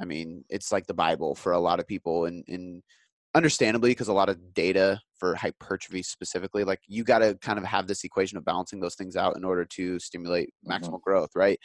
I 0.00 0.04
mean, 0.04 0.44
it's 0.50 0.72
like 0.72 0.86
the 0.86 0.94
Bible 0.94 1.34
for 1.34 1.52
a 1.52 1.60
lot 1.60 1.80
of 1.80 1.86
people, 1.86 2.26
and 2.26 2.44
and 2.48 2.82
understandably 3.34 3.90
because 3.90 4.08
a 4.08 4.12
lot 4.12 4.28
of 4.28 4.54
data 4.54 5.00
for 5.18 5.34
hypertrophy 5.34 6.02
specifically, 6.02 6.64
like 6.64 6.80
you 6.86 7.04
got 7.04 7.18
to 7.20 7.36
kind 7.40 7.58
of 7.58 7.64
have 7.64 7.86
this 7.86 8.04
equation 8.04 8.38
of 8.38 8.44
balancing 8.44 8.80
those 8.80 8.94
things 8.94 9.16
out 9.16 9.36
in 9.36 9.44
order 9.44 9.64
to 9.64 9.98
stimulate 9.98 10.48
mm-hmm. 10.48 10.72
maximal 10.72 11.00
growth, 11.00 11.30
right? 11.34 11.58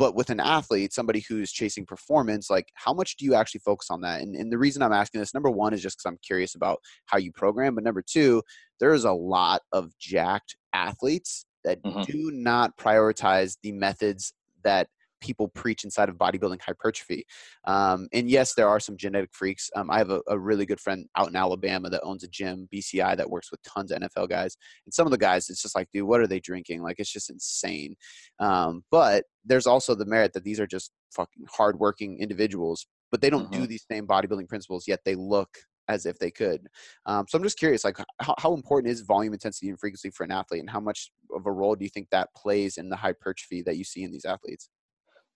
but 0.00 0.14
with 0.14 0.30
an 0.30 0.40
athlete 0.40 0.94
somebody 0.94 1.22
who's 1.28 1.52
chasing 1.52 1.84
performance 1.84 2.48
like 2.48 2.72
how 2.74 2.92
much 2.92 3.16
do 3.18 3.24
you 3.26 3.34
actually 3.34 3.60
focus 3.60 3.88
on 3.90 4.00
that 4.00 4.22
and, 4.22 4.34
and 4.34 4.50
the 4.50 4.58
reason 4.58 4.82
i'm 4.82 4.94
asking 4.94 5.20
this 5.20 5.34
number 5.34 5.50
one 5.50 5.74
is 5.74 5.82
just 5.82 5.98
because 5.98 6.10
i'm 6.10 6.18
curious 6.26 6.54
about 6.54 6.78
how 7.04 7.18
you 7.18 7.30
program 7.30 7.74
but 7.74 7.84
number 7.84 8.02
two 8.02 8.42
there's 8.80 9.04
a 9.04 9.12
lot 9.12 9.62
of 9.72 9.96
jacked 9.98 10.56
athletes 10.72 11.44
that 11.64 11.82
Mhm. 11.84 12.06
do 12.06 12.30
not 12.32 12.76
prioritize 12.76 13.56
the 13.62 13.72
methods 13.72 14.32
that 14.64 14.88
people 15.20 15.48
preach 15.48 15.84
inside 15.84 16.08
of 16.08 16.16
bodybuilding 16.16 16.62
hypertrophy 16.62 17.26
um, 17.66 18.08
and 18.14 18.30
yes 18.30 18.54
there 18.54 18.68
are 18.68 18.80
some 18.80 18.96
genetic 18.96 19.28
freaks 19.34 19.68
um, 19.76 19.90
i 19.90 19.98
have 19.98 20.08
a, 20.08 20.22
a 20.28 20.38
really 20.38 20.64
good 20.64 20.80
friend 20.80 21.06
out 21.14 21.28
in 21.28 21.36
alabama 21.36 21.90
that 21.90 22.00
owns 22.02 22.24
a 22.24 22.28
gym 22.28 22.66
bci 22.72 23.16
that 23.16 23.28
works 23.28 23.50
with 23.50 23.62
tons 23.62 23.90
of 23.92 24.00
nfl 24.00 24.26
guys 24.26 24.56
and 24.86 24.94
some 24.94 25.06
of 25.06 25.10
the 25.10 25.18
guys 25.18 25.50
it's 25.50 25.60
just 25.60 25.74
like 25.74 25.88
dude 25.92 26.04
what 26.08 26.20
are 26.20 26.26
they 26.26 26.40
drinking 26.40 26.80
like 26.82 26.96
it's 26.98 27.12
just 27.12 27.28
insane 27.28 27.94
um, 28.38 28.82
but 28.90 29.24
there's 29.44 29.66
also 29.66 29.94
the 29.94 30.06
merit 30.06 30.32
that 30.32 30.44
these 30.44 30.58
are 30.60 30.66
just 30.66 30.90
fucking 31.12 31.44
hardworking 31.48 32.18
individuals, 32.20 32.86
but 33.10 33.20
they 33.20 33.30
don't 33.30 33.50
do 33.52 33.66
these 33.66 33.84
same 33.90 34.06
bodybuilding 34.06 34.48
principles, 34.48 34.86
yet 34.86 35.00
they 35.04 35.14
look 35.14 35.48
as 35.90 36.06
if 36.06 36.18
they 36.18 36.30
could. 36.30 36.66
Um, 37.06 37.26
so 37.28 37.36
I'm 37.36 37.44
just 37.44 37.58
curious, 37.58 37.84
like, 37.84 37.98
how, 38.20 38.34
how 38.38 38.54
important 38.54 38.92
is 38.92 39.00
volume, 39.00 39.32
intensity, 39.32 39.68
and 39.68 39.78
frequency 39.78 40.10
for 40.10 40.24
an 40.24 40.30
athlete, 40.30 40.60
and 40.60 40.70
how 40.70 40.80
much 40.80 41.10
of 41.34 41.46
a 41.46 41.52
role 41.52 41.74
do 41.74 41.84
you 41.84 41.90
think 41.90 42.08
that 42.10 42.28
plays 42.34 42.78
in 42.78 42.88
the 42.88 42.96
hypertrophy 42.96 43.62
that 43.62 43.76
you 43.76 43.84
see 43.84 44.02
in 44.02 44.12
these 44.12 44.24
athletes? 44.24 44.68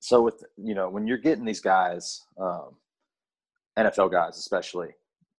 so 0.04 0.20
with 0.20 0.44
you 0.58 0.74
know 0.74 0.90
when 0.90 1.06
you're 1.06 1.16
getting 1.16 1.46
these 1.46 1.62
guys 1.62 2.20
um, 2.38 2.76
nfl 3.78 4.12
guys 4.12 4.36
especially 4.36 4.88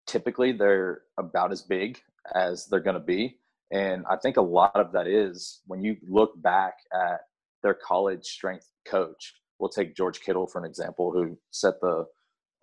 typically 0.07 0.51
they're 0.51 1.01
about 1.19 1.51
as 1.51 1.61
big 1.61 1.99
as 2.33 2.65
they're 2.65 2.79
going 2.79 2.95
to 2.95 2.99
be 2.99 3.37
and 3.71 4.03
i 4.09 4.15
think 4.15 4.37
a 4.37 4.41
lot 4.41 4.75
of 4.75 4.91
that 4.91 5.05
is 5.05 5.61
when 5.67 5.83
you 5.83 5.95
look 6.07 6.31
back 6.41 6.73
at 6.93 7.19
their 7.61 7.75
college 7.75 8.25
strength 8.25 8.71
coach 8.87 9.35
we'll 9.59 9.69
take 9.69 9.95
george 9.95 10.19
kittle 10.21 10.47
for 10.47 10.57
an 10.57 10.65
example 10.65 11.11
who 11.11 11.37
set 11.51 11.79
the 11.81 12.03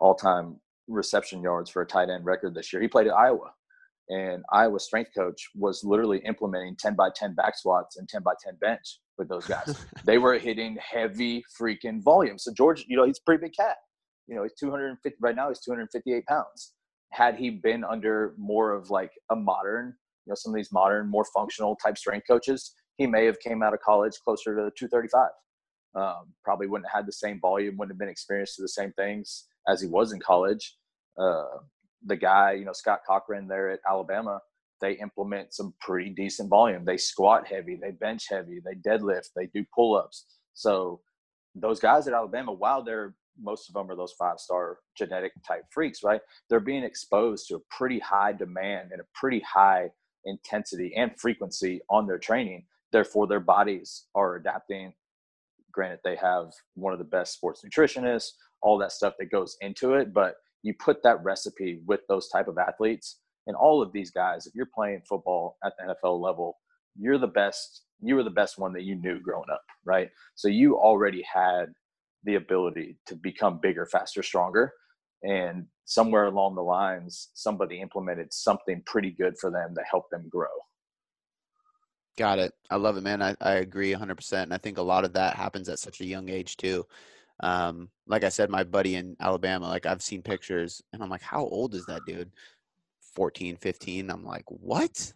all-time 0.00 0.56
reception 0.88 1.42
yards 1.42 1.70
for 1.70 1.82
a 1.82 1.86
tight 1.86 2.10
end 2.10 2.24
record 2.24 2.54
this 2.54 2.72
year 2.72 2.82
he 2.82 2.88
played 2.88 3.06
at 3.06 3.14
iowa 3.14 3.52
and 4.08 4.42
iowa's 4.52 4.84
strength 4.84 5.10
coach 5.16 5.48
was 5.54 5.84
literally 5.84 6.18
implementing 6.26 6.76
10 6.76 6.94
by 6.94 7.08
10 7.14 7.34
back 7.34 7.56
squats 7.56 7.96
and 7.96 8.08
10 8.08 8.22
by 8.22 8.32
10 8.42 8.56
bench 8.60 8.98
with 9.16 9.28
those 9.28 9.46
guys 9.46 9.76
they 10.04 10.18
were 10.18 10.38
hitting 10.38 10.76
heavy 10.80 11.44
freaking 11.58 12.02
volume. 12.02 12.38
So 12.38 12.52
George, 12.52 12.84
you 12.88 12.96
know, 12.96 13.04
he's 13.04 13.18
a 13.18 13.22
pretty 13.24 13.42
big 13.42 13.54
cat. 13.54 13.76
You 14.26 14.36
know, 14.36 14.42
he's 14.42 14.54
250 14.58 15.18
right 15.20 15.36
now. 15.36 15.48
He's 15.48 15.60
258 15.60 16.26
pounds. 16.26 16.72
Had 17.10 17.36
he 17.36 17.50
been 17.50 17.84
under 17.84 18.34
more 18.38 18.72
of 18.72 18.90
like 18.90 19.12
a 19.30 19.36
modern, 19.36 19.94
you 20.26 20.30
know, 20.30 20.34
some 20.34 20.52
of 20.52 20.56
these 20.56 20.72
modern, 20.72 21.08
more 21.08 21.26
functional 21.34 21.76
type 21.76 21.98
strength 21.98 22.26
coaches, 22.26 22.74
he 22.96 23.06
may 23.06 23.24
have 23.26 23.38
came 23.40 23.62
out 23.62 23.74
of 23.74 23.80
college 23.80 24.14
closer 24.24 24.54
to 24.54 24.70
235. 24.78 25.28
Um, 25.94 26.32
probably 26.42 26.68
wouldn't 26.68 26.88
have 26.90 27.00
had 27.00 27.06
the 27.06 27.12
same 27.12 27.38
volume, 27.40 27.76
wouldn't 27.76 27.92
have 27.92 27.98
been 27.98 28.08
experienced 28.08 28.56
to 28.56 28.62
the 28.62 28.68
same 28.68 28.92
things 28.92 29.44
as 29.68 29.80
he 29.80 29.88
was 29.88 30.12
in 30.12 30.20
college. 30.20 30.76
Uh, 31.18 31.44
the 32.04 32.16
guy, 32.16 32.52
you 32.52 32.64
know, 32.64 32.72
Scott 32.72 33.00
Cochran 33.06 33.46
there 33.46 33.70
at 33.70 33.80
Alabama, 33.88 34.40
they 34.80 34.92
implement 34.94 35.54
some 35.54 35.74
pretty 35.80 36.10
decent 36.10 36.48
volume. 36.48 36.84
They 36.84 36.96
squat 36.96 37.46
heavy, 37.46 37.78
they 37.80 37.92
bench 37.92 38.26
heavy, 38.28 38.60
they 38.64 38.74
deadlift, 38.74 39.28
they 39.36 39.46
do 39.54 39.64
pull 39.74 39.96
ups. 39.96 40.26
So 40.54 41.00
those 41.54 41.78
guys 41.78 42.08
at 42.08 42.14
Alabama, 42.14 42.52
while 42.52 42.82
they're 42.82 43.14
most 43.40 43.68
of 43.68 43.74
them 43.74 43.90
are 43.90 43.96
those 43.96 44.12
five 44.12 44.38
star 44.38 44.78
genetic 44.96 45.32
type 45.46 45.64
freaks, 45.70 46.02
right? 46.02 46.20
They're 46.48 46.60
being 46.60 46.84
exposed 46.84 47.48
to 47.48 47.56
a 47.56 47.60
pretty 47.70 47.98
high 47.98 48.32
demand 48.32 48.90
and 48.92 49.00
a 49.00 49.04
pretty 49.14 49.40
high 49.40 49.90
intensity 50.24 50.92
and 50.96 51.18
frequency 51.18 51.80
on 51.88 52.06
their 52.06 52.18
training. 52.18 52.64
Therefore, 52.92 53.26
their 53.26 53.40
bodies 53.40 54.06
are 54.14 54.36
adapting. 54.36 54.92
Granted, 55.72 56.00
they 56.04 56.16
have 56.16 56.52
one 56.74 56.92
of 56.92 56.98
the 56.98 57.04
best 57.06 57.32
sports 57.32 57.64
nutritionists, 57.64 58.32
all 58.62 58.78
that 58.78 58.92
stuff 58.92 59.14
that 59.18 59.30
goes 59.30 59.56
into 59.60 59.94
it, 59.94 60.12
but 60.12 60.36
you 60.62 60.74
put 60.78 61.02
that 61.02 61.22
recipe 61.24 61.80
with 61.86 62.00
those 62.08 62.28
type 62.28 62.48
of 62.48 62.58
athletes 62.58 63.18
and 63.46 63.56
all 63.56 63.82
of 63.82 63.92
these 63.92 64.10
guys, 64.10 64.46
if 64.46 64.54
you're 64.54 64.68
playing 64.72 65.02
football 65.08 65.56
at 65.64 65.72
the 65.76 65.94
NFL 65.94 66.20
level, 66.20 66.58
you're 66.96 67.18
the 67.18 67.26
best. 67.26 67.82
You 68.00 68.16
were 68.16 68.22
the 68.22 68.30
best 68.30 68.58
one 68.58 68.72
that 68.74 68.82
you 68.82 68.96
knew 68.96 69.20
growing 69.20 69.50
up, 69.52 69.62
right? 69.84 70.10
So 70.34 70.48
you 70.48 70.76
already 70.76 71.24
had 71.32 71.66
the 72.24 72.36
ability 72.36 72.98
to 73.06 73.16
become 73.16 73.58
bigger, 73.60 73.86
faster, 73.86 74.22
stronger. 74.22 74.72
And 75.22 75.66
somewhere 75.84 76.26
along 76.26 76.56
the 76.56 76.62
lines, 76.62 77.30
somebody 77.34 77.80
implemented 77.80 78.32
something 78.32 78.82
pretty 78.86 79.10
good 79.10 79.38
for 79.38 79.50
them 79.50 79.74
to 79.76 79.82
help 79.88 80.10
them 80.10 80.28
grow. 80.28 80.48
Got 82.18 82.40
it. 82.40 82.52
I 82.70 82.76
love 82.76 82.96
it, 82.96 83.02
man. 83.02 83.22
I, 83.22 83.34
I 83.40 83.54
agree 83.54 83.92
100%. 83.92 84.42
And 84.42 84.54
I 84.54 84.58
think 84.58 84.78
a 84.78 84.82
lot 84.82 85.04
of 85.04 85.12
that 85.14 85.34
happens 85.34 85.68
at 85.68 85.78
such 85.78 86.00
a 86.00 86.04
young 86.04 86.28
age, 86.28 86.56
too. 86.56 86.84
Um, 87.42 87.88
like 88.06 88.24
I 88.24 88.28
said, 88.28 88.50
my 88.50 88.64
buddy 88.64 88.94
in 88.96 89.16
Alabama, 89.20 89.68
like 89.68 89.86
I've 89.86 90.02
seen 90.02 90.22
pictures 90.22 90.80
and 90.92 91.02
I'm 91.02 91.10
like, 91.10 91.22
how 91.22 91.44
old 91.44 91.74
is 91.74 91.86
that 91.86 92.04
dude? 92.04 92.30
14, 93.14 93.56
15. 93.56 94.10
I'm 94.10 94.24
like, 94.24 94.44
what? 94.46 95.12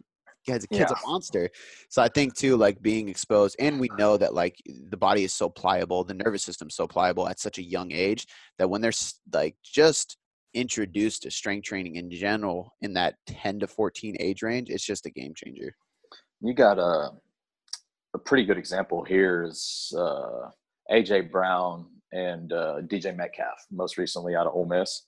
Guy's 0.47 0.63
a 0.63 0.67
kid's 0.67 0.91
Yeah. 0.91 0.97
a 1.03 1.07
monster. 1.07 1.49
So 1.89 2.01
I 2.01 2.07
think 2.07 2.35
too, 2.35 2.55
like 2.55 2.81
being 2.81 3.09
exposed, 3.09 3.55
and 3.59 3.79
we 3.79 3.89
know 3.97 4.17
that 4.17 4.33
like 4.33 4.55
the 4.89 4.97
body 4.97 5.23
is 5.23 5.33
so 5.33 5.49
pliable, 5.49 6.03
the 6.03 6.13
nervous 6.13 6.43
system's 6.43 6.75
so 6.75 6.87
pliable 6.87 7.27
at 7.27 7.39
such 7.39 7.57
a 7.57 7.63
young 7.63 7.91
age 7.91 8.25
that 8.57 8.69
when 8.69 8.81
they're 8.81 8.93
like 9.33 9.55
just 9.63 10.17
introduced 10.53 11.23
to 11.23 11.31
strength 11.31 11.65
training 11.65 11.95
in 11.95 12.09
general 12.09 12.73
in 12.81 12.93
that 12.93 13.15
10 13.27 13.59
to 13.59 13.67
14 13.67 14.15
age 14.19 14.41
range, 14.41 14.69
it's 14.69 14.85
just 14.85 15.05
a 15.05 15.09
game 15.09 15.33
changer. 15.35 15.75
You 16.41 16.53
got 16.53 16.79
a 16.79 17.11
a 18.13 18.19
pretty 18.19 18.45
good 18.45 18.57
example 18.57 19.03
here 19.03 19.43
is 19.43 19.93
uh, 19.97 20.49
AJ 20.89 21.29
Brown 21.29 21.87
and 22.11 22.51
uh, 22.53 22.81
DK 22.81 23.15
Metcalf, 23.15 23.65
most 23.71 23.97
recently 23.97 24.35
out 24.35 24.47
of 24.47 24.55
Ole 24.55 24.65
Miss. 24.65 25.03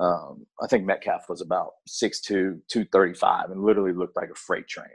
Um, 0.00 0.46
I 0.62 0.66
think 0.68 0.84
Metcalf 0.84 1.28
was 1.28 1.40
about 1.40 1.72
6'2", 1.88 2.22
235, 2.68 3.50
and 3.50 3.62
literally 3.62 3.92
looked 3.92 4.16
like 4.16 4.30
a 4.30 4.34
freight 4.34 4.68
train. 4.68 4.86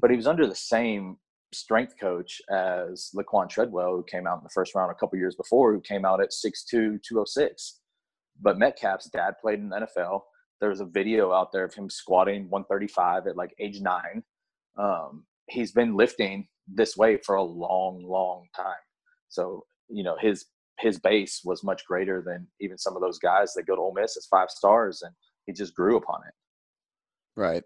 But 0.00 0.10
he 0.10 0.16
was 0.16 0.26
under 0.26 0.46
the 0.46 0.54
same 0.54 1.16
strength 1.52 1.94
coach 2.00 2.40
as 2.50 3.10
Laquon 3.16 3.48
Treadwell, 3.48 3.96
who 3.96 4.04
came 4.04 4.26
out 4.26 4.38
in 4.38 4.44
the 4.44 4.50
first 4.54 4.74
round 4.74 4.90
a 4.90 4.94
couple 4.94 5.18
years 5.18 5.36
before, 5.36 5.72
who 5.72 5.80
came 5.80 6.04
out 6.04 6.20
at 6.20 6.30
6'2", 6.30 6.68
206. 6.70 7.80
But 8.40 8.58
Metcalf's 8.58 9.08
dad 9.10 9.34
played 9.40 9.60
in 9.60 9.68
the 9.68 9.76
NFL. 9.76 10.22
There 10.60 10.70
was 10.70 10.80
a 10.80 10.86
video 10.86 11.32
out 11.32 11.52
there 11.52 11.64
of 11.64 11.74
him 11.74 11.88
squatting 11.88 12.48
135 12.50 13.26
at 13.26 13.36
like 13.36 13.54
age 13.58 13.80
nine. 13.80 14.22
Um, 14.78 15.24
he's 15.48 15.72
been 15.72 15.96
lifting 15.96 16.48
this 16.66 16.96
way 16.96 17.18
for 17.24 17.36
a 17.36 17.42
long, 17.42 18.04
long 18.04 18.46
time. 18.54 18.74
So, 19.28 19.64
you 19.88 20.02
know, 20.02 20.16
his 20.20 20.46
his 20.80 20.98
base 20.98 21.42
was 21.44 21.62
much 21.62 21.84
greater 21.86 22.22
than 22.24 22.46
even 22.60 22.78
some 22.78 22.96
of 22.96 23.02
those 23.02 23.18
guys 23.18 23.52
that 23.54 23.66
go 23.66 23.76
to 23.76 23.82
Ole 23.82 23.94
Miss 23.94 24.16
as 24.16 24.26
five 24.26 24.50
stars, 24.50 25.02
and 25.02 25.12
he 25.46 25.52
just 25.52 25.74
grew 25.74 25.96
upon 25.96 26.20
it. 26.26 26.34
Right. 27.36 27.62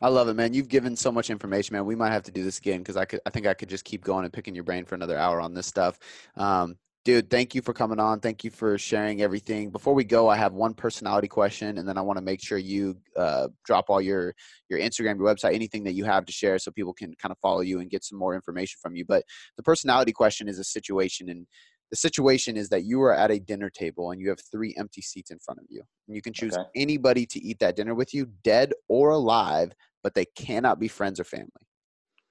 I 0.00 0.08
love 0.08 0.28
it, 0.28 0.34
man. 0.34 0.52
You've 0.52 0.68
given 0.68 0.94
so 0.94 1.10
much 1.10 1.30
information, 1.30 1.74
man. 1.74 1.86
We 1.86 1.94
might 1.94 2.12
have 2.12 2.24
to 2.24 2.30
do 2.30 2.44
this 2.44 2.58
again 2.58 2.78
because 2.78 2.96
I 2.96 3.06
could. 3.06 3.20
I 3.24 3.30
think 3.30 3.46
I 3.46 3.54
could 3.54 3.70
just 3.70 3.84
keep 3.84 4.04
going 4.04 4.24
and 4.24 4.32
picking 4.32 4.54
your 4.54 4.64
brain 4.64 4.84
for 4.84 4.94
another 4.94 5.16
hour 5.16 5.40
on 5.40 5.54
this 5.54 5.66
stuff. 5.66 5.98
Um, 6.36 6.76
dude, 7.06 7.30
thank 7.30 7.54
you 7.54 7.62
for 7.62 7.72
coming 7.72 7.98
on. 7.98 8.20
Thank 8.20 8.44
you 8.44 8.50
for 8.50 8.76
sharing 8.76 9.22
everything. 9.22 9.70
Before 9.70 9.94
we 9.94 10.04
go, 10.04 10.28
I 10.28 10.36
have 10.36 10.52
one 10.52 10.74
personality 10.74 11.28
question, 11.28 11.78
and 11.78 11.88
then 11.88 11.96
I 11.96 12.02
want 12.02 12.18
to 12.18 12.24
make 12.24 12.42
sure 12.42 12.58
you 12.58 12.98
uh, 13.16 13.48
drop 13.64 13.86
all 13.88 14.02
your 14.02 14.34
your 14.68 14.80
Instagram, 14.80 15.16
your 15.16 15.34
website, 15.34 15.54
anything 15.54 15.84
that 15.84 15.94
you 15.94 16.04
have 16.04 16.26
to 16.26 16.32
share, 16.32 16.58
so 16.58 16.70
people 16.72 16.92
can 16.92 17.14
kind 17.14 17.32
of 17.32 17.38
follow 17.38 17.60
you 17.60 17.80
and 17.80 17.88
get 17.88 18.04
some 18.04 18.18
more 18.18 18.34
information 18.34 18.76
from 18.82 18.96
you. 18.96 19.06
But 19.06 19.22
the 19.56 19.62
personality 19.62 20.12
question 20.12 20.46
is 20.46 20.58
a 20.58 20.64
situation, 20.64 21.30
and 21.30 21.46
the 21.90 21.96
situation 21.96 22.56
is 22.56 22.68
that 22.70 22.84
you 22.84 23.00
are 23.02 23.14
at 23.14 23.30
a 23.30 23.38
dinner 23.38 23.70
table 23.70 24.10
and 24.10 24.20
you 24.20 24.28
have 24.28 24.40
three 24.50 24.74
empty 24.76 25.02
seats 25.02 25.30
in 25.30 25.38
front 25.38 25.60
of 25.60 25.66
you. 25.68 25.82
And 26.08 26.16
you 26.16 26.22
can 26.22 26.32
choose 26.32 26.56
okay. 26.56 26.68
anybody 26.74 27.26
to 27.26 27.40
eat 27.40 27.58
that 27.60 27.76
dinner 27.76 27.94
with 27.94 28.12
you, 28.12 28.26
dead 28.42 28.72
or 28.88 29.10
alive, 29.10 29.72
but 30.02 30.14
they 30.14 30.24
cannot 30.36 30.80
be 30.80 30.88
friends 30.88 31.20
or 31.20 31.24
family. 31.24 31.50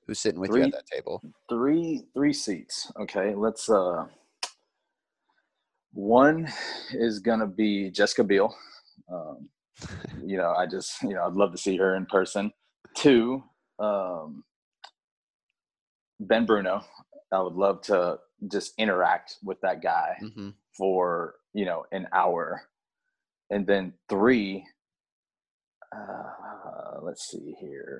Who's 0.08 0.20
sitting 0.20 0.40
with 0.40 0.52
three, 0.52 0.62
you 0.62 0.68
at 0.68 0.74
that 0.74 0.86
table? 0.86 1.22
Three 1.50 2.04
three 2.14 2.34
seats. 2.34 2.92
Okay, 3.00 3.34
let's 3.34 3.70
uh 3.70 4.06
one 5.94 6.48
is 6.92 7.20
gonna 7.20 7.48
be 7.48 7.90
Jessica 7.90 8.24
Biel. 8.24 8.56
Um, 9.12 9.50
you 10.24 10.38
know, 10.38 10.54
I 10.56 10.68
just 10.68 11.02
you 11.02 11.16
know 11.16 11.26
I'd 11.26 11.34
love 11.34 11.52
to 11.54 11.58
see 11.58 11.76
her 11.78 11.96
in 11.96 12.06
person. 12.06 12.52
Two, 12.96 13.44
um, 13.80 14.44
Ben 16.20 16.46
Bruno. 16.46 16.84
I 17.32 17.42
would 17.42 17.56
love 17.56 17.82
to 17.84 18.20
just 18.52 18.74
interact 18.78 19.36
with 19.44 19.60
that 19.62 19.82
guy 19.82 20.18
mm-hmm. 20.22 20.50
for 20.78 21.36
you 21.54 21.66
know 21.66 21.86
an 21.92 22.08
hour. 22.14 22.64
And 23.50 23.68
then 23.68 23.94
three 24.10 24.66
uh, 25.96 27.00
let's 27.02 27.30
see 27.30 27.56
here. 27.60 28.00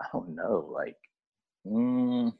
I 0.00 0.06
don't 0.12 0.34
know 0.34 0.68
like 0.72 0.96
mm, 1.66 2.32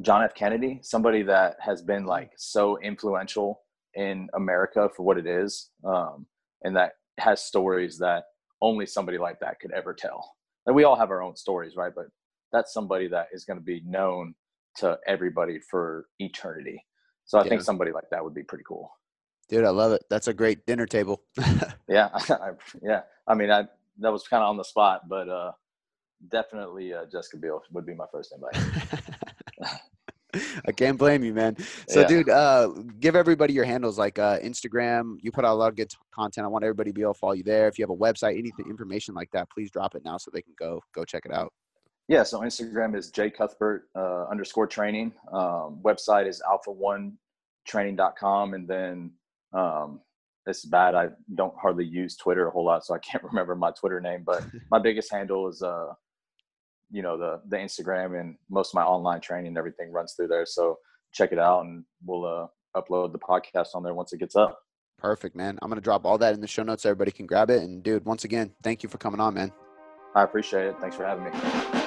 john 0.00 0.24
f. 0.24 0.34
Kennedy 0.34 0.80
somebody 0.82 1.22
that 1.22 1.56
has 1.60 1.82
been 1.82 2.06
like 2.06 2.32
so 2.36 2.78
influential 2.80 3.60
in 3.94 4.26
america 4.34 4.88
for 4.96 5.02
what 5.02 5.18
it 5.18 5.26
is 5.26 5.70
um, 5.84 6.26
and 6.64 6.74
that 6.74 6.92
has 7.18 7.42
stories 7.42 7.98
that 7.98 8.24
only 8.60 8.86
somebody 8.86 9.18
like 9.18 9.38
that 9.40 9.60
could 9.60 9.72
ever 9.72 9.92
tell. 9.92 10.36
And 10.66 10.74
we 10.74 10.84
all 10.84 10.96
have 10.96 11.10
our 11.10 11.22
own 11.22 11.36
stories 11.36 11.76
right? 11.76 11.92
But 11.94 12.06
that's 12.52 12.72
somebody 12.72 13.08
that 13.08 13.28
is 13.32 13.44
going 13.44 13.58
to 13.58 13.64
be 13.64 13.82
known 13.84 14.34
to 14.76 14.98
everybody 15.06 15.58
for 15.70 16.06
eternity. 16.18 16.84
So 17.24 17.38
I 17.38 17.44
yeah. 17.44 17.50
think 17.50 17.62
somebody 17.62 17.92
like 17.92 18.10
that 18.10 18.22
would 18.22 18.34
be 18.34 18.42
pretty 18.42 18.64
cool. 18.66 18.90
Dude, 19.48 19.64
I 19.64 19.70
love 19.70 19.92
it. 19.92 20.02
That's 20.08 20.28
a 20.28 20.34
great 20.34 20.64
dinner 20.66 20.86
table. 20.86 21.22
yeah, 21.88 22.08
I, 22.14 22.50
yeah. 22.82 23.02
I 23.26 23.34
mean, 23.34 23.50
I 23.50 23.64
that 23.98 24.12
was 24.12 24.26
kind 24.26 24.42
of 24.42 24.48
on 24.48 24.56
the 24.56 24.64
spot, 24.64 25.08
but 25.08 25.28
uh, 25.28 25.52
definitely 26.30 26.94
uh, 26.94 27.04
Jessica 27.10 27.36
Biel 27.36 27.62
would 27.72 27.86
be 27.86 27.94
my 27.94 28.06
first 28.10 28.32
invite. 28.32 28.56
I 30.66 30.72
can't 30.72 30.96
blame 30.96 31.22
you, 31.22 31.34
man. 31.34 31.56
So, 31.88 32.00
yeah. 32.00 32.06
dude, 32.06 32.30
uh, 32.30 32.68
give 33.00 33.14
everybody 33.14 33.52
your 33.52 33.66
handles 33.66 33.98
like 33.98 34.18
uh, 34.18 34.38
Instagram. 34.38 35.16
You 35.20 35.30
put 35.30 35.44
out 35.44 35.52
a 35.52 35.58
lot 35.58 35.68
of 35.68 35.76
good 35.76 35.92
content. 36.10 36.46
I 36.46 36.48
want 36.48 36.64
everybody 36.64 36.88
to 36.88 36.94
be 36.94 37.02
able 37.02 37.12
to 37.12 37.18
follow 37.18 37.34
you 37.34 37.42
there. 37.42 37.68
If 37.68 37.78
you 37.78 37.82
have 37.82 37.90
a 37.90 37.96
website, 37.96 38.38
anything, 38.38 38.66
information 38.70 39.14
like 39.14 39.30
that, 39.32 39.50
please 39.50 39.70
drop 39.70 39.94
it 39.94 40.02
now 40.04 40.16
so 40.16 40.30
they 40.32 40.40
can 40.40 40.54
go 40.58 40.80
go 40.94 41.04
check 41.04 41.26
it 41.26 41.32
out. 41.32 41.52
Yeah, 42.08 42.24
so 42.24 42.40
Instagram 42.40 42.96
is 42.96 43.10
Jay 43.10 43.30
Cuthbert 43.30 43.88
uh, 43.94 44.26
underscore 44.30 44.66
training. 44.66 45.12
Um, 45.32 45.80
website 45.82 46.28
is 46.28 46.42
alpha 46.48 46.70
one 46.70 47.16
training.com. 47.66 48.54
And 48.54 48.68
then 48.68 49.12
um, 49.52 50.00
this 50.46 50.58
is 50.58 50.64
bad. 50.66 50.94
I 50.94 51.08
don't 51.34 51.54
hardly 51.56 51.84
use 51.84 52.16
Twitter 52.16 52.48
a 52.48 52.50
whole 52.50 52.64
lot, 52.64 52.84
so 52.84 52.94
I 52.94 52.98
can't 52.98 53.22
remember 53.32 53.54
my 53.54 53.70
Twitter 53.70 54.00
name. 54.00 54.22
But 54.24 54.44
my 54.70 54.78
biggest 54.78 55.12
handle 55.12 55.48
is, 55.48 55.62
uh, 55.62 55.92
you 56.90 57.02
know, 57.02 57.16
the 57.16 57.40
the 57.48 57.56
Instagram 57.56 58.20
and 58.20 58.36
most 58.50 58.70
of 58.70 58.74
my 58.74 58.82
online 58.82 59.20
training 59.20 59.48
and 59.48 59.58
everything 59.58 59.92
runs 59.92 60.14
through 60.14 60.28
there. 60.28 60.46
So 60.46 60.78
check 61.12 61.32
it 61.32 61.38
out, 61.38 61.64
and 61.64 61.84
we'll 62.04 62.26
uh, 62.26 62.46
upload 62.78 63.12
the 63.12 63.18
podcast 63.18 63.68
on 63.74 63.82
there 63.82 63.94
once 63.94 64.12
it 64.12 64.18
gets 64.18 64.36
up. 64.36 64.58
Perfect, 64.98 65.34
man. 65.34 65.58
I'm 65.62 65.68
gonna 65.68 65.80
drop 65.80 66.04
all 66.04 66.18
that 66.18 66.34
in 66.34 66.40
the 66.40 66.46
show 66.46 66.62
notes. 66.62 66.84
Everybody 66.84 67.10
can 67.12 67.26
grab 67.26 67.50
it. 67.50 67.62
And 67.62 67.82
dude, 67.82 68.04
once 68.04 68.24
again, 68.24 68.52
thank 68.62 68.82
you 68.82 68.88
for 68.88 68.98
coming 68.98 69.20
on, 69.20 69.34
man. 69.34 69.52
I 70.14 70.24
appreciate 70.24 70.66
it. 70.66 70.76
Thanks 70.80 70.96
for 70.96 71.06
having 71.06 71.24
me. 71.24 71.81